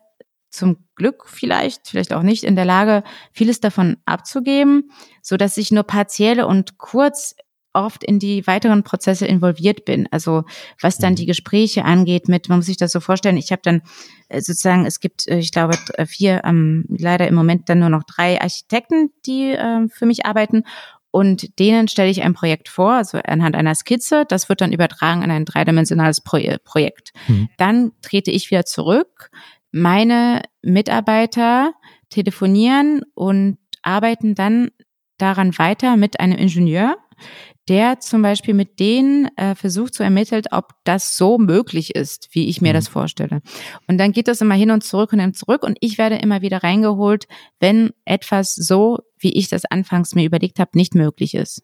zum 0.50 0.78
Glück 0.95 1.25
vielleicht, 1.26 1.88
vielleicht 1.88 2.12
auch 2.12 2.23
nicht 2.23 2.45
in 2.45 2.57
der 2.57 2.64
Lage, 2.64 3.02
vieles 3.33 3.61
davon 3.61 3.99
abzugeben, 4.05 4.90
so 5.23 5.37
dass 5.37 5.57
ich 5.57 5.71
nur 5.71 5.85
partiell 5.85 6.43
und 6.43 6.78
kurz 6.78 7.35
oft 7.79 8.05
in 8.05 8.19
die 8.19 8.47
weiteren 8.47 8.83
Prozesse 8.83 9.27
involviert 9.27 9.85
bin. 9.85 10.09
Also 10.11 10.45
was 10.81 10.99
dann 10.99 11.13
Mhm. 11.13 11.17
die 11.17 11.27
Gespräche 11.27 11.85
angeht 11.85 12.29
mit, 12.29 12.49
man 12.49 12.59
muss 12.59 12.67
sich 12.67 12.77
das 12.77 12.93
so 12.93 13.01
vorstellen, 13.01 13.37
ich 13.37 13.51
habe 13.53 13.62
dann 13.62 13.83
äh, 14.29 14.41
sozusagen, 14.41 14.85
es 14.87 15.01
gibt, 15.01 15.27
äh, 15.29 15.38
ich 15.38 15.53
glaube, 15.53 15.77
d- 15.77 16.07
vier, 16.07 16.43
ähm, 16.45 16.85
leider 16.88 17.27
im 17.29 17.35
Moment 17.35 17.69
dann 17.69 17.79
nur 17.79 17.88
noch 17.91 18.05
drei 18.05 18.41
Architekten, 18.41 19.11
die 19.27 19.55
ähm, 19.57 19.88
für 19.88 20.07
mich 20.07 20.27
arbeiten. 20.27 20.64
Und 21.11 21.59
denen 21.59 21.88
stelle 21.88 22.11
ich 22.11 22.23
ein 22.23 22.35
Projekt 22.35 22.69
vor, 22.69 22.93
also 22.93 23.19
anhand 23.25 23.57
einer 23.57 23.75
Skizze. 23.75 24.25
Das 24.29 24.51
wird 24.51 24.61
dann 24.61 24.73
übertragen 24.75 25.23
an 25.23 25.31
ein 25.31 25.47
dreidimensionales 25.47 26.21
Pro 26.21 26.38
Projekt. 26.64 27.12
Mhm. 27.29 27.49
Dann 27.57 27.93
trete 28.03 28.31
ich 28.31 28.51
wieder 28.51 28.67
zurück. 28.67 29.31
Meine 29.73 30.43
Mitarbeiter 30.62 31.73
telefonieren 32.11 33.03
und 33.14 33.57
arbeiten 33.83 34.35
dann 34.35 34.71
daran 35.17 35.57
weiter 35.59 35.97
mit 35.97 36.21
einem 36.21 36.37
Ingenieur, 36.38 36.97
der 37.68 38.00
zum 38.00 38.22
Beispiel 38.22 38.54
mit 38.54 38.81
denen 38.81 39.28
äh, 39.37 39.54
versucht 39.54 39.94
zu 39.94 40.02
ermitteln, 40.02 40.42
ob 40.50 40.74
das 40.85 41.16
so 41.16 41.38
möglich 41.38 41.94
ist, 41.94 42.28
wie 42.33 42.48
ich 42.48 42.61
mir 42.61 42.70
Mhm. 42.72 42.76
das 42.76 42.88
vorstelle. 42.88 43.40
Und 43.87 43.98
dann 43.98 44.12
geht 44.12 44.28
das 44.28 44.40
immer 44.40 44.54
hin 44.54 44.70
und 44.70 44.83
zurück 44.85 45.12
und 45.12 45.20
hin 45.20 45.28
und 45.31 45.37
zurück 45.37 45.62
und 45.62 45.76
ich 45.81 45.98
werde 45.98 46.16
immer 46.16 46.42
wieder 46.42 46.62
reingeholt, 46.62 47.26
wenn 47.61 47.90
etwas 48.04 48.54
so, 48.54 48.98
wie 49.18 49.33
ich 49.35 49.48
das 49.48 49.64
anfangs 49.64 50.14
mir 50.14 50.24
überlegt 50.24 50.59
habe, 50.59 50.70
nicht 50.74 50.94
möglich 50.94 51.35
ist. 51.35 51.62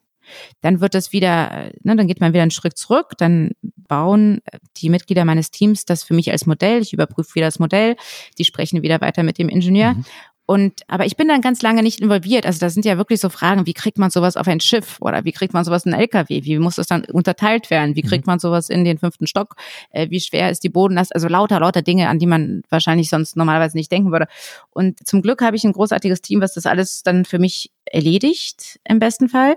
Dann 0.62 0.80
wird 0.80 0.94
das 0.94 1.12
wieder, 1.12 1.70
ne, 1.82 1.96
dann 1.96 2.06
geht 2.06 2.20
man 2.20 2.32
wieder 2.32 2.40
einen 2.42 2.50
Schritt 2.50 2.78
zurück, 2.78 3.12
dann 3.18 3.50
bauen 3.76 4.40
äh, 4.46 4.58
die 4.78 4.88
Mitglieder 4.88 5.24
meines 5.26 5.50
Teams 5.50 5.84
das 5.84 6.02
für 6.02 6.14
mich 6.14 6.32
als 6.32 6.46
Modell, 6.46 6.80
ich 6.80 6.94
überprüfe 6.94 7.34
wieder 7.34 7.46
das 7.46 7.58
Modell, 7.58 7.96
die 8.38 8.44
sprechen 8.44 8.82
wieder 8.82 9.00
weiter 9.02 9.22
mit 9.22 9.36
dem 9.38 9.50
Ingenieur. 9.50 9.92
Mhm. 9.94 10.04
Und, 10.46 10.82
aber 10.88 11.06
ich 11.06 11.16
bin 11.16 11.28
dann 11.28 11.40
ganz 11.40 11.62
lange 11.62 11.82
nicht 11.82 12.00
involviert. 12.00 12.44
Also 12.44 12.60
da 12.60 12.68
sind 12.68 12.84
ja 12.84 12.98
wirklich 12.98 13.20
so 13.20 13.30
Fragen, 13.30 13.64
wie 13.64 13.72
kriegt 13.72 13.96
man 13.96 14.10
sowas 14.10 14.36
auf 14.36 14.46
ein 14.46 14.60
Schiff 14.60 14.98
oder 15.00 15.24
wie 15.24 15.32
kriegt 15.32 15.54
man 15.54 15.64
sowas 15.64 15.86
in 15.86 15.94
einen 15.94 16.02
LKW? 16.02 16.44
Wie 16.44 16.58
muss 16.58 16.76
das 16.76 16.86
dann 16.86 17.04
unterteilt 17.06 17.70
werden? 17.70 17.96
Wie 17.96 18.02
kriegt 18.02 18.26
man 18.26 18.38
sowas 18.38 18.68
in 18.68 18.84
den 18.84 18.98
fünften 18.98 19.26
Stock? 19.26 19.56
Äh, 19.90 20.10
wie 20.10 20.20
schwer 20.20 20.50
ist 20.50 20.62
die 20.62 20.68
Bodenlast? 20.68 21.14
Also 21.14 21.28
lauter, 21.28 21.60
lauter 21.60 21.80
Dinge, 21.80 22.08
an 22.08 22.18
die 22.18 22.26
man 22.26 22.62
wahrscheinlich 22.68 23.08
sonst 23.08 23.36
normalerweise 23.36 23.76
nicht 23.76 23.90
denken 23.90 24.12
würde. 24.12 24.26
Und 24.70 25.06
zum 25.06 25.22
Glück 25.22 25.40
habe 25.40 25.56
ich 25.56 25.64
ein 25.64 25.72
großartiges 25.72 26.20
Team, 26.20 26.42
was 26.42 26.52
das 26.52 26.66
alles 26.66 27.02
dann 27.02 27.24
für 27.24 27.38
mich 27.38 27.72
erledigt, 27.86 28.80
im 28.84 28.98
besten 28.98 29.30
Fall. 29.30 29.56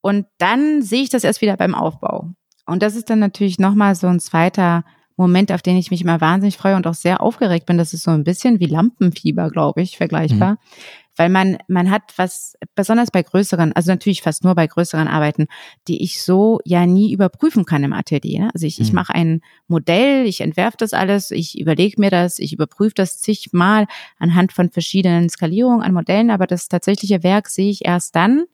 Und 0.00 0.26
dann 0.38 0.80
sehe 0.80 1.02
ich 1.02 1.10
das 1.10 1.24
erst 1.24 1.42
wieder 1.42 1.58
beim 1.58 1.74
Aufbau. 1.74 2.30
Und 2.64 2.82
das 2.82 2.96
ist 2.96 3.10
dann 3.10 3.18
natürlich 3.18 3.58
nochmal 3.58 3.94
so 3.94 4.06
ein 4.06 4.18
zweiter 4.18 4.84
Moment, 5.22 5.52
auf 5.52 5.62
den 5.62 5.76
ich 5.76 5.90
mich 5.90 6.02
immer 6.02 6.20
wahnsinnig 6.20 6.56
freue 6.56 6.76
und 6.76 6.86
auch 6.86 6.94
sehr 6.94 7.20
aufgeregt 7.20 7.66
bin. 7.66 7.78
Das 7.78 7.92
ist 7.92 8.02
so 8.02 8.10
ein 8.10 8.24
bisschen 8.24 8.60
wie 8.60 8.66
Lampenfieber, 8.66 9.50
glaube 9.50 9.82
ich, 9.82 9.96
vergleichbar. 9.96 10.58
Weil 11.16 11.28
man, 11.28 11.58
man 11.68 11.90
hat 11.90 12.14
was, 12.16 12.54
besonders 12.74 13.10
bei 13.10 13.22
größeren, 13.22 13.74
also 13.74 13.90
natürlich 13.90 14.22
fast 14.22 14.44
nur 14.44 14.54
bei 14.54 14.66
größeren 14.66 15.08
Arbeiten, 15.08 15.46
die 15.86 16.02
ich 16.02 16.22
so 16.22 16.58
ja 16.64 16.86
nie 16.86 17.12
überprüfen 17.12 17.66
kann 17.66 17.84
im 17.84 17.92
Atelier. 17.92 18.40
ne? 18.40 18.50
Also 18.54 18.66
ich, 18.66 18.80
ich 18.80 18.88
Mhm. 18.90 18.94
mache 18.94 19.14
ein 19.14 19.40
Modell, 19.68 20.26
ich 20.26 20.40
entwerfe 20.40 20.78
das 20.78 20.94
alles, 20.94 21.30
ich 21.30 21.60
überlege 21.60 22.00
mir 22.00 22.10
das, 22.10 22.38
ich 22.38 22.54
überprüfe 22.54 22.94
das 22.94 23.18
zigmal 23.20 23.86
anhand 24.18 24.52
von 24.52 24.70
verschiedenen 24.70 25.28
Skalierungen 25.28 25.82
an 25.82 25.92
Modellen, 25.92 26.30
aber 26.30 26.46
das 26.46 26.68
tatsächliche 26.68 27.22
Werk 27.22 27.48
sehe 27.48 27.70
ich 27.70 27.84
erst 27.84 28.16
dann, 28.16 28.44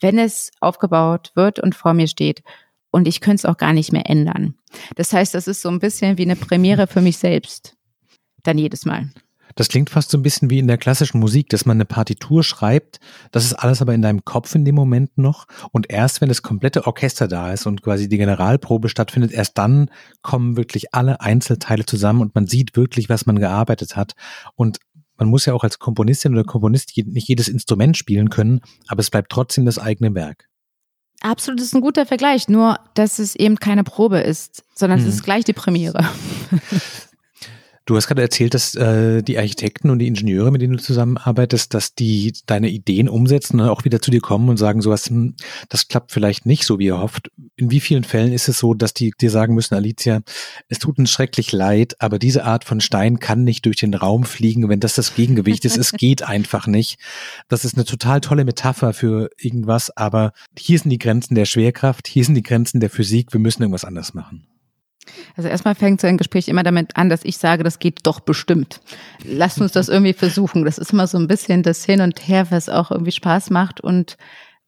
wenn 0.00 0.18
es 0.18 0.50
aufgebaut 0.60 1.30
wird 1.36 1.60
und 1.60 1.74
vor 1.76 1.94
mir 1.94 2.08
steht. 2.08 2.42
Und 2.90 3.06
ich 3.06 3.20
könnte 3.20 3.36
es 3.36 3.44
auch 3.44 3.56
gar 3.56 3.72
nicht 3.72 3.92
mehr 3.92 4.08
ändern. 4.08 4.54
Das 4.96 5.12
heißt, 5.12 5.34
das 5.34 5.46
ist 5.46 5.62
so 5.62 5.68
ein 5.68 5.78
bisschen 5.78 6.18
wie 6.18 6.22
eine 6.22 6.36
Premiere 6.36 6.86
für 6.86 7.00
mich 7.00 7.18
selbst. 7.18 7.76
Dann 8.42 8.58
jedes 8.58 8.84
Mal. 8.84 9.10
Das 9.56 9.68
klingt 9.68 9.90
fast 9.90 10.10
so 10.10 10.18
ein 10.18 10.22
bisschen 10.22 10.50
wie 10.50 10.58
in 10.58 10.68
der 10.68 10.78
klassischen 10.78 11.18
Musik, 11.18 11.48
dass 11.48 11.66
man 11.66 11.76
eine 11.76 11.84
Partitur 11.84 12.42
schreibt, 12.42 13.00
das 13.32 13.44
ist 13.44 13.54
alles 13.54 13.82
aber 13.82 13.94
in 13.94 14.02
deinem 14.02 14.24
Kopf 14.24 14.54
in 14.54 14.64
dem 14.64 14.74
Moment 14.74 15.18
noch 15.18 15.46
und 15.72 15.90
erst 15.90 16.20
wenn 16.20 16.28
das 16.28 16.42
komplette 16.42 16.86
Orchester 16.86 17.28
da 17.28 17.52
ist 17.52 17.66
und 17.66 17.82
quasi 17.82 18.08
die 18.08 18.18
Generalprobe 18.18 18.88
stattfindet, 18.88 19.32
erst 19.32 19.58
dann 19.58 19.90
kommen 20.22 20.56
wirklich 20.56 20.94
alle 20.94 21.20
Einzelteile 21.20 21.84
zusammen 21.84 22.20
und 22.20 22.34
man 22.34 22.46
sieht 22.46 22.76
wirklich, 22.76 23.08
was 23.08 23.26
man 23.26 23.38
gearbeitet 23.38 23.96
hat 23.96 24.14
und 24.54 24.78
man 25.16 25.28
muss 25.28 25.44
ja 25.44 25.52
auch 25.52 25.64
als 25.64 25.78
Komponistin 25.78 26.32
oder 26.32 26.44
Komponist 26.44 26.96
nicht 26.96 27.28
jedes 27.28 27.48
Instrument 27.48 27.96
spielen 27.96 28.30
können, 28.30 28.60
aber 28.88 29.00
es 29.00 29.10
bleibt 29.10 29.30
trotzdem 29.30 29.66
das 29.66 29.78
eigene 29.78 30.14
Werk. 30.14 30.48
Absolut, 31.22 31.60
das 31.60 31.66
ist 31.68 31.74
ein 31.74 31.82
guter 31.82 32.06
Vergleich, 32.06 32.48
nur 32.48 32.78
dass 32.94 33.18
es 33.18 33.36
eben 33.36 33.56
keine 33.56 33.84
Probe 33.84 34.18
ist, 34.20 34.62
sondern 34.74 35.00
Mhm. 35.00 35.06
es 35.08 35.14
ist 35.16 35.22
gleich 35.24 35.44
die 35.44 35.52
Premiere. 35.52 36.08
Du 37.90 37.96
hast 37.96 38.06
gerade 38.06 38.22
erzählt, 38.22 38.54
dass 38.54 38.76
äh, 38.76 39.20
die 39.20 39.36
Architekten 39.36 39.90
und 39.90 39.98
die 39.98 40.06
Ingenieure, 40.06 40.52
mit 40.52 40.62
denen 40.62 40.76
du 40.76 40.80
zusammenarbeitest, 40.80 41.74
dass 41.74 41.92
die 41.96 42.32
deine 42.46 42.68
Ideen 42.68 43.08
umsetzen 43.08 43.58
und 43.58 43.68
auch 43.68 43.84
wieder 43.84 44.00
zu 44.00 44.12
dir 44.12 44.20
kommen 44.20 44.48
und 44.48 44.58
sagen, 44.58 44.80
sowas, 44.80 45.06
hm, 45.06 45.34
das 45.68 45.88
klappt 45.88 46.12
vielleicht 46.12 46.46
nicht 46.46 46.66
so, 46.66 46.78
wie 46.78 46.84
ihr 46.84 47.00
hofft. 47.00 47.32
In 47.56 47.72
wie 47.72 47.80
vielen 47.80 48.04
Fällen 48.04 48.32
ist 48.32 48.46
es 48.46 48.60
so, 48.60 48.74
dass 48.74 48.94
die 48.94 49.12
dir 49.20 49.32
sagen 49.32 49.56
müssen, 49.56 49.74
Alicia, 49.74 50.20
es 50.68 50.78
tut 50.78 50.98
uns 51.00 51.10
schrecklich 51.10 51.50
leid, 51.50 51.96
aber 51.98 52.20
diese 52.20 52.44
Art 52.44 52.62
von 52.62 52.80
Stein 52.80 53.18
kann 53.18 53.42
nicht 53.42 53.66
durch 53.66 53.78
den 53.78 53.94
Raum 53.94 54.22
fliegen, 54.22 54.68
wenn 54.68 54.78
das 54.78 54.94
das 54.94 55.16
Gegengewicht 55.16 55.64
ist. 55.64 55.76
Es 55.76 55.90
geht 55.98 56.22
einfach 56.22 56.68
nicht. 56.68 56.96
Das 57.48 57.64
ist 57.64 57.74
eine 57.74 57.86
total 57.86 58.20
tolle 58.20 58.44
Metapher 58.44 58.92
für 58.92 59.30
irgendwas, 59.36 59.90
aber 59.96 60.32
hier 60.56 60.78
sind 60.78 60.90
die 60.90 60.98
Grenzen 60.98 61.34
der 61.34 61.44
Schwerkraft, 61.44 62.06
hier 62.06 62.24
sind 62.24 62.36
die 62.36 62.44
Grenzen 62.44 62.78
der 62.78 62.88
Physik, 62.88 63.32
wir 63.32 63.40
müssen 63.40 63.62
irgendwas 63.62 63.84
anders 63.84 64.14
machen. 64.14 64.46
Also 65.36 65.48
erstmal 65.48 65.74
fängt 65.74 66.00
so 66.00 66.06
ein 66.06 66.16
Gespräch 66.16 66.48
immer 66.48 66.62
damit 66.62 66.96
an, 66.96 67.08
dass 67.08 67.24
ich 67.24 67.38
sage, 67.38 67.64
das 67.64 67.78
geht 67.78 68.00
doch 68.04 68.20
bestimmt. 68.20 68.80
Lasst 69.24 69.60
uns 69.60 69.72
das 69.72 69.88
irgendwie 69.88 70.12
versuchen. 70.12 70.64
Das 70.64 70.78
ist 70.78 70.92
immer 70.92 71.06
so 71.06 71.18
ein 71.18 71.28
bisschen 71.28 71.62
das 71.62 71.84
Hin 71.84 72.00
und 72.00 72.26
Her, 72.26 72.46
was 72.50 72.68
auch 72.68 72.90
irgendwie 72.90 73.12
Spaß 73.12 73.50
macht 73.50 73.80
und 73.80 74.16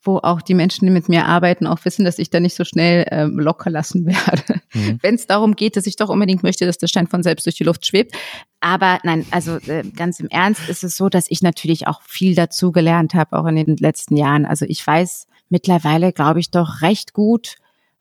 wo 0.04 0.18
auch 0.18 0.42
die 0.42 0.54
Menschen, 0.54 0.86
die 0.86 0.92
mit 0.92 1.08
mir 1.08 1.26
arbeiten, 1.26 1.66
auch 1.66 1.84
wissen, 1.84 2.04
dass 2.04 2.18
ich 2.18 2.28
da 2.28 2.40
nicht 2.40 2.56
so 2.56 2.64
schnell 2.64 3.06
ähm, 3.10 3.38
locker 3.38 3.70
lassen 3.70 4.06
werde. 4.06 4.60
Mhm. 4.74 4.98
Wenn 5.00 5.14
es 5.14 5.26
darum 5.26 5.54
geht, 5.54 5.76
dass 5.76 5.86
ich 5.86 5.96
doch 5.96 6.08
unbedingt 6.08 6.42
möchte, 6.42 6.66
dass 6.66 6.78
der 6.78 6.88
Stein 6.88 7.06
von 7.06 7.22
selbst 7.22 7.46
durch 7.46 7.56
die 7.56 7.64
Luft 7.64 7.86
schwebt. 7.86 8.14
Aber 8.60 8.98
nein, 9.04 9.24
also 9.30 9.56
äh, 9.56 9.84
ganz 9.94 10.18
im 10.20 10.28
Ernst 10.28 10.68
ist 10.68 10.84
es 10.84 10.96
so, 10.96 11.08
dass 11.08 11.26
ich 11.30 11.42
natürlich 11.42 11.86
auch 11.86 12.02
viel 12.02 12.34
dazu 12.34 12.72
gelernt 12.72 13.14
habe, 13.14 13.38
auch 13.38 13.46
in 13.46 13.56
den 13.56 13.76
letzten 13.76 14.16
Jahren. 14.16 14.44
Also 14.44 14.64
ich 14.66 14.84
weiß 14.84 15.26
mittlerweile, 15.48 16.12
glaube 16.12 16.40
ich, 16.40 16.50
doch 16.50 16.82
recht 16.82 17.12
gut, 17.12 17.56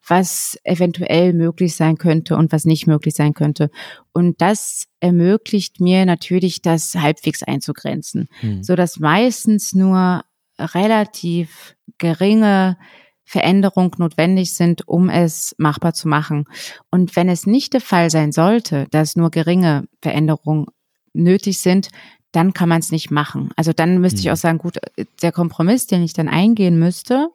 was 0.07 0.57
eventuell 0.63 1.33
möglich 1.33 1.75
sein 1.75 1.97
könnte 1.97 2.35
und 2.35 2.51
was 2.51 2.65
nicht 2.65 2.87
möglich 2.87 3.13
sein 3.15 3.33
könnte. 3.33 3.69
Und 4.13 4.41
das 4.41 4.87
ermöglicht 4.99 5.79
mir 5.79 6.05
natürlich, 6.05 6.61
das 6.61 6.95
halbwegs 6.95 7.43
einzugrenzen, 7.43 8.27
hm. 8.39 8.63
so 8.63 8.75
dass 8.75 8.99
meistens 8.99 9.73
nur 9.73 10.23
relativ 10.59 11.75
geringe 11.97 12.77
Veränderungen 13.23 13.91
notwendig 13.97 14.53
sind, 14.53 14.87
um 14.87 15.09
es 15.09 15.55
machbar 15.57 15.93
zu 15.93 16.07
machen. 16.07 16.45
Und 16.89 17.15
wenn 17.15 17.29
es 17.29 17.45
nicht 17.45 17.73
der 17.73 17.81
Fall 17.81 18.09
sein 18.09 18.31
sollte, 18.31 18.87
dass 18.91 19.15
nur 19.15 19.31
geringe 19.31 19.85
Veränderungen 20.01 20.65
nötig 21.13 21.59
sind, 21.59 21.89
dann 22.31 22.53
kann 22.53 22.69
man 22.69 22.79
es 22.79 22.91
nicht 22.91 23.11
machen. 23.11 23.49
Also 23.55 23.71
dann 23.71 23.99
müsste 23.99 24.19
ich 24.19 24.25
hm. 24.25 24.33
auch 24.33 24.37
sagen, 24.37 24.57
gut, 24.57 24.77
der 25.21 25.31
Kompromiss, 25.31 25.87
den 25.87 26.03
ich 26.03 26.13
dann 26.13 26.27
eingehen 26.27 26.79
müsste, 26.79 27.29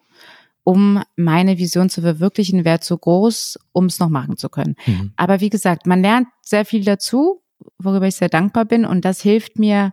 um 0.67 1.01
meine 1.15 1.59
Vision 1.59 1.89
zu 1.89 2.01
verwirklichen, 2.01 2.65
wäre 2.65 2.81
zu 2.81 2.99
groß, 2.99 3.57
um 3.71 3.87
es 3.87 4.01
noch 4.01 4.09
machen 4.09 4.37
zu 4.37 4.49
können. 4.49 4.75
Mhm. 4.85 5.13
Aber 5.15 5.41
wie 5.41 5.49
gesagt, 5.49 5.87
man 5.87 6.03
lernt 6.03 6.27
sehr 6.43 6.65
viel 6.65 6.85
dazu, 6.85 7.41
worüber 7.79 8.09
ich 8.09 8.17
sehr 8.17 8.29
dankbar 8.29 8.65
bin 8.65 8.85
und 8.85 9.05
das 9.05 9.21
hilft 9.21 9.61
mir 9.61 9.93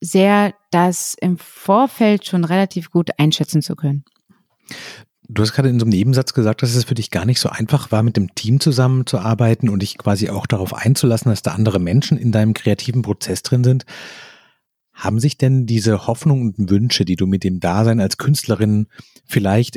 sehr, 0.00 0.54
das 0.70 1.14
im 1.20 1.36
Vorfeld 1.36 2.26
schon 2.26 2.44
relativ 2.44 2.90
gut 2.90 3.10
einschätzen 3.18 3.60
zu 3.60 3.76
können. 3.76 4.06
Du 5.28 5.42
hast 5.42 5.52
gerade 5.52 5.68
in 5.68 5.78
so 5.78 5.84
einem 5.84 5.90
Nebensatz 5.90 6.32
gesagt, 6.32 6.62
dass 6.62 6.74
es 6.74 6.84
für 6.84 6.94
dich 6.94 7.10
gar 7.10 7.26
nicht 7.26 7.38
so 7.38 7.50
einfach 7.50 7.92
war, 7.92 8.02
mit 8.02 8.16
dem 8.16 8.34
Team 8.34 8.60
zusammenzuarbeiten 8.60 9.68
und 9.68 9.82
dich 9.82 9.98
quasi 9.98 10.30
auch 10.30 10.46
darauf 10.46 10.72
einzulassen, 10.72 11.30
dass 11.30 11.42
da 11.42 11.52
andere 11.52 11.80
Menschen 11.80 12.16
in 12.16 12.32
deinem 12.32 12.54
kreativen 12.54 13.02
Prozess 13.02 13.42
drin 13.42 13.62
sind. 13.62 13.84
Haben 14.94 15.20
sich 15.20 15.36
denn 15.36 15.66
diese 15.66 16.06
Hoffnungen 16.06 16.54
und 16.56 16.70
Wünsche, 16.70 17.04
die 17.04 17.16
du 17.16 17.26
mit 17.26 17.44
dem 17.44 17.60
Dasein 17.60 18.00
als 18.00 18.16
Künstlerin 18.16 18.86
vielleicht 19.26 19.76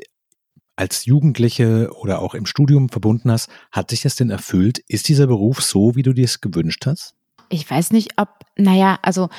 als 0.81 1.05
Jugendliche 1.05 1.91
oder 1.93 2.23
auch 2.23 2.33
im 2.33 2.47
Studium 2.47 2.89
verbunden 2.89 3.31
hast, 3.31 3.51
hat 3.71 3.91
sich 3.91 4.01
das 4.01 4.15
denn 4.15 4.31
erfüllt? 4.31 4.79
Ist 4.87 5.09
dieser 5.09 5.27
Beruf 5.27 5.61
so, 5.61 5.95
wie 5.95 6.01
du 6.01 6.11
dir 6.11 6.25
es 6.25 6.41
gewünscht 6.41 6.87
hast? 6.87 7.13
Ich 7.49 7.69
weiß 7.69 7.91
nicht, 7.91 8.13
ob, 8.17 8.29
naja, 8.57 8.97
also 9.03 9.29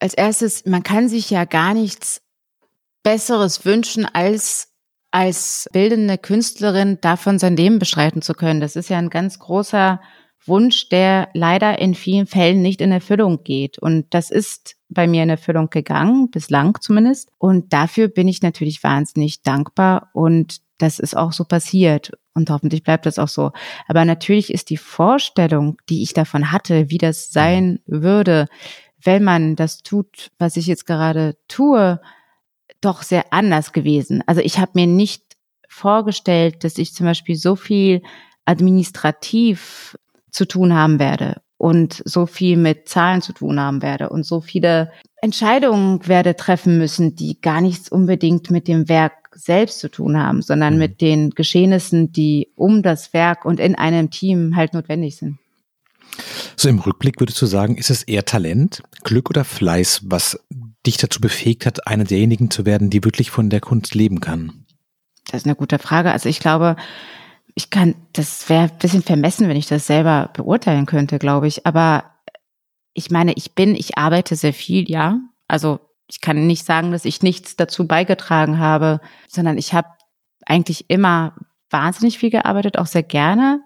als 0.00 0.14
erstes, 0.14 0.64
man 0.64 0.82
kann 0.82 1.10
sich 1.10 1.28
ja 1.28 1.44
gar 1.44 1.74
nichts 1.74 2.22
Besseres 3.02 3.66
wünschen, 3.66 4.06
als 4.06 4.68
als 5.14 5.68
bildende 5.74 6.16
Künstlerin 6.16 6.96
davon 7.02 7.38
sein 7.38 7.54
Leben 7.54 7.78
bestreiten 7.78 8.22
zu 8.22 8.32
können. 8.32 8.62
Das 8.62 8.76
ist 8.76 8.88
ja 8.88 8.96
ein 8.96 9.10
ganz 9.10 9.38
großer 9.38 10.00
Wunsch, 10.46 10.88
der 10.88 11.28
leider 11.34 11.78
in 11.78 11.94
vielen 11.94 12.26
Fällen 12.26 12.62
nicht 12.62 12.80
in 12.80 12.92
Erfüllung 12.92 13.44
geht. 13.44 13.78
Und 13.78 14.06
das 14.14 14.30
ist 14.30 14.76
bei 14.88 15.06
mir 15.06 15.22
in 15.22 15.30
Erfüllung 15.30 15.68
gegangen, 15.68 16.30
bislang 16.30 16.80
zumindest. 16.80 17.30
Und 17.38 17.74
dafür 17.74 18.08
bin 18.08 18.26
ich 18.26 18.40
natürlich 18.40 18.82
wahnsinnig 18.82 19.42
dankbar 19.42 20.10
und 20.14 20.61
das 20.82 20.98
ist 20.98 21.16
auch 21.16 21.32
so 21.32 21.44
passiert 21.44 22.12
und 22.34 22.50
hoffentlich 22.50 22.82
bleibt 22.82 23.06
das 23.06 23.18
auch 23.18 23.28
so. 23.28 23.52
Aber 23.86 24.04
natürlich 24.04 24.52
ist 24.52 24.70
die 24.70 24.76
Vorstellung, 24.76 25.76
die 25.88 26.02
ich 26.02 26.12
davon 26.12 26.50
hatte, 26.50 26.90
wie 26.90 26.98
das 26.98 27.30
sein 27.30 27.80
würde, 27.86 28.48
wenn 29.02 29.22
man 29.22 29.56
das 29.56 29.82
tut, 29.82 30.30
was 30.38 30.56
ich 30.56 30.66
jetzt 30.66 30.86
gerade 30.86 31.36
tue, 31.48 32.00
doch 32.80 33.02
sehr 33.02 33.32
anders 33.32 33.72
gewesen. 33.72 34.22
Also 34.26 34.40
ich 34.40 34.58
habe 34.58 34.72
mir 34.74 34.86
nicht 34.86 35.22
vorgestellt, 35.68 36.64
dass 36.64 36.78
ich 36.78 36.94
zum 36.94 37.06
Beispiel 37.06 37.36
so 37.36 37.56
viel 37.56 38.02
administrativ 38.44 39.96
zu 40.30 40.46
tun 40.46 40.74
haben 40.74 40.98
werde 40.98 41.40
und 41.58 42.02
so 42.04 42.26
viel 42.26 42.56
mit 42.56 42.88
Zahlen 42.88 43.22
zu 43.22 43.32
tun 43.32 43.60
haben 43.60 43.82
werde 43.82 44.08
und 44.08 44.26
so 44.26 44.40
viele 44.40 44.90
Entscheidungen 45.20 46.06
werde 46.08 46.34
treffen 46.34 46.78
müssen, 46.78 47.14
die 47.14 47.40
gar 47.40 47.60
nichts 47.60 47.88
unbedingt 47.88 48.50
mit 48.50 48.66
dem 48.66 48.88
Werk 48.88 49.21
selbst 49.34 49.80
zu 49.80 49.90
tun 49.90 50.18
haben, 50.18 50.42
sondern 50.42 50.74
mhm. 50.74 50.78
mit 50.78 51.00
den 51.00 51.30
Geschehnissen, 51.30 52.12
die 52.12 52.48
um 52.56 52.82
das 52.82 53.12
Werk 53.12 53.44
und 53.44 53.60
in 53.60 53.74
einem 53.74 54.10
Team 54.10 54.56
halt 54.56 54.74
notwendig 54.74 55.16
sind. 55.16 55.38
So 56.56 56.68
im 56.68 56.78
Rückblick 56.78 57.20
würdest 57.20 57.40
du 57.40 57.46
sagen, 57.46 57.76
ist 57.76 57.90
es 57.90 58.02
eher 58.02 58.24
Talent, 58.24 58.82
Glück 59.02 59.30
oder 59.30 59.44
Fleiß, 59.44 60.02
was 60.04 60.38
dich 60.86 60.96
dazu 60.98 61.20
befähigt 61.20 61.64
hat, 61.64 61.86
einer 61.86 62.04
derjenigen 62.04 62.50
zu 62.50 62.66
werden, 62.66 62.90
die 62.90 63.04
wirklich 63.04 63.30
von 63.30 63.50
der 63.50 63.60
Kunst 63.60 63.94
leben 63.94 64.20
kann? 64.20 64.64
Das 65.30 65.42
ist 65.42 65.46
eine 65.46 65.56
gute 65.56 65.78
Frage. 65.78 66.12
Also 66.12 66.28
ich 66.28 66.40
glaube, 66.40 66.76
ich 67.54 67.70
kann, 67.70 67.94
das 68.12 68.48
wäre 68.48 68.64
ein 68.64 68.78
bisschen 68.78 69.02
vermessen, 69.02 69.48
wenn 69.48 69.56
ich 69.56 69.66
das 69.66 69.86
selber 69.86 70.30
beurteilen 70.34 70.86
könnte, 70.86 71.18
glaube 71.18 71.48
ich. 71.48 71.66
Aber 71.66 72.04
ich 72.94 73.10
meine, 73.10 73.32
ich 73.34 73.54
bin, 73.54 73.74
ich 73.74 73.96
arbeite 73.96 74.36
sehr 74.36 74.52
viel, 74.52 74.90
ja. 74.90 75.20
Also 75.48 75.80
ich 76.08 76.20
kann 76.20 76.46
nicht 76.46 76.64
sagen, 76.66 76.92
dass 76.92 77.04
ich 77.04 77.22
nichts 77.22 77.56
dazu 77.56 77.86
beigetragen 77.86 78.58
habe, 78.58 79.00
sondern 79.28 79.58
ich 79.58 79.72
habe 79.72 79.88
eigentlich 80.46 80.90
immer 80.90 81.34
wahnsinnig 81.70 82.18
viel 82.18 82.30
gearbeitet, 82.30 82.78
auch 82.78 82.86
sehr 82.86 83.02
gerne. 83.02 83.62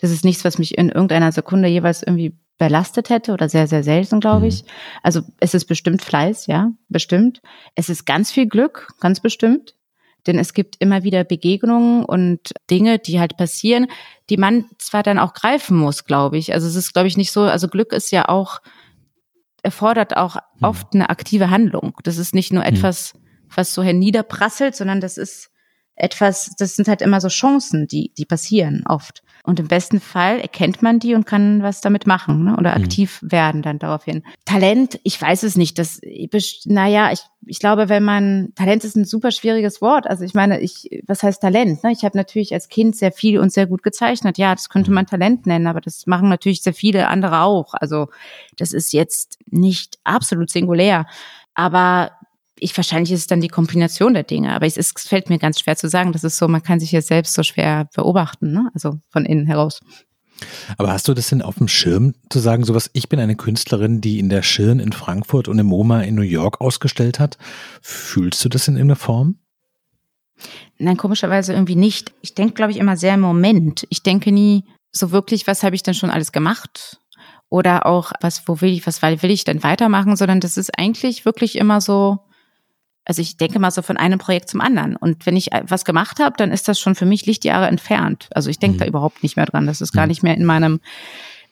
Das 0.00 0.10
ist 0.10 0.24
nichts, 0.24 0.44
was 0.44 0.58
mich 0.58 0.76
in 0.76 0.88
irgendeiner 0.88 1.32
Sekunde 1.32 1.68
jeweils 1.68 2.02
irgendwie 2.02 2.36
belastet 2.58 3.08
hätte 3.08 3.32
oder 3.32 3.48
sehr, 3.48 3.68
sehr 3.68 3.84
selten, 3.84 4.20
glaube 4.20 4.40
mhm. 4.40 4.48
ich. 4.48 4.64
Also 5.02 5.22
es 5.40 5.54
ist 5.54 5.66
bestimmt 5.66 6.02
Fleiß, 6.02 6.46
ja, 6.46 6.72
bestimmt. 6.88 7.40
Es 7.74 7.88
ist 7.88 8.04
ganz 8.04 8.30
viel 8.32 8.46
Glück, 8.46 8.88
ganz 9.00 9.20
bestimmt. 9.20 9.74
Denn 10.26 10.38
es 10.38 10.52
gibt 10.52 10.76
immer 10.80 11.04
wieder 11.04 11.22
Begegnungen 11.24 12.04
und 12.04 12.52
Dinge, 12.70 12.98
die 12.98 13.20
halt 13.20 13.36
passieren, 13.36 13.86
die 14.28 14.36
man 14.36 14.64
zwar 14.78 15.02
dann 15.02 15.18
auch 15.18 15.32
greifen 15.32 15.78
muss, 15.78 16.04
glaube 16.04 16.36
ich. 16.36 16.52
Also 16.52 16.66
es 16.66 16.74
ist, 16.74 16.92
glaube 16.92 17.08
ich, 17.08 17.16
nicht 17.16 17.30
so, 17.30 17.42
also 17.42 17.68
Glück 17.68 17.92
ist 17.92 18.10
ja 18.10 18.28
auch, 18.28 18.60
erfordert 19.68 20.16
auch 20.16 20.36
hm. 20.36 20.42
oft 20.62 20.94
eine 20.94 21.10
aktive 21.10 21.50
Handlung. 21.50 21.94
Das 22.02 22.16
ist 22.16 22.34
nicht 22.34 22.52
nur 22.52 22.64
hm. 22.64 22.74
etwas, 22.74 23.12
was 23.54 23.74
so 23.74 23.82
herniederprasselt, 23.82 24.74
sondern 24.74 25.00
das 25.00 25.18
ist 25.18 25.50
etwas, 25.94 26.54
das 26.58 26.76
sind 26.76 26.88
halt 26.88 27.02
immer 27.02 27.20
so 27.20 27.28
Chancen, 27.28 27.86
die, 27.86 28.12
die 28.16 28.24
passieren 28.24 28.84
oft. 28.86 29.22
Und 29.48 29.58
im 29.58 29.66
besten 29.66 29.98
Fall 29.98 30.40
erkennt 30.40 30.82
man 30.82 30.98
die 30.98 31.14
und 31.14 31.24
kann 31.24 31.62
was 31.62 31.80
damit 31.80 32.06
machen 32.06 32.44
ne? 32.44 32.56
oder 32.58 32.76
mhm. 32.76 32.84
aktiv 32.84 33.22
mhm. 33.22 33.32
werden 33.32 33.62
dann 33.62 33.78
daraufhin. 33.78 34.22
Talent, 34.44 35.00
ich 35.04 35.18
weiß 35.22 35.42
es 35.42 35.56
nicht. 35.56 35.78
Das, 35.78 36.02
naja, 36.66 37.12
ich, 37.12 37.20
ich 37.46 37.58
glaube, 37.58 37.88
wenn 37.88 38.04
man, 38.04 38.52
Talent 38.56 38.84
ist 38.84 38.94
ein 38.94 39.06
super 39.06 39.30
schwieriges 39.30 39.80
Wort. 39.80 40.06
Also 40.06 40.22
ich 40.22 40.34
meine, 40.34 40.60
ich, 40.60 40.90
was 41.06 41.22
heißt 41.22 41.40
Talent? 41.40 41.82
Ne? 41.82 41.92
Ich 41.92 42.04
habe 42.04 42.14
natürlich 42.14 42.52
als 42.52 42.68
Kind 42.68 42.94
sehr 42.94 43.10
viel 43.10 43.38
und 43.38 43.50
sehr 43.50 43.66
gut 43.66 43.82
gezeichnet. 43.82 44.36
Ja, 44.36 44.54
das 44.54 44.68
könnte 44.68 44.90
man 44.90 45.06
Talent 45.06 45.46
nennen, 45.46 45.66
aber 45.66 45.80
das 45.80 46.06
machen 46.06 46.28
natürlich 46.28 46.60
sehr 46.60 46.74
viele 46.74 47.08
andere 47.08 47.40
auch. 47.40 47.72
Also 47.72 48.08
das 48.58 48.74
ist 48.74 48.92
jetzt 48.92 49.38
nicht 49.46 49.98
absolut 50.04 50.50
singulär. 50.50 51.06
Aber 51.54 52.10
ich 52.60 52.76
wahrscheinlich 52.76 53.12
ist 53.12 53.20
es 53.20 53.26
dann 53.26 53.40
die 53.40 53.48
Kombination 53.48 54.14
der 54.14 54.22
Dinge, 54.22 54.54
aber 54.54 54.66
es, 54.66 54.76
ist, 54.76 54.98
es 54.98 55.08
fällt 55.08 55.30
mir 55.30 55.38
ganz 55.38 55.60
schwer 55.60 55.76
zu 55.76 55.88
sagen. 55.88 56.12
Das 56.12 56.24
ist 56.24 56.36
so, 56.36 56.48
man 56.48 56.62
kann 56.62 56.80
sich 56.80 56.92
ja 56.92 57.00
selbst 57.00 57.34
so 57.34 57.42
schwer 57.42 57.88
beobachten, 57.94 58.52
ne? 58.52 58.70
also 58.74 58.98
von 59.10 59.24
innen 59.24 59.46
heraus. 59.46 59.80
Aber 60.76 60.92
hast 60.92 61.08
du 61.08 61.14
das 61.14 61.28
denn 61.28 61.42
auf 61.42 61.56
dem 61.56 61.68
Schirm 61.68 62.14
zu 62.30 62.38
sagen, 62.38 62.64
sowas, 62.64 62.90
ich 62.92 63.08
bin 63.08 63.18
eine 63.18 63.36
Künstlerin, 63.36 64.00
die 64.00 64.18
in 64.18 64.28
der 64.28 64.42
Schirn 64.42 64.78
in 64.78 64.92
Frankfurt 64.92 65.48
und 65.48 65.58
im 65.58 65.66
MoMA 65.66 66.02
in 66.02 66.14
New 66.14 66.22
York 66.22 66.60
ausgestellt 66.60 67.18
hat? 67.18 67.38
Fühlst 67.82 68.44
du 68.44 68.48
das 68.48 68.68
in 68.68 68.74
irgendeiner 68.74 68.96
Form? 68.96 69.38
Nein, 70.78 70.96
komischerweise 70.96 71.52
irgendwie 71.52 71.76
nicht. 71.76 72.12
Ich 72.20 72.34
denke, 72.34 72.54
glaube 72.54 72.70
ich, 72.70 72.78
immer 72.78 72.96
sehr 72.96 73.14
im 73.14 73.20
Moment. 73.20 73.86
Ich 73.90 74.02
denke 74.02 74.30
nie 74.30 74.64
so 74.92 75.10
wirklich, 75.10 75.46
was 75.46 75.62
habe 75.62 75.74
ich 75.74 75.82
denn 75.82 75.94
schon 75.94 76.10
alles 76.10 76.30
gemacht? 76.30 77.00
Oder 77.50 77.86
auch, 77.86 78.12
was, 78.20 78.46
wo 78.46 78.60
will 78.60 78.72
ich, 78.72 78.86
was 78.86 79.02
will 79.02 79.30
ich 79.30 79.44
denn 79.44 79.62
weitermachen? 79.62 80.16
Sondern 80.16 80.40
das 80.40 80.56
ist 80.56 80.78
eigentlich 80.78 81.24
wirklich 81.24 81.56
immer 81.56 81.80
so, 81.80 82.18
also 83.08 83.22
ich 83.22 83.38
denke 83.38 83.58
mal 83.58 83.70
so 83.70 83.80
von 83.80 83.96
einem 83.96 84.18
Projekt 84.18 84.50
zum 84.50 84.60
anderen. 84.60 84.94
Und 84.94 85.24
wenn 85.24 85.34
ich 85.34 85.48
was 85.62 85.86
gemacht 85.86 86.20
habe, 86.20 86.36
dann 86.36 86.52
ist 86.52 86.68
das 86.68 86.78
schon 86.78 86.94
für 86.94 87.06
mich 87.06 87.24
Lichtjahre 87.24 87.66
entfernt. 87.66 88.28
Also 88.34 88.50
ich 88.50 88.58
denke 88.58 88.76
mhm. 88.76 88.80
da 88.80 88.86
überhaupt 88.86 89.22
nicht 89.22 89.36
mehr 89.36 89.46
dran. 89.46 89.66
Das 89.66 89.80
ist 89.80 89.92
gar 89.92 90.04
mhm. 90.04 90.08
nicht 90.08 90.22
mehr 90.22 90.36
in 90.36 90.44
meinem 90.44 90.80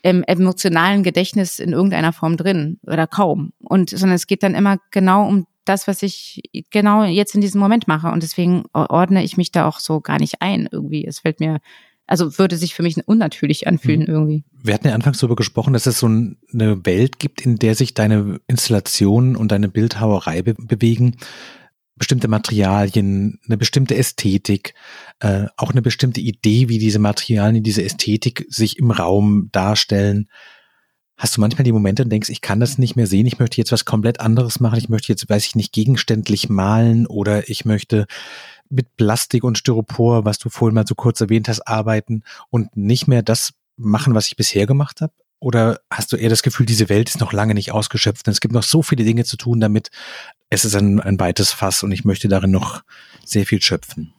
ähm, 0.05 0.23
emotionalen 0.27 1.03
Gedächtnis 1.03 1.59
in 1.59 1.73
irgendeiner 1.73 2.13
Form 2.13 2.37
drin 2.37 2.79
oder 2.87 3.07
kaum. 3.07 3.55
Und 3.59 3.89
sondern 3.89 4.17
es 4.17 4.27
geht 4.27 4.43
dann 4.43 4.55
immer 4.55 4.77
genau 4.91 5.27
um 5.27 5.47
das, 5.65 5.89
was 5.89 6.03
ich 6.03 6.43
genau 6.71 7.05
jetzt 7.05 7.35
in 7.35 7.41
diesem 7.41 7.61
Moment 7.61 7.89
mache. 7.89 8.09
Und 8.09 8.23
deswegen 8.23 8.65
ordne 8.75 9.25
ich 9.25 9.39
mich 9.39 9.51
da 9.51 9.67
auch 9.67 9.81
so 9.81 10.01
gar 10.01 10.21
nicht 10.21 10.43
ein 10.43 10.69
irgendwie. 10.71 11.07
Es 11.07 11.21
fällt 11.21 11.41
mir 11.41 11.61
also 12.07 12.39
würde 12.39 12.57
sich 12.57 12.75
für 12.75 12.83
mich 12.83 12.97
unnatürlich 13.07 13.67
anfühlen 13.67 14.01
mhm. 14.01 14.07
irgendwie. 14.07 14.45
Wir 14.63 14.75
hatten 14.75 14.89
ja 14.89 14.95
anfangs 14.95 15.19
darüber 15.19 15.37
gesprochen, 15.37 15.73
dass 15.73 15.87
es 15.87 15.99
so 15.99 16.07
eine 16.07 16.87
Welt 16.87 17.19
gibt, 17.19 17.41
in 17.41 17.57
der 17.57 17.75
sich 17.75 17.95
deine 17.95 18.41
Installationen 18.47 19.37
und 19.37 19.53
deine 19.53 19.69
Bildhauerei 19.69 20.43
be 20.43 20.55
bewegen. 20.55 21.17
bestimmte 21.99 22.29
Materialien, 22.29 23.41
eine 23.47 23.57
bestimmte 23.57 23.97
Ästhetik, 23.97 24.75
äh, 25.21 25.47
auch 25.57 25.73
eine 25.73 25.81
bestimmte 25.81 26.21
Idee, 26.21 26.69
wie 26.69 26.79
diese 26.79 26.99
Materialien, 26.99 27.65
diese 27.65 27.83
Ästhetik 27.83 28.47
sich 28.51 28.79
im 28.79 28.91
Raum 28.91 29.49
darstellen. 29.51 30.29
Hast 31.17 31.37
du 31.37 31.41
manchmal 31.41 31.65
die 31.65 31.73
Momente 31.73 32.03
und 32.03 32.11
denkst, 32.11 32.29
ich 32.29 32.43
kann 32.43 32.61
das 32.61 32.77
nicht 32.77 32.97
mehr 32.97 33.07
sehen, 33.07 33.25
ich 33.25 33.39
möchte 33.39 33.57
jetzt 33.57 33.73
was 33.73 33.87
komplett 33.87 34.21
anderes 34.21 34.61
machen, 34.61 34.79
ich 34.79 34.91
möchte 34.91 35.11
jetzt, 35.11 35.27
weiß 35.29 35.47
ich 35.47 35.55
nicht, 35.55 35.73
gegenständlich 35.73 36.51
malen 36.51 37.07
oder 37.07 37.49
ich 37.49 37.65
möchte 37.65 38.07
mit 38.71 38.97
Plastik 38.97 39.45
und 39.45 39.59
Styropor, 39.59 40.25
was 40.25 40.39
du 40.39 40.49
vorhin 40.49 40.75
mal 40.75 40.87
so 40.87 40.95
kurz 40.95 41.21
erwähnt 41.21 41.49
hast, 41.49 41.67
arbeiten 41.67 42.23
und 42.51 42.77
nicht 42.77 43.09
mehr 43.09 43.23
das 43.23 43.53
machen, 43.77 44.15
was 44.15 44.27
ich 44.27 44.37
bisher 44.37 44.67
gemacht 44.67 45.01
habe? 45.01 45.13
Oder 45.39 45.81
hast 45.91 46.13
du 46.13 46.17
eher 46.17 46.31
das 46.31 46.43
Gefühl, 46.43 46.67
diese 46.67 46.89
Welt 46.89 47.11
ist 47.11 47.21
noch 47.21 47.33
lange 47.33 47.55
nicht 47.55 47.73
ausgeschöpft 47.73 48.27
und 48.27 48.33
es 48.33 48.41
gibt 48.41 48.55
noch 48.55 48.63
so 48.63 48.83
viele 48.83 49.05
Dinge 49.05 49.25
zu 49.25 49.37
tun, 49.37 49.61
damit 49.61 49.91
es 50.49 50.65
ist 50.65 50.75
ein, 50.75 51.01
ein 51.01 51.21
weites 51.21 51.53
Fass 51.53 51.83
und 51.83 51.93
ich 51.93 52.05
möchte 52.05 52.29
darin 52.29 52.51
noch 52.51 52.83
sehr 53.25 53.45
viel 53.45 53.61
schöpfen? 53.61 54.13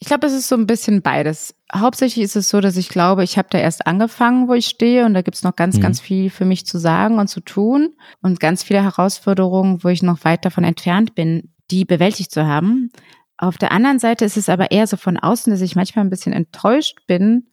Ich 0.00 0.06
glaube, 0.06 0.26
es 0.26 0.32
ist 0.32 0.48
so 0.48 0.54
ein 0.54 0.66
bisschen 0.66 1.02
beides. 1.02 1.54
Hauptsächlich 1.74 2.24
ist 2.24 2.36
es 2.36 2.48
so, 2.48 2.60
dass 2.60 2.76
ich 2.76 2.88
glaube, 2.88 3.24
ich 3.24 3.36
habe 3.36 3.48
da 3.50 3.58
erst 3.58 3.86
angefangen, 3.86 4.48
wo 4.48 4.54
ich 4.54 4.66
stehe 4.66 5.04
und 5.04 5.14
da 5.14 5.22
gibt's 5.22 5.42
noch 5.42 5.56
ganz, 5.56 5.76
mhm. 5.76 5.80
ganz 5.80 6.00
viel 6.00 6.30
für 6.30 6.44
mich 6.44 6.66
zu 6.66 6.78
sagen 6.78 7.18
und 7.18 7.28
zu 7.28 7.40
tun 7.40 7.94
und 8.22 8.38
ganz 8.38 8.62
viele 8.62 8.82
Herausforderungen, 8.82 9.82
wo 9.82 9.88
ich 9.88 10.02
noch 10.02 10.24
weit 10.24 10.44
davon 10.44 10.62
entfernt 10.62 11.14
bin, 11.14 11.52
die 11.70 11.84
bewältigt 11.84 12.30
zu 12.30 12.46
haben. 12.46 12.90
Auf 13.38 13.56
der 13.56 13.72
anderen 13.72 14.00
Seite 14.00 14.24
ist 14.24 14.36
es 14.36 14.48
aber 14.48 14.72
eher 14.72 14.86
so 14.86 14.96
von 14.96 15.16
außen, 15.16 15.50
dass 15.52 15.60
ich 15.60 15.76
manchmal 15.76 16.04
ein 16.04 16.10
bisschen 16.10 16.32
enttäuscht 16.32 16.98
bin, 17.06 17.46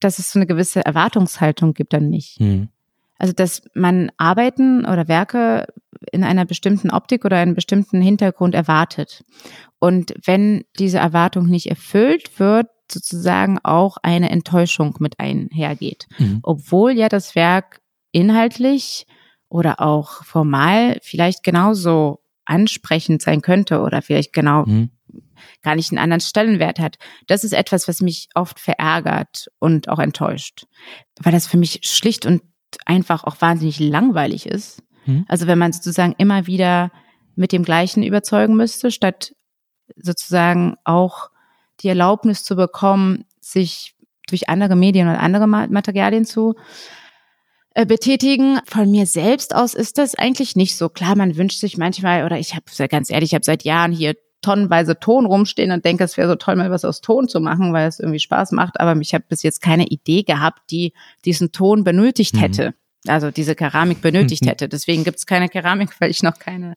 dass 0.00 0.18
es 0.18 0.30
so 0.30 0.38
eine 0.38 0.46
gewisse 0.46 0.84
Erwartungshaltung 0.84 1.72
gibt 1.72 1.94
an 1.94 2.10
mich. 2.10 2.36
Mhm. 2.38 2.68
Also, 3.18 3.32
dass 3.32 3.62
man 3.74 4.10
Arbeiten 4.18 4.84
oder 4.84 5.08
Werke 5.08 5.66
in 6.12 6.24
einer 6.24 6.44
bestimmten 6.44 6.90
Optik 6.90 7.24
oder 7.24 7.38
einem 7.38 7.54
bestimmten 7.54 8.02
Hintergrund 8.02 8.54
erwartet. 8.54 9.24
Und 9.78 10.14
wenn 10.24 10.64
diese 10.78 10.98
Erwartung 10.98 11.46
nicht 11.46 11.70
erfüllt 11.70 12.38
wird, 12.38 12.66
sozusagen 12.90 13.58
auch 13.62 13.96
eine 14.02 14.30
Enttäuschung 14.30 14.96
mit 14.98 15.18
einhergeht. 15.20 16.06
Mhm. 16.18 16.40
Obwohl 16.42 16.92
ja 16.92 17.08
das 17.08 17.34
Werk 17.34 17.80
inhaltlich 18.12 19.06
oder 19.48 19.80
auch 19.80 20.24
formal 20.24 20.98
vielleicht 21.02 21.42
genauso 21.42 22.20
ansprechend 22.44 23.22
sein 23.22 23.40
könnte 23.40 23.80
oder 23.80 24.02
vielleicht 24.02 24.32
genau 24.32 24.66
mhm. 24.66 24.90
Gar 25.62 25.74
nicht 25.74 25.90
einen 25.90 25.98
anderen 25.98 26.20
Stellenwert 26.20 26.78
hat. 26.78 26.96
Das 27.26 27.44
ist 27.44 27.52
etwas, 27.52 27.88
was 27.88 28.00
mich 28.00 28.28
oft 28.34 28.60
verärgert 28.60 29.48
und 29.58 29.88
auch 29.88 29.98
enttäuscht, 29.98 30.66
weil 31.20 31.32
das 31.32 31.46
für 31.46 31.56
mich 31.56 31.80
schlicht 31.82 32.26
und 32.26 32.42
einfach 32.86 33.24
auch 33.24 33.40
wahnsinnig 33.40 33.78
langweilig 33.78 34.46
ist. 34.46 34.82
Hm. 35.04 35.24
Also 35.28 35.46
wenn 35.46 35.58
man 35.58 35.72
sozusagen 35.72 36.14
immer 36.18 36.46
wieder 36.46 36.90
mit 37.36 37.52
dem 37.52 37.64
Gleichen 37.64 38.02
überzeugen 38.02 38.56
müsste, 38.56 38.90
statt 38.90 39.34
sozusagen 39.96 40.76
auch 40.84 41.30
die 41.80 41.88
Erlaubnis 41.88 42.44
zu 42.44 42.56
bekommen, 42.56 43.24
sich 43.40 43.94
durch 44.28 44.48
andere 44.48 44.76
Medien 44.76 45.08
oder 45.08 45.20
andere 45.20 45.46
Materialien 45.46 46.24
zu 46.24 46.54
äh, 47.74 47.86
betätigen. 47.86 48.60
Von 48.66 48.90
mir 48.90 49.06
selbst 49.06 49.54
aus 49.54 49.74
ist 49.74 49.98
das 49.98 50.14
eigentlich 50.14 50.56
nicht 50.56 50.76
so. 50.76 50.88
Klar, 50.88 51.16
man 51.16 51.36
wünscht 51.36 51.58
sich 51.58 51.76
manchmal, 51.76 52.24
oder 52.24 52.38
ich 52.38 52.54
habe, 52.54 52.64
ganz 52.88 53.10
ehrlich, 53.10 53.30
ich 53.30 53.34
habe 53.34 53.44
seit 53.44 53.64
Jahren 53.64 53.92
hier 53.92 54.14
tonnenweise 54.44 54.98
Ton 54.98 55.26
rumstehen 55.26 55.72
und 55.72 55.84
denke, 55.84 56.04
es 56.04 56.16
wäre 56.16 56.28
so 56.28 56.34
toll, 56.34 56.56
mal 56.56 56.70
was 56.70 56.84
aus 56.84 57.00
Ton 57.00 57.28
zu 57.28 57.40
machen, 57.40 57.72
weil 57.72 57.88
es 57.88 57.98
irgendwie 57.98 58.20
Spaß 58.20 58.52
macht. 58.52 58.78
Aber 58.78 58.98
ich 59.00 59.14
habe 59.14 59.24
bis 59.28 59.42
jetzt 59.42 59.62
keine 59.62 59.86
Idee 59.86 60.22
gehabt, 60.22 60.70
die 60.70 60.92
diesen 61.24 61.50
Ton 61.50 61.82
benötigt 61.82 62.34
mhm. 62.34 62.38
hätte. 62.38 62.68
Mhm. 62.70 62.74
Also 63.06 63.30
diese 63.30 63.54
Keramik 63.54 64.00
benötigt 64.00 64.46
hätte. 64.46 64.68
Deswegen 64.68 65.04
gibt 65.04 65.18
es 65.18 65.26
keine 65.26 65.48
Keramik, 65.48 65.90
weil 66.00 66.10
ich 66.10 66.22
noch 66.22 66.38
keine, 66.38 66.74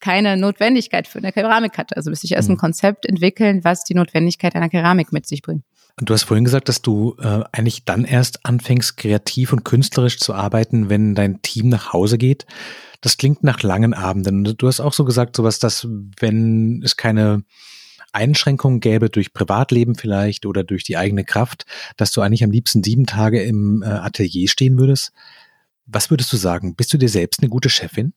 keine 0.00 0.36
Notwendigkeit 0.36 1.06
für 1.06 1.18
eine 1.18 1.32
Keramik 1.32 1.78
hatte. 1.78 1.96
Also 1.96 2.10
müsste 2.10 2.26
ich 2.26 2.32
erst 2.32 2.48
ein 2.48 2.54
mhm. 2.54 2.58
Konzept 2.58 3.06
entwickeln, 3.06 3.64
was 3.64 3.84
die 3.84 3.94
Notwendigkeit 3.94 4.54
einer 4.54 4.68
Keramik 4.68 5.12
mit 5.12 5.26
sich 5.26 5.42
bringt. 5.42 5.64
Du 5.98 6.12
hast 6.12 6.24
vorhin 6.24 6.44
gesagt, 6.44 6.68
dass 6.68 6.82
du 6.82 7.16
äh, 7.20 7.42
eigentlich 7.52 7.84
dann 7.84 8.04
erst 8.04 8.44
anfängst, 8.44 8.98
kreativ 8.98 9.52
und 9.52 9.64
künstlerisch 9.64 10.18
zu 10.18 10.34
arbeiten, 10.34 10.90
wenn 10.90 11.14
dein 11.14 11.40
Team 11.40 11.70
nach 11.70 11.94
Hause 11.94 12.18
geht. 12.18 12.46
Das 13.00 13.16
klingt 13.16 13.42
nach 13.42 13.62
langen 13.62 13.94
Abenden. 13.94 14.44
Du 14.44 14.66
hast 14.66 14.80
auch 14.80 14.92
so 14.92 15.04
gesagt, 15.06 15.36
sowas, 15.36 15.58
dass 15.58 15.88
wenn 16.18 16.82
es 16.84 16.96
keine 16.96 17.44
Einschränkungen 18.12 18.80
gäbe 18.80 19.08
durch 19.08 19.32
Privatleben 19.32 19.94
vielleicht 19.94 20.44
oder 20.44 20.64
durch 20.64 20.84
die 20.84 20.96
eigene 20.96 21.24
Kraft, 21.24 21.64
dass 21.96 22.12
du 22.12 22.20
eigentlich 22.20 22.44
am 22.44 22.50
liebsten 22.50 22.82
sieben 22.82 23.06
Tage 23.06 23.42
im 23.42 23.82
äh, 23.82 23.86
Atelier 23.86 24.48
stehen 24.48 24.78
würdest. 24.78 25.12
Was 25.86 26.10
würdest 26.10 26.32
du 26.32 26.36
sagen? 26.36 26.74
Bist 26.74 26.92
du 26.92 26.98
dir 26.98 27.08
selbst 27.08 27.40
eine 27.40 27.48
gute 27.48 27.68
Chefin? 27.68 28.12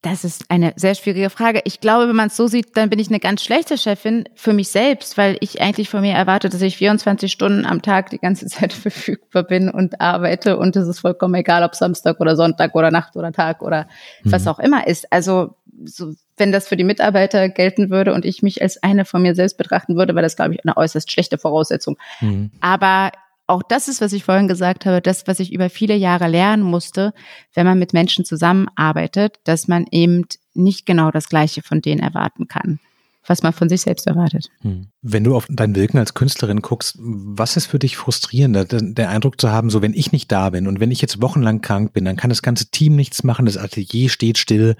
Das 0.00 0.22
ist 0.22 0.44
eine 0.48 0.74
sehr 0.76 0.94
schwierige 0.94 1.28
Frage. 1.28 1.60
Ich 1.64 1.80
glaube, 1.80 2.08
wenn 2.08 2.14
man 2.14 2.28
es 2.28 2.36
so 2.36 2.46
sieht, 2.46 2.76
dann 2.76 2.88
bin 2.88 3.00
ich 3.00 3.08
eine 3.08 3.18
ganz 3.18 3.42
schlechte 3.42 3.76
Chefin 3.76 4.28
für 4.36 4.52
mich 4.52 4.68
selbst, 4.68 5.18
weil 5.18 5.36
ich 5.40 5.60
eigentlich 5.60 5.88
von 5.88 6.02
mir 6.02 6.12
erwarte, 6.12 6.48
dass 6.48 6.62
ich 6.62 6.76
24 6.76 7.32
Stunden 7.32 7.66
am 7.66 7.82
Tag 7.82 8.10
die 8.10 8.18
ganze 8.18 8.46
Zeit 8.48 8.72
verfügbar 8.72 9.42
bin 9.42 9.68
und 9.68 10.00
arbeite 10.00 10.56
und 10.56 10.76
es 10.76 10.86
ist 10.86 11.00
vollkommen 11.00 11.34
egal, 11.34 11.64
ob 11.64 11.74
Samstag 11.74 12.20
oder 12.20 12.36
Sonntag 12.36 12.76
oder 12.76 12.92
Nacht 12.92 13.16
oder 13.16 13.32
Tag 13.32 13.60
oder 13.60 13.88
mhm. 14.22 14.32
was 14.32 14.46
auch 14.46 14.60
immer 14.60 14.86
ist. 14.86 15.12
Also 15.12 15.56
so, 15.84 16.14
wenn 16.36 16.52
das 16.52 16.68
für 16.68 16.76
die 16.76 16.84
Mitarbeiter 16.84 17.48
gelten 17.48 17.90
würde 17.90 18.14
und 18.14 18.24
ich 18.24 18.40
mich 18.40 18.62
als 18.62 18.80
eine 18.80 19.04
von 19.04 19.20
mir 19.20 19.34
selbst 19.34 19.58
betrachten 19.58 19.96
würde, 19.96 20.14
wäre 20.14 20.22
das, 20.22 20.36
glaube 20.36 20.54
ich, 20.54 20.64
eine 20.64 20.76
äußerst 20.76 21.10
schlechte 21.10 21.38
Voraussetzung. 21.38 21.98
Mhm. 22.20 22.52
Aber 22.60 23.10
auch 23.48 23.62
das 23.62 23.88
ist, 23.88 24.00
was 24.00 24.12
ich 24.12 24.24
vorhin 24.24 24.46
gesagt 24.46 24.86
habe, 24.86 25.00
das, 25.00 25.26
was 25.26 25.40
ich 25.40 25.52
über 25.52 25.70
viele 25.70 25.96
Jahre 25.96 26.28
lernen 26.28 26.62
musste, 26.62 27.14
wenn 27.54 27.66
man 27.66 27.78
mit 27.78 27.94
Menschen 27.94 28.24
zusammenarbeitet, 28.24 29.40
dass 29.44 29.68
man 29.68 29.86
eben 29.90 30.26
nicht 30.54 30.86
genau 30.86 31.10
das 31.10 31.28
Gleiche 31.28 31.62
von 31.62 31.80
denen 31.80 32.00
erwarten 32.00 32.46
kann, 32.46 32.78
was 33.26 33.42
man 33.42 33.54
von 33.54 33.70
sich 33.70 33.80
selbst 33.80 34.06
erwartet. 34.06 34.50
Hm. 34.60 34.88
Wenn 35.00 35.24
du 35.24 35.34
auf 35.34 35.46
dein 35.48 35.74
Wirken 35.74 35.96
als 35.96 36.12
Künstlerin 36.12 36.60
guckst, 36.60 36.98
was 37.00 37.56
ist 37.56 37.66
für 37.66 37.78
dich 37.78 37.96
frustrierender, 37.96 38.66
der 38.66 39.08
Eindruck 39.08 39.40
zu 39.40 39.50
haben, 39.50 39.70
so 39.70 39.80
wenn 39.80 39.94
ich 39.94 40.12
nicht 40.12 40.30
da 40.30 40.50
bin 40.50 40.66
und 40.66 40.78
wenn 40.78 40.90
ich 40.90 41.00
jetzt 41.00 41.22
wochenlang 41.22 41.62
krank 41.62 41.94
bin, 41.94 42.04
dann 42.04 42.16
kann 42.16 42.30
das 42.30 42.42
ganze 42.42 42.70
Team 42.70 42.96
nichts 42.96 43.24
machen, 43.24 43.46
das 43.46 43.56
Atelier 43.56 44.10
steht 44.10 44.36
still, 44.36 44.76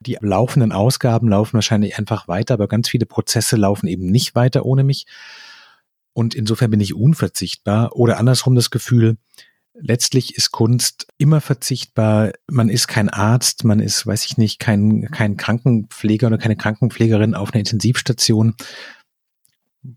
die 0.00 0.18
laufenden 0.20 0.72
Ausgaben 0.72 1.28
laufen 1.28 1.54
wahrscheinlich 1.54 1.98
einfach 1.98 2.28
weiter, 2.28 2.52
aber 2.54 2.68
ganz 2.68 2.90
viele 2.90 3.06
Prozesse 3.06 3.56
laufen 3.56 3.86
eben 3.86 4.10
nicht 4.10 4.34
weiter 4.34 4.66
ohne 4.66 4.84
mich. 4.84 5.06
Und 6.12 6.34
insofern 6.34 6.70
bin 6.70 6.80
ich 6.80 6.94
unverzichtbar 6.94 7.94
oder 7.96 8.18
andersrum 8.18 8.54
das 8.54 8.70
Gefühl, 8.70 9.16
letztlich 9.74 10.36
ist 10.36 10.50
Kunst 10.50 11.06
immer 11.18 11.40
verzichtbar. 11.40 12.32
Man 12.48 12.68
ist 12.68 12.88
kein 12.88 13.08
Arzt, 13.08 13.64
man 13.64 13.80
ist, 13.80 14.06
weiß 14.06 14.26
ich 14.26 14.36
nicht, 14.36 14.58
kein, 14.58 15.08
kein 15.10 15.36
Krankenpfleger 15.36 16.26
oder 16.26 16.38
keine 16.38 16.56
Krankenpflegerin 16.56 17.34
auf 17.34 17.52
einer 17.52 17.60
Intensivstation. 17.60 18.54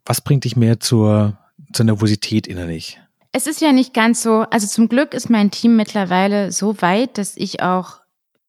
Was 0.05 0.21
bringt 0.21 0.45
dich 0.45 0.55
mehr 0.55 0.79
zur, 0.79 1.37
zur 1.73 1.85
Nervosität 1.85 2.47
innerlich? 2.47 2.99
Es 3.31 3.47
ist 3.47 3.61
ja 3.61 3.71
nicht 3.71 3.93
ganz 3.93 4.21
so, 4.21 4.41
also 4.51 4.67
zum 4.67 4.87
Glück 4.87 5.13
ist 5.13 5.29
mein 5.29 5.51
Team 5.51 5.75
mittlerweile 5.75 6.51
so 6.51 6.81
weit, 6.81 7.17
dass 7.17 7.35
ich 7.35 7.61
auch 7.61 7.99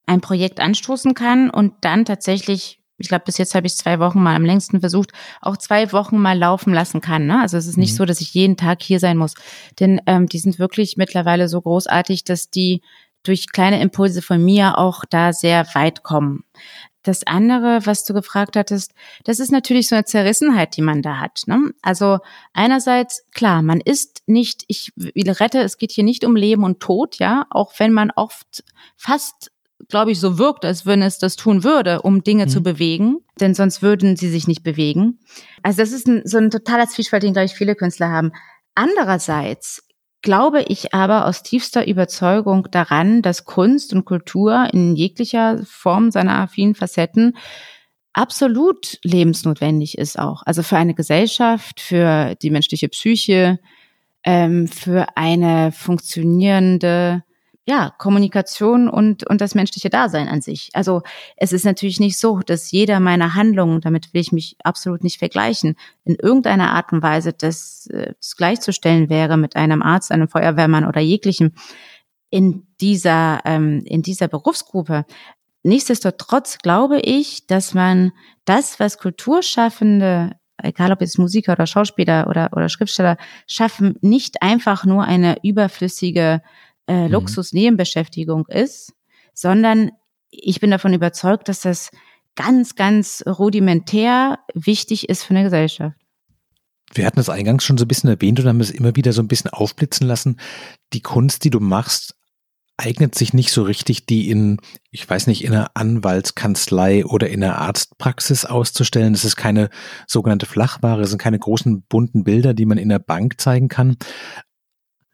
ein 0.07 0.21
Projekt 0.21 0.61
anstoßen 0.61 1.15
kann 1.15 1.49
und 1.49 1.73
dann 1.81 2.05
tatsächlich 2.05 2.81
ich 2.99 3.09
glaube, 3.09 3.25
bis 3.25 3.39
jetzt 3.39 3.55
habe 3.55 3.67
ich 3.67 3.77
zwei 3.77 3.99
Wochen 3.99 4.23
mal 4.23 4.37
am 4.37 4.45
längsten 4.45 4.81
versucht, 4.81 5.13
auch 5.41 5.57
zwei 5.57 5.93
Wochen 5.93 6.19
mal 6.19 6.39
laufen 6.39 6.73
lassen 6.73 7.01
kann. 7.01 7.27
Ne? 7.27 7.41
Also 7.41 7.57
es 7.57 7.67
ist 7.67 7.77
nicht 7.77 7.93
mhm. 7.93 7.97
so, 7.97 8.05
dass 8.05 8.21
ich 8.21 8.35
jeden 8.35 8.57
Tag 8.57 8.83
hier 8.83 9.01
sein 9.01 9.17
muss. 9.17 9.35
Denn 9.81 10.01
ähm, 10.07 10.27
die 10.27 10.39
sind 10.39 10.59
wirklich 10.59 10.97
mittlerweile 10.97 11.49
so 11.49 11.61
großartig, 11.61 12.25
dass 12.25 12.51
die 12.51 12.83
durch 13.25 13.51
kleine 13.53 13.81
Impulse 13.81 14.23
von 14.23 14.45
mir 14.45 14.79
auch 14.79 15.05
da 15.09 15.33
sehr 15.33 15.67
weit 15.75 16.03
kommen. 16.03 16.45
Das 17.03 17.27
andere, 17.27 17.85
was 17.85 18.05
du 18.05 18.15
gefragt 18.15 18.57
hattest, 18.57 18.95
das 19.25 19.39
ist 19.39 19.53
natürlich 19.53 19.89
so 19.89 19.95
eine 19.95 20.07
Zerrissenheit, 20.07 20.77
die 20.77 20.83
man 20.83 21.03
da 21.03 21.19
hat. 21.19 21.43
Ne? 21.47 21.73
Also 21.83 22.19
einerseits, 22.55 23.27
klar, 23.33 23.61
man 23.61 23.81
ist 23.81 24.23
nicht, 24.27 24.65
ich 24.69 24.91
rette, 24.97 25.61
es 25.61 25.77
geht 25.77 25.93
hier 25.93 26.05
nicht 26.05 26.25
um 26.25 26.35
Leben 26.35 26.65
und 26.65 26.81
Tod, 26.81 27.19
ja, 27.19 27.45
auch 27.51 27.75
wenn 27.79 27.93
man 27.93 28.11
oft 28.11 28.65
fast 28.97 29.51
glaube 29.89 30.13
ich, 30.13 30.21
so 30.21 30.39
wirkt, 30.39 30.65
als 30.65 30.87
wenn 30.87 31.03
es 31.03 31.19
das 31.19 31.37
tun 31.37 31.65
würde, 31.65 32.03
um 32.03 32.23
Dinge 32.23 32.47
mhm. 32.47 32.49
zu 32.49 32.63
bewegen, 32.63 33.19
denn 33.41 33.55
sonst 33.55 33.83
würden 33.83 34.17
sie 34.17 34.29
sich 34.29 34.47
nicht 34.47 34.63
bewegen. 34.63 35.19
Also 35.63 35.83
das 35.83 35.93
ist 35.93 36.07
ein, 36.07 36.23
so 36.25 36.39
ein 36.39 36.51
totaler 36.51 36.87
Zwiespalt, 36.87 37.23
den, 37.23 37.33
glaube 37.33 37.47
ich, 37.47 37.55
viele 37.55 37.75
Künstler 37.75 38.11
haben. 38.11 38.33
Andererseits 38.75 39.87
glaube 40.23 40.63
ich 40.63 40.95
aber 40.95 41.27
aus 41.27 41.43
tiefster 41.43 41.87
Überzeugung 41.87 42.69
daran, 42.71 43.21
dass 43.21 43.45
Kunst 43.45 43.93
und 43.93 44.05
Kultur 44.05 44.69
in 44.73 44.97
jeglicher 44.97 45.61
Form 45.65 46.11
seiner 46.11 46.49
vielen 46.49 46.75
Facetten 46.75 47.37
absolut 48.15 48.99
lebensnotwendig 49.03 49.99
ist 49.99 50.19
auch. 50.19 50.43
Also 50.47 50.63
für 50.63 50.79
eine 50.79 50.95
Gesellschaft, 50.95 51.81
für 51.81 52.37
die 52.37 52.51
menschliche 52.51 52.89
Psyche, 52.89 53.59
ähm, 54.25 54.67
für 54.67 55.07
eine 55.17 55.73
funktionierende 55.73 57.23
ja, 57.67 57.95
Kommunikation 57.99 58.89
und, 58.89 59.27
und 59.27 59.41
das 59.41 59.55
menschliche 59.55 59.89
Dasein 59.89 60.29
an 60.29 60.43
sich. 60.43 60.69
Also 60.75 61.03
es 61.37 61.53
ist 61.53 61.65
natürlich 61.65 61.99
nicht 61.99 62.19
so, 62.19 62.41
dass 62.41 62.71
jeder 62.71 63.01
meiner 63.01 63.35
Handlungen, 63.35 63.81
damit 63.81 64.13
will 64.13 64.21
ich 64.21 64.33
mich 64.33 64.57
absolut 64.63 65.03
nicht 65.03 65.19
vergleichen, 65.19 65.77
in 66.05 66.17
irgendeiner 66.17 66.73
Art 66.73 66.93
und 66.93 67.03
Weise 67.03 67.33
das, 67.33 67.87
äh, 67.87 68.13
das 68.21 68.37
gleichzustellen 68.37 69.09
wäre 69.09 69.39
mit 69.39 69.57
einem 69.57 69.83
Arzt, 69.83 70.13
einem 70.13 70.29
Feuerwehrmann 70.29 70.87
oder 70.87 71.01
jeglichem 71.01 71.53
in 72.31 72.67
dieser, 72.81 73.41
ähm, 73.45 73.83
in 73.87 74.03
dieser 74.03 74.29
Berufsgruppe. 74.29 75.07
nichtsdestotrotz 75.63 76.59
glaube 76.59 77.01
ich, 77.01 77.47
dass 77.47 77.73
man 77.73 78.13
das, 78.45 78.79
was 78.81 78.99
Kulturschaffende 78.99 80.33
egal 80.63 80.93
ob 80.93 81.01
jetzt 81.01 81.19
Musiker 81.19 81.53
oder 81.53 81.67
Schauspieler 81.67 82.27
oder, 82.29 82.51
oder 82.53 82.69
Schriftsteller, 82.69 83.17
schaffen, 83.47 83.97
nicht 84.03 84.43
einfach 84.43 84.85
nur 84.85 85.05
eine 85.05 85.37
überflüssige 85.43 86.43
äh, 86.87 87.07
mhm. 87.07 87.13
Luxus-Nebenbeschäftigung 87.13 88.47
ist, 88.49 88.93
sondern 89.33 89.91
ich 90.31 90.61
bin 90.61 90.71
davon 90.71 90.95
überzeugt, 90.95 91.49
dass 91.49 91.61
das 91.61 91.91
ganz, 92.35 92.75
ganz 92.75 93.23
rudimentär 93.27 94.39
wichtig 94.55 95.09
ist 95.09 95.23
für 95.23 95.31
eine 95.31 95.45
Gesellschaft. 95.45 95.97
Wir 96.93 97.07
hatten 97.07 97.17
das 97.17 97.29
eingangs 97.29 97.65
schon 97.65 97.79
so 97.79 97.85
ein 97.85 97.89
bisschen 97.89 98.11
erwähnt 98.11 98.41
und 98.41 98.47
haben 98.47 98.61
es 98.61 98.71
immer 98.71 98.95
wieder 98.97 99.13
so 99.13 99.23
ein 99.23 99.29
bisschen 99.29 99.51
aufblitzen 99.51 100.07
lassen. 100.07 100.39
Die 100.93 101.01
Kunst, 101.01 101.45
die 101.45 101.51
du 101.51 101.61
machst, 101.61 102.15
eignet 102.77 103.15
sich 103.15 103.35
nicht 103.35 103.53
so 103.53 103.63
richtig, 103.63 104.07
die 104.07 104.31
in, 104.31 104.59
ich 104.91 105.09
weiß 105.09 105.29
nicht, 105.29 105.45
in 105.45 105.53
einer 105.53 105.71
Anwaltskanzlei 105.75 107.05
oder 107.05 107.29
in 107.31 107.43
einer 107.43 107.59
Arztpraxis 107.59 108.45
auszustellen. 108.45 109.13
Das 109.13 109.25
ist 109.25 109.37
keine 109.37 109.71
sogenannte 110.07 110.47
Flachware, 110.47 111.01
das 111.01 111.11
sind 111.11 111.19
keine 111.19 111.39
großen 111.39 111.83
bunten 111.83 112.25
Bilder, 112.25 112.53
die 112.53 112.67
man 112.67 112.79
in 112.79 112.89
der 112.89 112.99
Bank 112.99 113.41
zeigen 113.41 113.69
kann. 113.69 113.97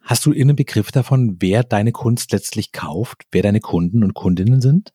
Hast 0.03 0.27
du 0.27 0.33
einen 0.33 0.57
Begriff 0.57 0.93
davon, 0.93 1.37
wer 1.41 1.63
deine 1.63 1.93
Kunst 1.93 2.33
letztlich 2.33 2.73
kauft, 2.73 3.23
wer 3.31 3.43
deine 3.43 3.61
Kunden 3.61 4.03
und 4.03 4.15
Kundinnen 4.15 4.61
sind? 4.61 4.93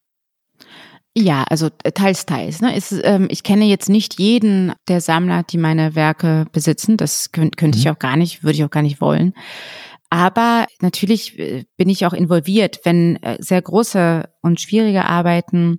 Ja, 1.18 1.46
also 1.50 1.70
teils, 1.70 2.26
teils. 2.26 2.60
Ne? 2.62 2.76
Ist, 2.76 2.92
ähm, 3.04 3.28
ich 3.30 3.44
kenne 3.44 3.66
jetzt 3.66 3.88
nicht 3.88 4.20
jeden 4.20 4.74
der 4.90 5.00
Sammler, 5.00 5.44
die 5.44 5.58
meine 5.58 5.96
Werke 5.96 6.46
besitzen. 6.52 6.98
Das 6.98 7.32
könnte 7.32 7.56
könnt 7.56 7.76
mhm. 7.76 7.80
ich 7.80 7.90
auch 7.90 8.00
gar 8.00 8.18
nicht, 8.18 8.44
würde 8.44 8.58
ich 8.58 8.64
auch 8.66 8.70
gar 8.70 8.84
nicht 8.84 9.00
wollen. 9.00 9.34
Aber 10.10 10.66
natürlich 10.82 11.40
äh, 11.40 11.66
bin 11.78 11.90
ich 11.90 12.06
auch 12.06 12.14
involviert, 12.14 12.82
wenn 12.84 13.16
äh, 13.24 13.38
sehr 13.40 13.62
große 13.62 14.30
und 14.42 14.60
schwierige 14.60 15.06
Arbeiten 15.06 15.78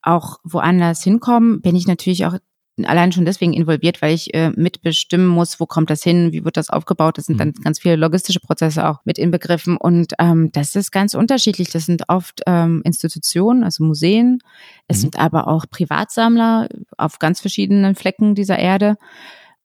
auch 0.00 0.38
woanders 0.44 1.02
hinkommen, 1.02 1.60
bin 1.60 1.74
ich 1.74 1.86
natürlich 1.86 2.24
auch 2.24 2.36
allein 2.84 3.12
schon 3.12 3.24
deswegen 3.24 3.52
involviert, 3.52 4.02
weil 4.02 4.14
ich 4.14 4.34
äh, 4.34 4.50
mitbestimmen 4.50 5.26
muss, 5.26 5.60
wo 5.60 5.66
kommt 5.66 5.90
das 5.90 6.02
hin, 6.02 6.32
wie 6.32 6.44
wird 6.44 6.56
das 6.56 6.70
aufgebaut. 6.70 7.18
Das 7.18 7.26
sind 7.26 7.38
dann 7.40 7.48
mhm. 7.48 7.62
ganz 7.62 7.80
viele 7.80 7.96
logistische 7.96 8.40
Prozesse 8.40 8.88
auch 8.88 9.00
mit 9.04 9.18
inbegriffen. 9.18 9.76
Und 9.76 10.14
ähm, 10.18 10.50
das 10.52 10.74
ist 10.76 10.90
ganz 10.90 11.14
unterschiedlich. 11.14 11.70
Das 11.70 11.86
sind 11.86 12.08
oft 12.08 12.42
ähm, 12.46 12.82
Institutionen, 12.84 13.64
also 13.64 13.84
Museen. 13.84 14.38
Es 14.86 14.98
mhm. 14.98 15.00
sind 15.00 15.18
aber 15.18 15.48
auch 15.48 15.66
Privatsammler 15.70 16.68
auf 16.96 17.18
ganz 17.18 17.40
verschiedenen 17.40 17.94
Flecken 17.94 18.34
dieser 18.34 18.58
Erde. 18.58 18.96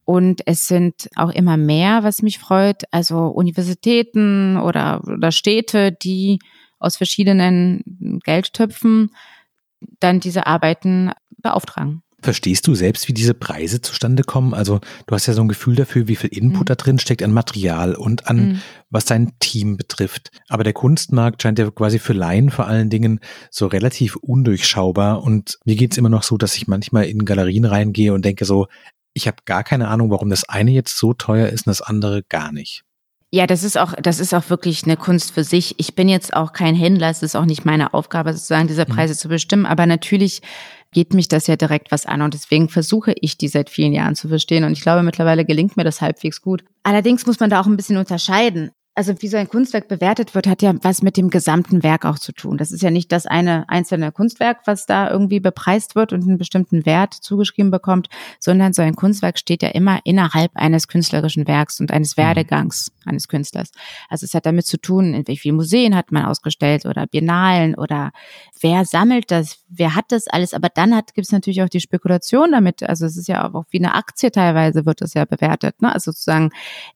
Und 0.05 0.41
es 0.45 0.67
sind 0.67 1.09
auch 1.15 1.29
immer 1.29 1.55
mehr, 1.55 2.03
was 2.03 2.21
mich 2.21 2.37
freut, 2.37 2.83
also 2.91 3.27
Universitäten 3.27 4.57
oder, 4.57 5.01
oder 5.05 5.31
Städte, 5.31 5.93
die 5.93 6.39
aus 6.79 6.97
verschiedenen 6.97 8.19
Geldtöpfen 8.25 9.11
dann 9.99 10.19
diese 10.19 10.45
Arbeiten 10.45 11.11
beauftragen. 11.37 12.02
Verstehst 12.23 12.65
du 12.67 12.73
selbst, 12.73 13.09
wie 13.09 13.13
diese 13.13 13.33
Preise 13.33 13.81
zustande 13.81 14.23
kommen? 14.23 14.53
Also 14.53 14.79
du 15.07 15.13
hast 15.13 15.25
ja 15.25 15.33
so 15.33 15.41
ein 15.41 15.49
Gefühl 15.49 15.75
dafür, 15.75 16.07
wie 16.07 16.15
viel 16.15 16.29
Input 16.29 16.61
mhm. 16.61 16.65
da 16.65 16.75
drin 16.75 16.99
steckt 16.99 17.21
an 17.21 17.33
Material 17.33 17.95
und 17.95 18.27
an 18.27 18.37
mhm. 18.37 18.61
was 18.89 19.03
dein 19.03 19.33
Team 19.39 19.75
betrifft. 19.75 20.31
Aber 20.47 20.63
der 20.63 20.71
Kunstmarkt 20.71 21.41
scheint 21.41 21.59
ja 21.59 21.69
quasi 21.69 21.99
für 21.99 22.13
Laien 22.13 22.49
vor 22.49 22.65
allen 22.65 22.89
Dingen 22.89 23.19
so 23.51 23.67
relativ 23.67 24.15
undurchschaubar. 24.15 25.21
Und 25.21 25.59
mir 25.65 25.75
geht's 25.75 25.97
immer 25.97 26.07
noch 26.07 26.23
so, 26.23 26.37
dass 26.37 26.55
ich 26.55 26.65
manchmal 26.65 27.05
in 27.05 27.25
Galerien 27.25 27.65
reingehe 27.65 28.13
und 28.13 28.23
denke 28.23 28.45
so, 28.45 28.67
ich 29.13 29.27
habe 29.27 29.37
gar 29.43 29.65
keine 29.65 29.89
Ahnung, 29.89 30.09
warum 30.09 30.29
das 30.29 30.47
eine 30.47 30.71
jetzt 30.71 30.97
so 30.97 31.13
teuer 31.13 31.49
ist 31.49 31.67
und 31.67 31.71
das 31.71 31.81
andere 31.81 32.23
gar 32.23 32.53
nicht. 32.53 32.83
Ja, 33.31 33.47
das 33.47 33.63
ist 33.63 33.79
auch, 33.79 33.93
das 33.99 34.19
ist 34.19 34.33
auch 34.33 34.49
wirklich 34.51 34.83
eine 34.83 34.95
Kunst 34.95 35.33
für 35.33 35.43
sich. 35.43 35.75
Ich 35.79 35.95
bin 35.95 36.07
jetzt 36.07 36.35
auch 36.35 36.53
kein 36.53 36.75
Händler, 36.75 37.09
es 37.09 37.23
ist 37.23 37.35
auch 37.35 37.45
nicht 37.45 37.65
meine 37.65 37.93
Aufgabe, 37.93 38.31
sozusagen 38.31 38.67
diese 38.67 38.85
mhm. 38.87 38.93
Preise 38.93 39.13
mhm. 39.13 39.17
zu 39.17 39.27
bestimmen. 39.27 39.65
Aber 39.65 39.87
natürlich 39.87 40.41
geht 40.93 41.13
mich 41.13 41.27
das 41.27 41.47
ja 41.47 41.55
direkt 41.55 41.91
was 41.91 42.05
an 42.05 42.21
und 42.21 42.33
deswegen 42.33 42.69
versuche 42.69 43.13
ich 43.19 43.37
die 43.37 43.47
seit 43.47 43.69
vielen 43.69 43.93
Jahren 43.93 44.15
zu 44.15 44.27
verstehen 44.27 44.63
und 44.63 44.71
ich 44.71 44.81
glaube 44.81 45.03
mittlerweile 45.03 45.45
gelingt 45.45 45.75
mir 45.75 45.83
das 45.83 46.01
halbwegs 46.01 46.41
gut. 46.41 46.63
Allerdings 46.83 47.25
muss 47.25 47.39
man 47.39 47.49
da 47.49 47.59
auch 47.59 47.67
ein 47.67 47.77
bisschen 47.77 47.97
unterscheiden 47.97 48.71
also 48.95 49.13
wie 49.19 49.27
so 49.27 49.37
ein 49.37 49.49
Kunstwerk 49.49 49.87
bewertet 49.87 50.35
wird, 50.35 50.45
hat 50.45 50.61
ja 50.61 50.73
was 50.83 51.01
mit 51.01 51.17
dem 51.17 51.29
gesamten 51.29 51.81
Werk 51.81 52.05
auch 52.05 52.19
zu 52.19 52.31
tun. 52.31 52.57
Das 52.57 52.71
ist 52.71 52.83
ja 52.83 52.91
nicht 52.91 53.11
das 53.11 53.25
eine 53.25 53.67
einzelne 53.67 54.11
Kunstwerk, 54.11 54.59
was 54.65 54.85
da 54.85 55.09
irgendwie 55.09 55.39
bepreist 55.39 55.95
wird 55.95 56.13
und 56.13 56.23
einen 56.23 56.37
bestimmten 56.37 56.85
Wert 56.85 57.13
zugeschrieben 57.13 57.71
bekommt, 57.71 58.09
sondern 58.39 58.73
so 58.73 58.83
ein 58.83 58.95
Kunstwerk 58.95 59.39
steht 59.39 59.63
ja 59.63 59.69
immer 59.69 59.99
innerhalb 60.03 60.51
eines 60.55 60.87
künstlerischen 60.87 61.47
Werks 61.47 61.79
und 61.79 61.91
eines 61.91 62.15
mhm. 62.15 62.21
Werdegangs 62.21 62.91
eines 63.05 63.27
Künstlers. 63.27 63.71
Also 64.09 64.25
es 64.25 64.33
hat 64.33 64.45
damit 64.45 64.65
zu 64.65 64.77
tun, 64.77 65.13
in 65.13 65.27
wie 65.27 65.37
vielen 65.37 65.55
Museen 65.55 65.95
hat 65.95 66.11
man 66.11 66.25
ausgestellt 66.25 66.85
oder 66.85 67.07
Biennalen 67.07 67.75
oder 67.75 68.11
wer 68.61 68.85
sammelt 68.85 69.31
das, 69.31 69.57
wer 69.69 69.95
hat 69.95 70.05
das 70.09 70.27
alles. 70.27 70.53
Aber 70.53 70.69
dann 70.69 70.95
hat 70.95 71.13
gibt 71.13 71.25
es 71.25 71.31
natürlich 71.31 71.61
auch 71.63 71.69
die 71.69 71.79
Spekulation 71.79 72.51
damit. 72.51 72.83
Also 72.83 73.05
es 73.05 73.17
ist 73.17 73.27
ja 73.27 73.51
auch 73.51 73.65
wie 73.71 73.79
eine 73.79 73.95
Aktie 73.95 74.31
teilweise 74.31 74.85
wird 74.85 75.01
das 75.01 75.15
ja 75.15 75.25
bewertet. 75.25 75.81
Ne? 75.81 75.91
Also 75.93 76.11
sozusagen, 76.11 76.51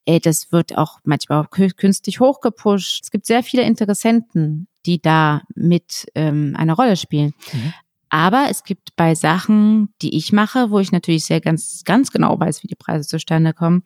ey, 0.05 0.19
das 0.19 0.51
wird 0.51 0.77
auch 0.77 0.99
manchmal 1.03 1.43
auch 1.43 1.49
künstlich 1.87 2.19
hochgepusht. 2.19 3.05
Es 3.05 3.11
gibt 3.11 3.25
sehr 3.25 3.43
viele 3.43 3.63
Interessenten, 3.63 4.67
die 4.85 5.01
da 5.01 5.43
mit 5.55 6.05
ähm, 6.15 6.53
eine 6.57 6.73
Rolle 6.73 6.97
spielen. 6.97 7.33
Mhm. 7.53 7.73
Aber 8.09 8.47
es 8.49 8.65
gibt 8.65 8.95
bei 8.97 9.15
Sachen, 9.15 9.93
die 10.01 10.17
ich 10.17 10.33
mache, 10.33 10.69
wo 10.69 10.79
ich 10.79 10.91
natürlich 10.91 11.25
sehr 11.25 11.39
ganz, 11.39 11.83
ganz 11.85 12.11
genau 12.11 12.37
weiß, 12.37 12.61
wie 12.63 12.67
die 12.67 12.75
Preise 12.75 13.07
zustande 13.07 13.53
kommen, 13.53 13.83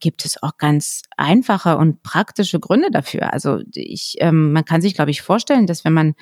gibt 0.00 0.24
es 0.24 0.42
auch 0.42 0.56
ganz 0.58 1.02
einfache 1.16 1.76
und 1.76 2.02
praktische 2.02 2.58
Gründe 2.58 2.90
dafür. 2.90 3.32
Also 3.32 3.60
ich, 3.72 4.16
ähm, 4.18 4.52
man 4.52 4.64
kann 4.64 4.80
sich, 4.80 4.94
glaube 4.94 5.12
ich, 5.12 5.22
vorstellen, 5.22 5.66
dass 5.68 5.84
wenn 5.84 5.92
man 5.92 6.14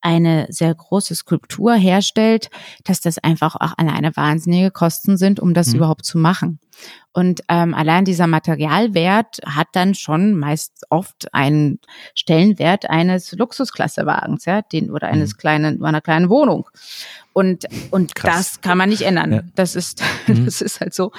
eine 0.00 0.46
sehr 0.50 0.74
große 0.74 1.14
Skulptur 1.14 1.74
herstellt, 1.74 2.50
dass 2.82 3.00
das 3.00 3.18
einfach 3.18 3.54
auch 3.54 3.74
alleine 3.76 4.16
wahnsinnige 4.16 4.72
Kosten 4.72 5.16
sind, 5.16 5.38
um 5.38 5.54
das 5.54 5.68
mhm. 5.68 5.76
überhaupt 5.76 6.04
zu 6.04 6.18
machen. 6.18 6.58
Und 7.12 7.42
ähm, 7.48 7.74
allein 7.74 8.04
dieser 8.04 8.26
Materialwert 8.26 9.38
hat 9.46 9.68
dann 9.72 9.94
schon 9.94 10.34
meist 10.34 10.84
oft 10.90 11.32
einen 11.32 11.78
Stellenwert 12.14 12.90
eines 12.90 13.30
Luxusklassewagens, 13.32 14.46
ja, 14.46 14.62
den 14.62 14.90
oder 14.90 15.08
eines 15.08 15.34
mhm. 15.34 15.38
kleinen, 15.38 15.84
einer 15.84 16.00
kleinen 16.00 16.28
Wohnung. 16.28 16.68
Und 17.32 17.66
und 17.90 18.12
das 18.22 18.60
kann 18.60 18.78
man 18.78 18.88
nicht 18.88 19.02
ändern. 19.02 19.32
Ja. 19.32 19.42
Das 19.54 19.76
ist 19.76 20.02
mhm. 20.26 20.44
das 20.44 20.60
ist 20.60 20.80
halt 20.80 20.92
so. 20.92 21.12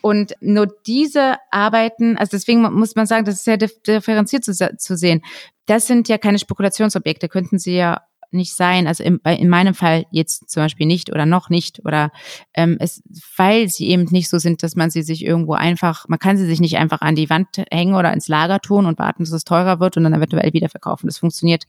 Und 0.00 0.34
nur 0.40 0.66
diese 0.86 1.36
Arbeiten, 1.50 2.16
also 2.16 2.30
deswegen 2.32 2.60
muss 2.60 2.94
man 2.94 3.06
sagen, 3.06 3.24
das 3.24 3.36
ist 3.36 3.44
sehr 3.44 3.56
differenziert 3.56 4.44
zu, 4.44 4.52
zu 4.54 4.96
sehen. 4.96 5.22
Das 5.66 5.86
sind 5.86 6.08
ja 6.08 6.18
keine 6.18 6.38
Spekulationsobjekte, 6.38 7.28
könnten 7.28 7.58
sie 7.58 7.76
ja 7.76 8.02
nicht 8.34 8.54
sein. 8.54 8.86
Also 8.86 9.02
in, 9.02 9.18
in 9.24 9.48
meinem 9.48 9.74
Fall 9.74 10.06
jetzt 10.10 10.50
zum 10.50 10.62
Beispiel 10.62 10.86
nicht 10.86 11.10
oder 11.10 11.26
noch 11.26 11.48
nicht 11.48 11.84
oder 11.84 12.10
ähm, 12.54 12.76
es, 12.80 13.02
weil 13.36 13.68
sie 13.68 13.88
eben 13.88 14.04
nicht 14.04 14.28
so 14.28 14.38
sind, 14.38 14.62
dass 14.62 14.76
man 14.76 14.90
sie 14.90 15.02
sich 15.02 15.24
irgendwo 15.24 15.54
einfach, 15.54 16.06
man 16.08 16.18
kann 16.18 16.36
sie 16.36 16.46
sich 16.46 16.60
nicht 16.60 16.76
einfach 16.76 17.00
an 17.00 17.14
die 17.14 17.30
Wand 17.30 17.48
hängen 17.70 17.94
oder 17.94 18.12
ins 18.12 18.28
Lager 18.28 18.60
tun 18.60 18.86
und 18.86 18.98
warten, 18.98 19.24
dass 19.24 19.32
es 19.32 19.44
teurer 19.44 19.80
wird 19.80 19.96
und 19.96 20.04
dann 20.04 20.14
eventuell 20.14 20.52
wieder 20.52 20.68
verkaufen. 20.68 21.06
Das 21.06 21.18
funktioniert 21.18 21.64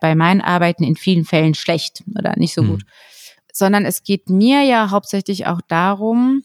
bei 0.00 0.14
meinen 0.14 0.40
Arbeiten 0.40 0.84
in 0.84 0.96
vielen 0.96 1.24
Fällen 1.24 1.54
schlecht 1.54 2.04
oder 2.16 2.34
nicht 2.36 2.54
so 2.54 2.62
mhm. 2.62 2.68
gut. 2.68 2.82
Sondern 3.52 3.84
es 3.84 4.02
geht 4.02 4.28
mir 4.28 4.62
ja 4.62 4.90
hauptsächlich 4.90 5.46
auch 5.46 5.60
darum, 5.66 6.42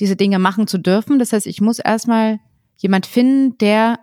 diese 0.00 0.16
Dinge 0.16 0.38
machen 0.38 0.66
zu 0.66 0.78
dürfen. 0.78 1.18
Das 1.18 1.32
heißt, 1.32 1.46
ich 1.46 1.60
muss 1.60 1.78
erstmal 1.78 2.38
jemand 2.78 3.06
finden, 3.06 3.58
der 3.58 3.98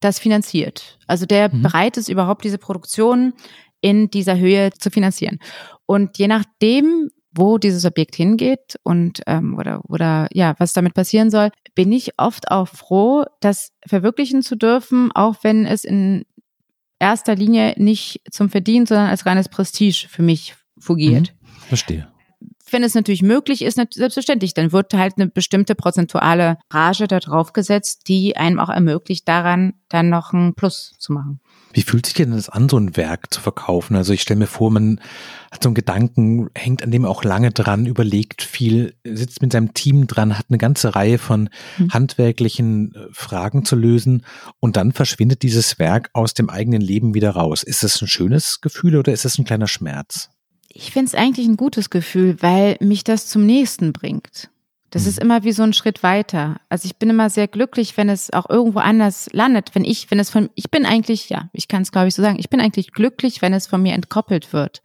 das 0.00 0.18
finanziert. 0.18 0.98
Also 1.06 1.26
der 1.26 1.54
mhm. 1.54 1.62
bereit 1.62 1.96
ist, 1.96 2.08
überhaupt 2.08 2.44
diese 2.44 2.58
Produktion 2.58 3.34
in 3.80 4.10
dieser 4.10 4.38
Höhe 4.38 4.70
zu 4.78 4.90
finanzieren. 4.90 5.38
Und 5.86 6.18
je 6.18 6.28
nachdem, 6.28 7.10
wo 7.32 7.58
dieses 7.58 7.84
Objekt 7.84 8.16
hingeht 8.16 8.76
und 8.82 9.22
ähm, 9.26 9.56
oder 9.56 9.82
oder 9.88 10.28
ja, 10.32 10.54
was 10.58 10.72
damit 10.72 10.94
passieren 10.94 11.30
soll, 11.30 11.50
bin 11.74 11.92
ich 11.92 12.18
oft 12.18 12.50
auch 12.50 12.68
froh, 12.68 13.24
das 13.40 13.70
verwirklichen 13.86 14.42
zu 14.42 14.56
dürfen, 14.56 15.10
auch 15.12 15.36
wenn 15.42 15.64
es 15.64 15.84
in 15.84 16.24
erster 16.98 17.34
Linie 17.34 17.74
nicht 17.76 18.20
zum 18.30 18.50
Verdienen, 18.50 18.86
sondern 18.86 19.08
als 19.08 19.26
reines 19.26 19.48
Prestige 19.48 20.06
für 20.08 20.22
mich 20.22 20.54
fungiert. 20.78 21.32
Mhm, 21.40 21.46
verstehe. 21.68 22.08
Wenn 22.70 22.84
es 22.84 22.94
natürlich 22.94 23.22
möglich 23.22 23.62
ist, 23.62 23.80
selbstverständlich, 23.92 24.54
dann 24.54 24.70
wird 24.70 24.94
halt 24.94 25.14
eine 25.16 25.26
bestimmte 25.26 25.74
prozentuale 25.74 26.56
Rage 26.70 27.08
da 27.08 27.18
drauf 27.18 27.52
gesetzt, 27.52 28.06
die 28.06 28.36
einem 28.36 28.60
auch 28.60 28.68
ermöglicht, 28.68 29.26
daran 29.26 29.74
dann 29.88 30.08
noch 30.08 30.32
ein 30.32 30.54
Plus 30.54 30.94
zu 30.98 31.12
machen. 31.12 31.40
Wie 31.72 31.82
fühlt 31.82 32.06
sich 32.06 32.14
denn 32.14 32.32
das 32.32 32.48
an, 32.48 32.68
so 32.68 32.78
ein 32.78 32.96
Werk 32.96 33.32
zu 33.32 33.40
verkaufen? 33.40 33.94
Also 33.94 34.12
ich 34.12 34.22
stelle 34.22 34.40
mir 34.40 34.46
vor, 34.46 34.70
man 34.70 35.00
hat 35.52 35.62
so 35.62 35.68
einen 35.68 35.74
Gedanken, 35.74 36.48
hängt 36.54 36.82
an 36.82 36.90
dem 36.90 37.04
auch 37.04 37.22
lange 37.22 37.50
dran, 37.52 37.86
überlegt 37.86 38.42
viel, 38.42 38.94
sitzt 39.04 39.40
mit 39.40 39.52
seinem 39.52 39.72
Team 39.72 40.06
dran, 40.06 40.36
hat 40.36 40.46
eine 40.48 40.58
ganze 40.58 40.94
Reihe 40.96 41.18
von 41.18 41.48
mhm. 41.78 41.90
handwerklichen 41.90 42.94
äh, 42.94 43.06
Fragen 43.12 43.64
zu 43.64 43.76
lösen 43.76 44.24
und 44.58 44.76
dann 44.76 44.92
verschwindet 44.92 45.42
dieses 45.42 45.78
Werk 45.78 46.10
aus 46.12 46.34
dem 46.34 46.50
eigenen 46.50 46.80
Leben 46.80 47.14
wieder 47.14 47.30
raus. 47.30 47.62
Ist 47.62 47.84
das 47.84 48.00
ein 48.02 48.08
schönes 48.08 48.60
Gefühl 48.60 48.96
oder 48.96 49.12
ist 49.12 49.24
das 49.24 49.38
ein 49.38 49.44
kleiner 49.44 49.68
Schmerz? 49.68 50.30
Ich 50.68 50.92
finde 50.92 51.08
es 51.08 51.14
eigentlich 51.14 51.46
ein 51.46 51.56
gutes 51.56 51.90
Gefühl, 51.90 52.36
weil 52.40 52.76
mich 52.80 53.04
das 53.04 53.26
zum 53.26 53.44
nächsten 53.44 53.92
bringt. 53.92 54.50
Das 54.90 55.06
ist 55.06 55.20
immer 55.20 55.44
wie 55.44 55.52
so 55.52 55.62
ein 55.62 55.72
Schritt 55.72 56.02
weiter. 56.02 56.56
Also 56.68 56.86
ich 56.86 56.96
bin 56.96 57.10
immer 57.10 57.30
sehr 57.30 57.46
glücklich, 57.46 57.96
wenn 57.96 58.08
es 58.08 58.32
auch 58.32 58.50
irgendwo 58.50 58.80
anders 58.80 59.28
landet. 59.32 59.70
Wenn 59.74 59.84
ich, 59.84 60.10
wenn 60.10 60.18
es 60.18 60.30
von, 60.30 60.50
ich 60.56 60.70
bin 60.70 60.84
eigentlich, 60.84 61.28
ja, 61.28 61.48
ich 61.52 61.68
kann 61.68 61.82
es 61.82 61.92
glaube 61.92 62.08
ich 62.08 62.14
so 62.14 62.22
sagen, 62.22 62.38
ich 62.40 62.50
bin 62.50 62.60
eigentlich 62.60 62.92
glücklich, 62.92 63.40
wenn 63.40 63.52
es 63.52 63.68
von 63.68 63.82
mir 63.82 63.94
entkoppelt 63.94 64.52
wird. 64.52 64.82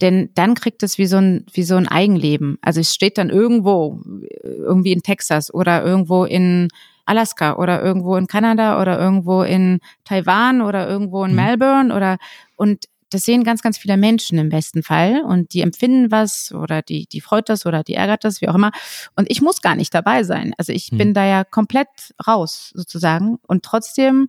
Denn 0.00 0.30
dann 0.34 0.54
kriegt 0.56 0.82
es 0.82 0.98
wie 0.98 1.06
so 1.06 1.18
ein, 1.18 1.46
wie 1.52 1.62
so 1.62 1.76
ein 1.76 1.86
Eigenleben. 1.86 2.58
Also 2.60 2.80
es 2.80 2.92
steht 2.92 3.18
dann 3.18 3.30
irgendwo, 3.30 4.00
irgendwie 4.42 4.92
in 4.92 5.02
Texas 5.02 5.54
oder 5.54 5.84
irgendwo 5.84 6.24
in 6.24 6.68
Alaska 7.04 7.54
oder 7.56 7.82
irgendwo 7.82 8.16
in 8.16 8.26
Kanada 8.26 8.80
oder 8.82 8.98
irgendwo 8.98 9.42
in 9.42 9.78
Taiwan 10.04 10.60
oder 10.60 10.88
irgendwo 10.88 11.24
in 11.24 11.30
mhm. 11.30 11.36
Melbourne 11.36 11.94
oder, 11.94 12.18
und 12.56 12.86
das 13.10 13.22
sehen 13.22 13.44
ganz, 13.44 13.62
ganz 13.62 13.78
viele 13.78 13.96
Menschen 13.96 14.38
im 14.38 14.48
besten 14.48 14.82
Fall 14.82 15.22
und 15.22 15.52
die 15.52 15.60
empfinden 15.60 16.10
was 16.10 16.52
oder 16.52 16.82
die, 16.82 17.06
die 17.06 17.20
freut 17.20 17.48
das 17.48 17.64
oder 17.64 17.84
die 17.84 17.94
ärgert 17.94 18.24
das, 18.24 18.40
wie 18.40 18.48
auch 18.48 18.54
immer. 18.54 18.72
Und 19.14 19.30
ich 19.30 19.40
muss 19.40 19.62
gar 19.62 19.76
nicht 19.76 19.94
dabei 19.94 20.24
sein. 20.24 20.54
Also 20.58 20.72
ich 20.72 20.90
mhm. 20.90 20.98
bin 20.98 21.14
da 21.14 21.24
ja 21.24 21.44
komplett 21.44 22.14
raus 22.26 22.72
sozusagen 22.74 23.38
und 23.46 23.64
trotzdem 23.64 24.28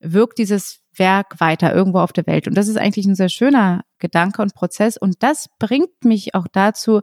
wirkt 0.00 0.38
dieses 0.38 0.80
Werk 0.94 1.40
weiter 1.40 1.74
irgendwo 1.74 1.98
auf 1.98 2.12
der 2.12 2.26
Welt. 2.26 2.46
Und 2.46 2.54
das 2.54 2.68
ist 2.68 2.76
eigentlich 2.76 3.06
ein 3.06 3.14
sehr 3.14 3.28
schöner 3.28 3.82
Gedanke 3.98 4.42
und 4.42 4.54
Prozess. 4.54 4.96
Und 4.96 5.22
das 5.22 5.48
bringt 5.58 6.04
mich 6.04 6.34
auch 6.34 6.46
dazu, 6.52 7.00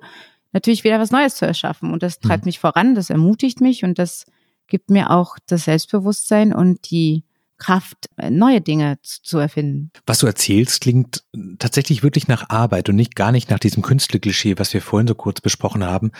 natürlich 0.51 0.83
wieder 0.83 0.99
was 0.99 1.11
Neues 1.11 1.35
zu 1.35 1.45
erschaffen. 1.45 1.91
Und 1.91 2.03
das 2.03 2.19
treibt 2.19 2.43
mhm. 2.43 2.49
mich 2.49 2.59
voran, 2.59 2.95
das 2.95 3.09
ermutigt 3.09 3.61
mich 3.61 3.83
und 3.83 3.99
das 3.99 4.25
gibt 4.67 4.89
mir 4.89 5.09
auch 5.09 5.37
das 5.47 5.65
Selbstbewusstsein 5.65 6.53
und 6.53 6.91
die 6.91 7.23
Kraft, 7.59 8.09
äh, 8.17 8.29
neue 8.29 8.61
Dinge 8.61 8.97
zu 9.03 9.37
erfinden. 9.37 9.91
Was 10.05 10.19
du 10.19 10.27
erzählst, 10.27 10.81
klingt 10.81 11.23
tatsächlich 11.59 12.01
wirklich 12.01 12.27
nach 12.27 12.49
Arbeit 12.49 12.89
und 12.89 12.95
nicht 12.95 13.15
gar 13.15 13.31
nicht 13.31 13.49
nach 13.49 13.59
diesem 13.59 13.83
Künstlerklischee, 13.83 14.57
was 14.57 14.73
wir 14.73 14.81
vorhin 14.81 15.07
so 15.07 15.15
kurz 15.15 15.41
besprochen 15.41 15.83
haben. 15.83 16.11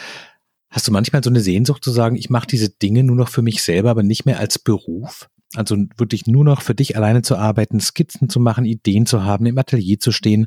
Hast 0.69 0.87
du 0.87 0.91
manchmal 0.91 1.23
so 1.23 1.31
eine 1.31 1.41
Sehnsucht 1.41 1.83
zu 1.83 1.91
sagen, 1.91 2.15
ich 2.15 2.29
mache 2.29 2.47
diese 2.47 2.69
Dinge 2.69 3.03
nur 3.03 3.15
noch 3.15 3.29
für 3.29 3.41
mich 3.41 3.63
selber, 3.63 3.89
aber 3.89 4.03
nicht 4.03 4.25
mehr 4.25 4.39
als 4.39 4.59
Beruf? 4.59 5.29
Also 5.55 5.77
wirklich 5.97 6.27
nur 6.27 6.43
noch 6.43 6.61
für 6.61 6.75
dich 6.75 6.95
alleine 6.95 7.23
zu 7.23 7.35
arbeiten, 7.35 7.79
Skizzen 7.79 8.29
zu 8.29 8.39
machen, 8.39 8.65
Ideen 8.65 9.07
zu 9.07 9.23
haben, 9.23 9.47
im 9.47 9.57
Atelier 9.57 9.99
zu 9.99 10.11
stehen, 10.11 10.45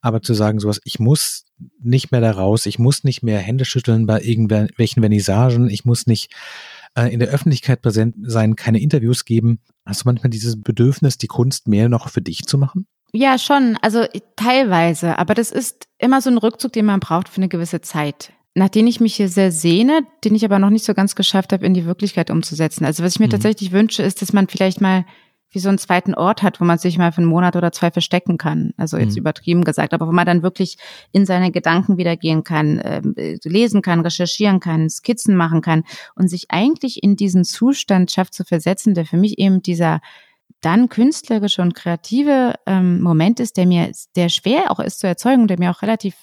aber 0.00 0.22
zu 0.22 0.34
sagen 0.34 0.58
sowas, 0.58 0.80
ich 0.82 0.98
muss 0.98 1.44
nicht 1.80 2.10
mehr 2.10 2.20
da 2.20 2.32
raus, 2.32 2.66
ich 2.66 2.80
muss 2.80 3.04
nicht 3.04 3.22
mehr 3.22 3.38
Hände 3.38 3.64
schütteln 3.64 4.06
bei 4.06 4.20
irgendwelchen 4.20 5.02
Vernissagen, 5.02 5.70
ich 5.70 5.84
muss 5.84 6.08
nicht 6.08 6.32
äh, 6.94 7.12
in 7.12 7.20
der 7.20 7.28
Öffentlichkeit 7.28 7.82
präsent 7.82 8.16
sein, 8.22 8.56
keine 8.56 8.80
Interviews 8.80 9.24
geben. 9.24 9.60
Hast 9.84 10.02
du 10.02 10.08
manchmal 10.08 10.30
dieses 10.30 10.60
Bedürfnis, 10.60 11.18
die 11.18 11.26
Kunst 11.26 11.68
mehr 11.68 11.88
noch 11.88 12.08
für 12.08 12.22
dich 12.22 12.44
zu 12.46 12.58
machen? 12.58 12.86
Ja, 13.12 13.38
schon. 13.38 13.76
Also 13.82 14.04
teilweise. 14.36 15.18
Aber 15.18 15.34
das 15.34 15.50
ist 15.50 15.86
immer 15.98 16.20
so 16.20 16.30
ein 16.30 16.38
Rückzug, 16.38 16.72
den 16.72 16.86
man 16.86 17.00
braucht 17.00 17.28
für 17.28 17.38
eine 17.38 17.48
gewisse 17.48 17.80
Zeit. 17.80 18.32
Nach 18.54 18.68
dem 18.68 18.86
ich 18.86 19.00
mich 19.00 19.14
hier 19.14 19.28
sehr 19.28 19.52
sehne, 19.52 20.02
den 20.24 20.34
ich 20.34 20.44
aber 20.44 20.58
noch 20.58 20.70
nicht 20.70 20.84
so 20.84 20.94
ganz 20.94 21.14
geschafft 21.14 21.52
habe, 21.52 21.64
in 21.64 21.74
die 21.74 21.86
Wirklichkeit 21.86 22.30
umzusetzen. 22.30 22.84
Also 22.84 23.02
was 23.02 23.14
ich 23.14 23.20
mir 23.20 23.26
mhm. 23.26 23.30
tatsächlich 23.30 23.72
wünsche, 23.72 24.02
ist, 24.02 24.22
dass 24.22 24.32
man 24.32 24.48
vielleicht 24.48 24.80
mal 24.80 25.04
wie 25.50 25.58
so 25.58 25.68
einen 25.68 25.78
zweiten 25.78 26.14
Ort 26.14 26.42
hat, 26.42 26.60
wo 26.60 26.64
man 26.64 26.78
sich 26.78 26.96
mal 26.96 27.12
für 27.12 27.18
einen 27.18 27.26
Monat 27.26 27.56
oder 27.56 27.72
zwei 27.72 27.90
verstecken 27.90 28.38
kann. 28.38 28.72
Also 28.76 28.96
jetzt 28.96 29.12
mhm. 29.12 29.20
übertrieben 29.20 29.64
gesagt, 29.64 29.92
aber 29.92 30.06
wo 30.06 30.12
man 30.12 30.26
dann 30.26 30.42
wirklich 30.42 30.78
in 31.12 31.26
seine 31.26 31.50
Gedanken 31.50 31.96
wieder 31.96 32.16
gehen 32.16 32.44
kann, 32.44 32.78
äh, 32.78 33.02
lesen 33.44 33.82
kann, 33.82 34.00
recherchieren 34.00 34.60
kann, 34.60 34.88
Skizzen 34.88 35.36
machen 35.36 35.60
kann 35.60 35.84
und 36.14 36.28
sich 36.28 36.46
eigentlich 36.50 37.02
in 37.02 37.16
diesen 37.16 37.44
Zustand 37.44 38.10
schafft 38.10 38.34
zu 38.34 38.44
versetzen, 38.44 38.94
der 38.94 39.06
für 39.06 39.16
mich 39.16 39.38
eben 39.38 39.62
dieser 39.62 40.00
dann 40.60 40.88
künstlerische 40.88 41.62
und 41.62 41.74
kreative 41.74 42.54
ähm, 42.66 43.00
Moment 43.00 43.40
ist, 43.40 43.56
der 43.56 43.66
mir, 43.66 43.90
der 44.14 44.28
schwer 44.28 44.70
auch 44.70 44.80
ist 44.80 45.00
zu 45.00 45.06
erzeugen, 45.06 45.48
der 45.48 45.58
mir 45.58 45.70
auch 45.70 45.82
relativ 45.82 46.14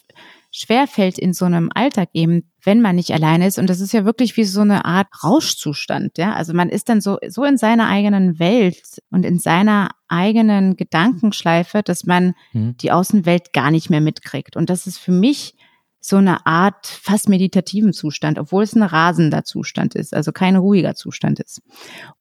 schwerfällt 0.51 1.17
in 1.17 1.33
so 1.33 1.45
einem 1.45 1.69
Alltag 1.73 2.09
eben, 2.13 2.51
wenn 2.63 2.81
man 2.81 2.95
nicht 2.95 3.11
alleine 3.11 3.47
ist. 3.47 3.59
Und 3.59 3.69
das 3.69 3.79
ist 3.79 3.93
ja 3.93 4.05
wirklich 4.05 4.37
wie 4.37 4.43
so 4.43 4.61
eine 4.61 4.85
Art 4.85 5.07
Rauschzustand, 5.23 6.17
ja. 6.17 6.33
Also 6.33 6.53
man 6.53 6.69
ist 6.69 6.89
dann 6.89 7.01
so, 7.01 7.17
so 7.27 7.43
in 7.43 7.57
seiner 7.57 7.87
eigenen 7.87 8.39
Welt 8.39 9.01
und 9.11 9.25
in 9.25 9.39
seiner 9.39 9.89
eigenen 10.07 10.75
Gedankenschleife, 10.75 11.83
dass 11.83 12.05
man 12.05 12.33
mhm. 12.53 12.77
die 12.77 12.91
Außenwelt 12.91 13.53
gar 13.53 13.71
nicht 13.71 13.89
mehr 13.89 14.01
mitkriegt. 14.01 14.55
Und 14.55 14.69
das 14.69 14.87
ist 14.87 14.97
für 14.97 15.11
mich 15.11 15.55
so 15.99 16.17
eine 16.17 16.45
Art 16.45 16.87
fast 16.87 17.27
meditativen 17.27 17.91
Zustand, 17.91 18.39
obwohl 18.39 18.63
es 18.63 18.75
ein 18.75 18.83
rasender 18.83 19.43
Zustand 19.43 19.95
ist, 19.95 20.13
also 20.13 20.31
kein 20.31 20.55
ruhiger 20.55 20.95
Zustand 20.95 21.39
ist. 21.39 21.61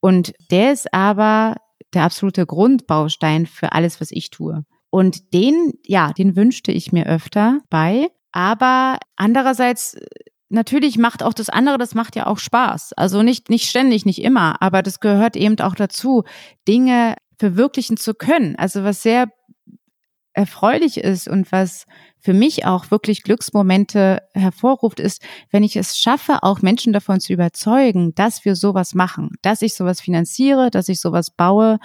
Und 0.00 0.32
der 0.50 0.72
ist 0.72 0.92
aber 0.92 1.56
der 1.94 2.02
absolute 2.02 2.46
Grundbaustein 2.46 3.46
für 3.46 3.72
alles, 3.72 4.00
was 4.00 4.10
ich 4.10 4.30
tue. 4.30 4.64
Und 4.90 5.32
den, 5.34 5.74
ja, 5.84 6.12
den 6.12 6.36
wünschte 6.36 6.72
ich 6.72 6.92
mir 6.92 7.06
öfter 7.06 7.60
bei. 7.70 8.08
Aber 8.36 8.98
andererseits 9.16 9.96
natürlich 10.50 10.98
macht 10.98 11.22
auch 11.22 11.32
das 11.32 11.48
andere, 11.48 11.78
das 11.78 11.94
macht 11.94 12.16
ja 12.16 12.26
auch 12.26 12.38
Spaß. 12.38 12.92
Also 12.92 13.22
nicht, 13.22 13.48
nicht 13.48 13.66
ständig, 13.66 14.04
nicht 14.04 14.22
immer, 14.22 14.60
aber 14.60 14.82
das 14.82 15.00
gehört 15.00 15.36
eben 15.36 15.58
auch 15.60 15.74
dazu, 15.74 16.22
Dinge 16.68 17.14
verwirklichen 17.38 17.96
zu 17.96 18.12
können. 18.12 18.54
Also 18.56 18.84
was 18.84 19.02
sehr 19.02 19.28
erfreulich 20.36 20.98
ist 20.98 21.28
und 21.28 21.50
was 21.50 21.86
für 22.18 22.34
mich 22.34 22.66
auch 22.66 22.90
wirklich 22.90 23.22
Glücksmomente 23.22 24.20
hervorruft, 24.34 25.00
ist, 25.00 25.22
wenn 25.50 25.62
ich 25.62 25.76
es 25.76 25.98
schaffe, 25.98 26.42
auch 26.42 26.60
Menschen 26.60 26.92
davon 26.92 27.20
zu 27.20 27.32
überzeugen, 27.32 28.14
dass 28.14 28.44
wir 28.44 28.54
sowas 28.54 28.94
machen, 28.94 29.30
dass 29.40 29.62
ich 29.62 29.74
sowas 29.74 30.00
finanziere, 30.00 30.70
dass 30.70 30.90
ich 30.90 31.00
sowas 31.00 31.30
baue, 31.30 31.78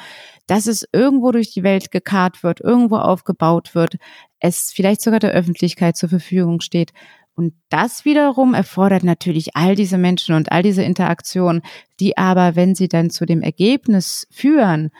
dass 0.47 0.67
es 0.67 0.85
irgendwo 0.91 1.31
durch 1.31 1.53
die 1.53 1.63
Welt 1.63 1.91
gekarrt 1.91 2.43
wird, 2.43 2.59
irgendwo 2.59 2.97
aufgebaut 2.97 3.73
wird, 3.73 3.95
es 4.39 4.71
vielleicht 4.75 5.01
sogar 5.01 5.19
der 5.19 5.31
Öffentlichkeit 5.31 5.95
zur 5.95 6.09
Verfügung 6.09 6.59
steht. 6.59 6.91
Und 7.35 7.53
das 7.69 8.03
wiederum 8.03 8.53
erfordert 8.53 9.03
natürlich 9.03 9.55
all 9.55 9.75
diese 9.75 9.97
Menschen 9.97 10.35
und 10.35 10.51
all 10.51 10.61
diese 10.61 10.83
Interaktionen, 10.83 11.61
die 12.01 12.17
aber, 12.17 12.57
wenn 12.57 12.75
sie 12.75 12.89
dann 12.89 13.11
zu 13.11 13.25
dem 13.25 13.41
Ergebnis 13.41 14.27
führen, 14.29 14.91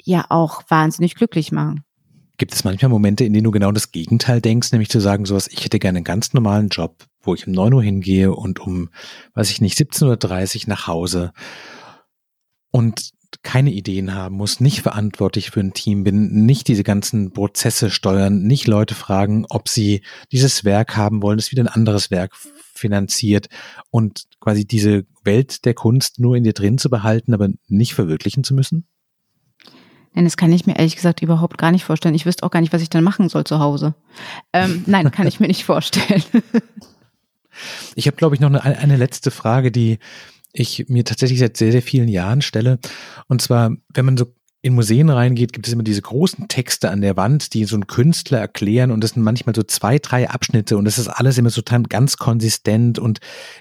ja 0.00 0.26
auch 0.28 0.62
wahnsinnig 0.68 1.16
glücklich 1.16 1.50
machen. 1.50 1.84
Gibt 2.36 2.52
es 2.52 2.64
manchmal 2.64 2.88
Momente, 2.88 3.24
in 3.24 3.32
denen 3.32 3.44
du 3.44 3.50
genau 3.52 3.70
das 3.70 3.92
Gegenteil 3.92 4.40
denkst, 4.40 4.72
nämlich 4.72 4.88
zu 4.88 5.00
sagen, 5.00 5.24
sowas, 5.24 5.48
ich 5.48 5.64
hätte 5.64 5.78
gerne 5.78 5.98
einen 5.98 6.04
ganz 6.04 6.32
normalen 6.32 6.68
Job, 6.68 7.04
wo 7.22 7.34
ich 7.34 7.46
um 7.46 7.52
9 7.52 7.72
Uhr 7.74 7.82
hingehe 7.82 8.32
und 8.32 8.60
um, 8.60 8.90
weiß 9.34 9.50
ich 9.50 9.60
nicht, 9.60 9.78
17.30 9.78 10.56
Uhr 10.56 10.68
nach 10.68 10.86
Hause 10.88 11.32
und 12.70 13.12
keine 13.42 13.72
Ideen 13.72 14.14
haben 14.14 14.36
muss, 14.36 14.60
nicht 14.60 14.82
verantwortlich 14.82 15.50
für 15.50 15.60
ein 15.60 15.74
Team 15.74 16.04
bin, 16.04 16.44
nicht 16.44 16.68
diese 16.68 16.84
ganzen 16.84 17.32
Prozesse 17.32 17.90
steuern, 17.90 18.42
nicht 18.42 18.66
Leute 18.66 18.94
fragen, 18.94 19.46
ob 19.48 19.68
sie 19.68 20.02
dieses 20.32 20.64
Werk 20.64 20.96
haben 20.96 21.22
wollen, 21.22 21.38
das 21.38 21.50
wieder 21.50 21.62
ein 21.62 21.68
anderes 21.68 22.10
Werk 22.10 22.34
finanziert 22.74 23.48
und 23.90 24.24
quasi 24.40 24.64
diese 24.66 25.04
Welt 25.22 25.64
der 25.64 25.74
Kunst 25.74 26.18
nur 26.18 26.36
in 26.36 26.44
dir 26.44 26.52
drin 26.52 26.78
zu 26.78 26.90
behalten, 26.90 27.34
aber 27.34 27.48
nicht 27.68 27.94
verwirklichen 27.94 28.44
zu 28.44 28.54
müssen? 28.54 28.86
Nein, 30.14 30.24
das 30.24 30.36
kann 30.36 30.52
ich 30.52 30.66
mir 30.66 30.76
ehrlich 30.76 30.96
gesagt 30.96 31.22
überhaupt 31.22 31.58
gar 31.58 31.72
nicht 31.72 31.84
vorstellen. 31.84 32.14
Ich 32.14 32.24
wüsste 32.24 32.44
auch 32.44 32.50
gar 32.50 32.60
nicht, 32.60 32.72
was 32.72 32.82
ich 32.82 32.90
dann 32.90 33.04
machen 33.04 33.28
soll 33.28 33.44
zu 33.44 33.58
Hause. 33.58 33.94
Ähm, 34.52 34.84
nein, 34.86 35.10
kann 35.10 35.26
ich 35.26 35.40
mir 35.40 35.48
nicht 35.48 35.64
vorstellen. 35.64 36.22
ich 37.94 38.06
habe, 38.06 38.16
glaube 38.16 38.34
ich, 38.34 38.40
noch 38.40 38.48
eine, 38.48 38.78
eine 38.78 38.96
letzte 38.96 39.30
Frage, 39.30 39.72
die 39.72 39.98
ich 40.52 40.86
mir 40.88 41.04
tatsächlich 41.04 41.40
seit 41.40 41.56
sehr, 41.56 41.72
sehr 41.72 41.82
vielen 41.82 42.08
Jahren 42.08 42.42
stelle. 42.42 42.78
Und 43.26 43.42
zwar, 43.42 43.72
wenn 43.92 44.04
man 44.04 44.16
so 44.16 44.32
in 44.64 44.74
Museen 44.74 45.10
reingeht, 45.10 45.52
gibt 45.52 45.66
es 45.66 45.74
immer 45.74 45.82
diese 45.82 46.00
großen 46.00 46.48
Texte 46.48 46.90
an 46.90 47.02
der 47.02 47.18
Wand, 47.18 47.52
die 47.52 47.66
so 47.66 47.76
einen 47.76 47.86
Künstler 47.86 48.38
erklären 48.38 48.92
und 48.92 49.04
das 49.04 49.10
sind 49.10 49.22
manchmal 49.22 49.54
so 49.54 49.62
zwei, 49.62 49.98
drei 49.98 50.30
Abschnitte 50.30 50.78
und 50.78 50.86
das 50.86 50.96
ist 50.96 51.08
alles 51.08 51.36
immer 51.36 51.50
so 51.50 51.60
ganz 51.62 52.16
konsistent 52.16 52.98
und 52.98 53.18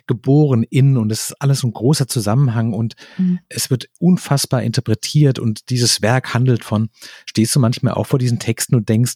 geboren 0.08 0.64
in 0.64 0.96
und 0.96 1.10
das 1.10 1.32
ist 1.32 1.42
alles 1.42 1.60
so 1.60 1.68
ein 1.68 1.74
großer 1.74 2.08
Zusammenhang 2.08 2.72
und 2.72 2.96
mhm. 3.18 3.40
es 3.50 3.70
wird 3.70 3.90
unfassbar 4.00 4.64
interpretiert 4.64 5.40
und 5.40 5.70
dieses 5.72 6.02
Werk 6.02 6.34
handelt 6.34 6.64
von, 6.64 6.88
stehst 7.26 7.54
du 7.54 7.60
manchmal 7.60 7.96
auch 7.96 8.08
vor 8.08 8.18
diesen 8.18 8.40
Texten 8.40 8.74
und 8.74 8.88
denkst, 8.88 9.16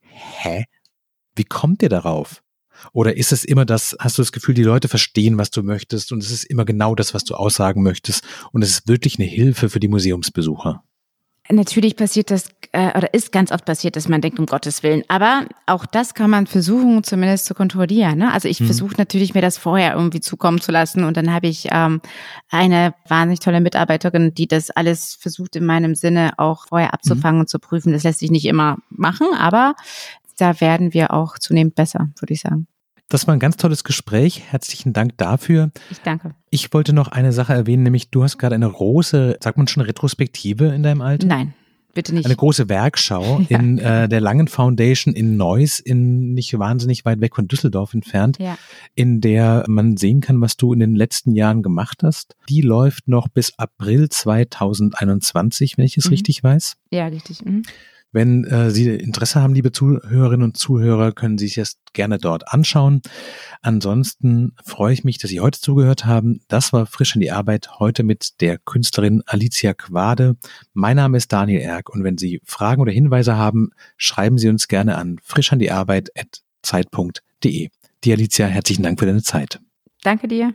hä? 0.00 0.64
Wie 1.36 1.44
kommt 1.44 1.80
ihr 1.84 1.90
darauf? 1.90 2.42
Oder 2.92 3.16
ist 3.16 3.30
es 3.30 3.44
immer 3.44 3.64
das, 3.64 3.96
hast 4.00 4.18
du 4.18 4.22
das 4.22 4.32
Gefühl, 4.32 4.54
die 4.54 4.64
Leute 4.64 4.88
verstehen, 4.88 5.38
was 5.38 5.52
du 5.52 5.62
möchtest 5.62 6.10
und 6.10 6.24
es 6.24 6.32
ist 6.32 6.42
immer 6.42 6.64
genau 6.64 6.96
das, 6.96 7.14
was 7.14 7.22
du 7.22 7.36
aussagen 7.36 7.84
möchtest 7.84 8.24
und 8.50 8.62
es 8.62 8.70
ist 8.70 8.88
wirklich 8.88 9.20
eine 9.20 9.28
Hilfe 9.28 9.68
für 9.68 9.78
die 9.78 9.86
Museumsbesucher? 9.86 10.82
Natürlich 11.50 11.96
passiert 11.96 12.30
das, 12.30 12.48
äh, 12.72 12.96
oder 12.96 13.12
ist 13.12 13.30
ganz 13.30 13.52
oft 13.52 13.66
passiert, 13.66 13.96
dass 13.96 14.08
man 14.08 14.22
denkt, 14.22 14.38
um 14.38 14.46
Gottes 14.46 14.82
Willen. 14.82 15.02
Aber 15.08 15.44
auch 15.66 15.84
das 15.84 16.14
kann 16.14 16.30
man 16.30 16.46
versuchen, 16.46 17.04
zumindest 17.04 17.44
zu 17.44 17.54
kontrollieren. 17.54 18.18
Ne? 18.18 18.32
Also 18.32 18.48
ich 18.48 18.60
mhm. 18.60 18.66
versuche 18.66 18.94
natürlich, 18.96 19.34
mir 19.34 19.42
das 19.42 19.58
vorher 19.58 19.94
irgendwie 19.94 20.20
zukommen 20.20 20.60
zu 20.60 20.72
lassen. 20.72 21.04
Und 21.04 21.18
dann 21.18 21.32
habe 21.32 21.46
ich 21.46 21.68
ähm, 21.70 22.00
eine 22.50 22.94
wahnsinnig 23.08 23.40
tolle 23.40 23.60
Mitarbeiterin, 23.60 24.32
die 24.32 24.46
das 24.46 24.70
alles 24.70 25.14
versucht, 25.20 25.54
in 25.56 25.66
meinem 25.66 25.94
Sinne 25.94 26.32
auch 26.38 26.68
vorher 26.68 26.88
mhm. 26.88 26.94
abzufangen 26.94 27.36
mhm. 27.36 27.40
und 27.42 27.48
zu 27.50 27.58
prüfen. 27.58 27.92
Das 27.92 28.04
lässt 28.04 28.20
sich 28.20 28.30
nicht 28.30 28.46
immer 28.46 28.78
machen, 28.88 29.26
aber 29.38 29.74
da 30.38 30.60
werden 30.62 30.94
wir 30.94 31.12
auch 31.12 31.38
zunehmend 31.38 31.74
besser, 31.74 32.08
würde 32.18 32.32
ich 32.32 32.40
sagen. 32.40 32.66
Das 33.08 33.26
war 33.26 33.34
ein 33.34 33.40
ganz 33.40 33.56
tolles 33.56 33.84
Gespräch. 33.84 34.42
Herzlichen 34.50 34.92
Dank 34.92 35.16
dafür. 35.18 35.70
Ich 35.90 35.98
danke. 36.00 36.34
Ich 36.50 36.72
wollte 36.72 36.92
noch 36.92 37.08
eine 37.08 37.32
Sache 37.32 37.52
erwähnen, 37.52 37.82
nämlich 37.82 38.10
du 38.10 38.22
hast 38.22 38.38
gerade 38.38 38.54
eine 38.54 38.70
große, 38.70 39.38
sagt 39.40 39.58
man 39.58 39.68
schon, 39.68 39.82
Retrospektive 39.82 40.66
in 40.66 40.82
deinem 40.82 41.02
Alter? 41.02 41.26
Nein. 41.26 41.54
Bitte 41.94 42.12
nicht. 42.12 42.26
Eine 42.26 42.34
große 42.34 42.68
Werkschau 42.68 43.40
ja. 43.48 43.58
in 43.58 43.78
äh, 43.78 44.08
der 44.08 44.20
Langen 44.20 44.48
Foundation 44.48 45.14
in 45.14 45.36
Neuss, 45.36 45.78
in 45.78 46.34
nicht 46.34 46.58
wahnsinnig 46.58 47.04
weit 47.04 47.20
weg 47.20 47.36
von 47.36 47.46
Düsseldorf 47.46 47.94
entfernt, 47.94 48.38
ja. 48.40 48.58
in 48.96 49.20
der 49.20 49.64
man 49.68 49.96
sehen 49.96 50.20
kann, 50.20 50.40
was 50.40 50.56
du 50.56 50.72
in 50.72 50.80
den 50.80 50.96
letzten 50.96 51.34
Jahren 51.34 51.62
gemacht 51.62 52.02
hast. 52.02 52.36
Die 52.48 52.62
läuft 52.62 53.06
noch 53.06 53.28
bis 53.28 53.56
April 53.58 54.08
2021, 54.08 55.78
wenn 55.78 55.84
ich 55.84 55.96
es 55.96 56.06
mhm. 56.06 56.10
richtig 56.10 56.42
weiß. 56.42 56.76
Ja, 56.90 57.06
richtig. 57.06 57.44
Mhm. 57.44 57.62
Wenn 58.14 58.44
äh, 58.44 58.70
Sie 58.70 58.88
Interesse 58.88 59.42
haben, 59.42 59.54
liebe 59.54 59.72
Zuhörerinnen 59.72 60.44
und 60.44 60.56
Zuhörer, 60.56 61.10
können 61.10 61.36
Sie 61.36 61.46
sich 61.46 61.56
das 61.56 61.78
gerne 61.92 62.18
dort 62.18 62.52
anschauen. 62.52 63.02
Ansonsten 63.60 64.52
freue 64.64 64.92
ich 64.92 65.02
mich, 65.02 65.18
dass 65.18 65.30
Sie 65.30 65.40
heute 65.40 65.60
zugehört 65.60 66.06
haben. 66.06 66.40
Das 66.46 66.72
war 66.72 66.86
Frisch 66.86 67.16
in 67.16 67.20
die 67.20 67.32
Arbeit 67.32 67.80
heute 67.80 68.04
mit 68.04 68.40
der 68.40 68.58
Künstlerin 68.58 69.24
Alicia 69.26 69.74
Quade. 69.74 70.36
Mein 70.74 70.94
Name 70.94 71.16
ist 71.16 71.32
Daniel 71.32 71.60
Erck 71.60 71.90
und 71.90 72.04
wenn 72.04 72.16
Sie 72.16 72.40
Fragen 72.44 72.80
oder 72.80 72.92
Hinweise 72.92 73.36
haben, 73.36 73.70
schreiben 73.96 74.38
Sie 74.38 74.48
uns 74.48 74.68
gerne 74.68 74.96
an 74.96 75.18
frischandiarbeit.zeit.de. 75.24 77.68
Die 78.04 78.12
Alicia, 78.12 78.46
herzlichen 78.46 78.84
Dank 78.84 79.00
für 79.00 79.06
deine 79.06 79.24
Zeit. 79.24 79.58
Danke 80.04 80.28
dir. 80.28 80.54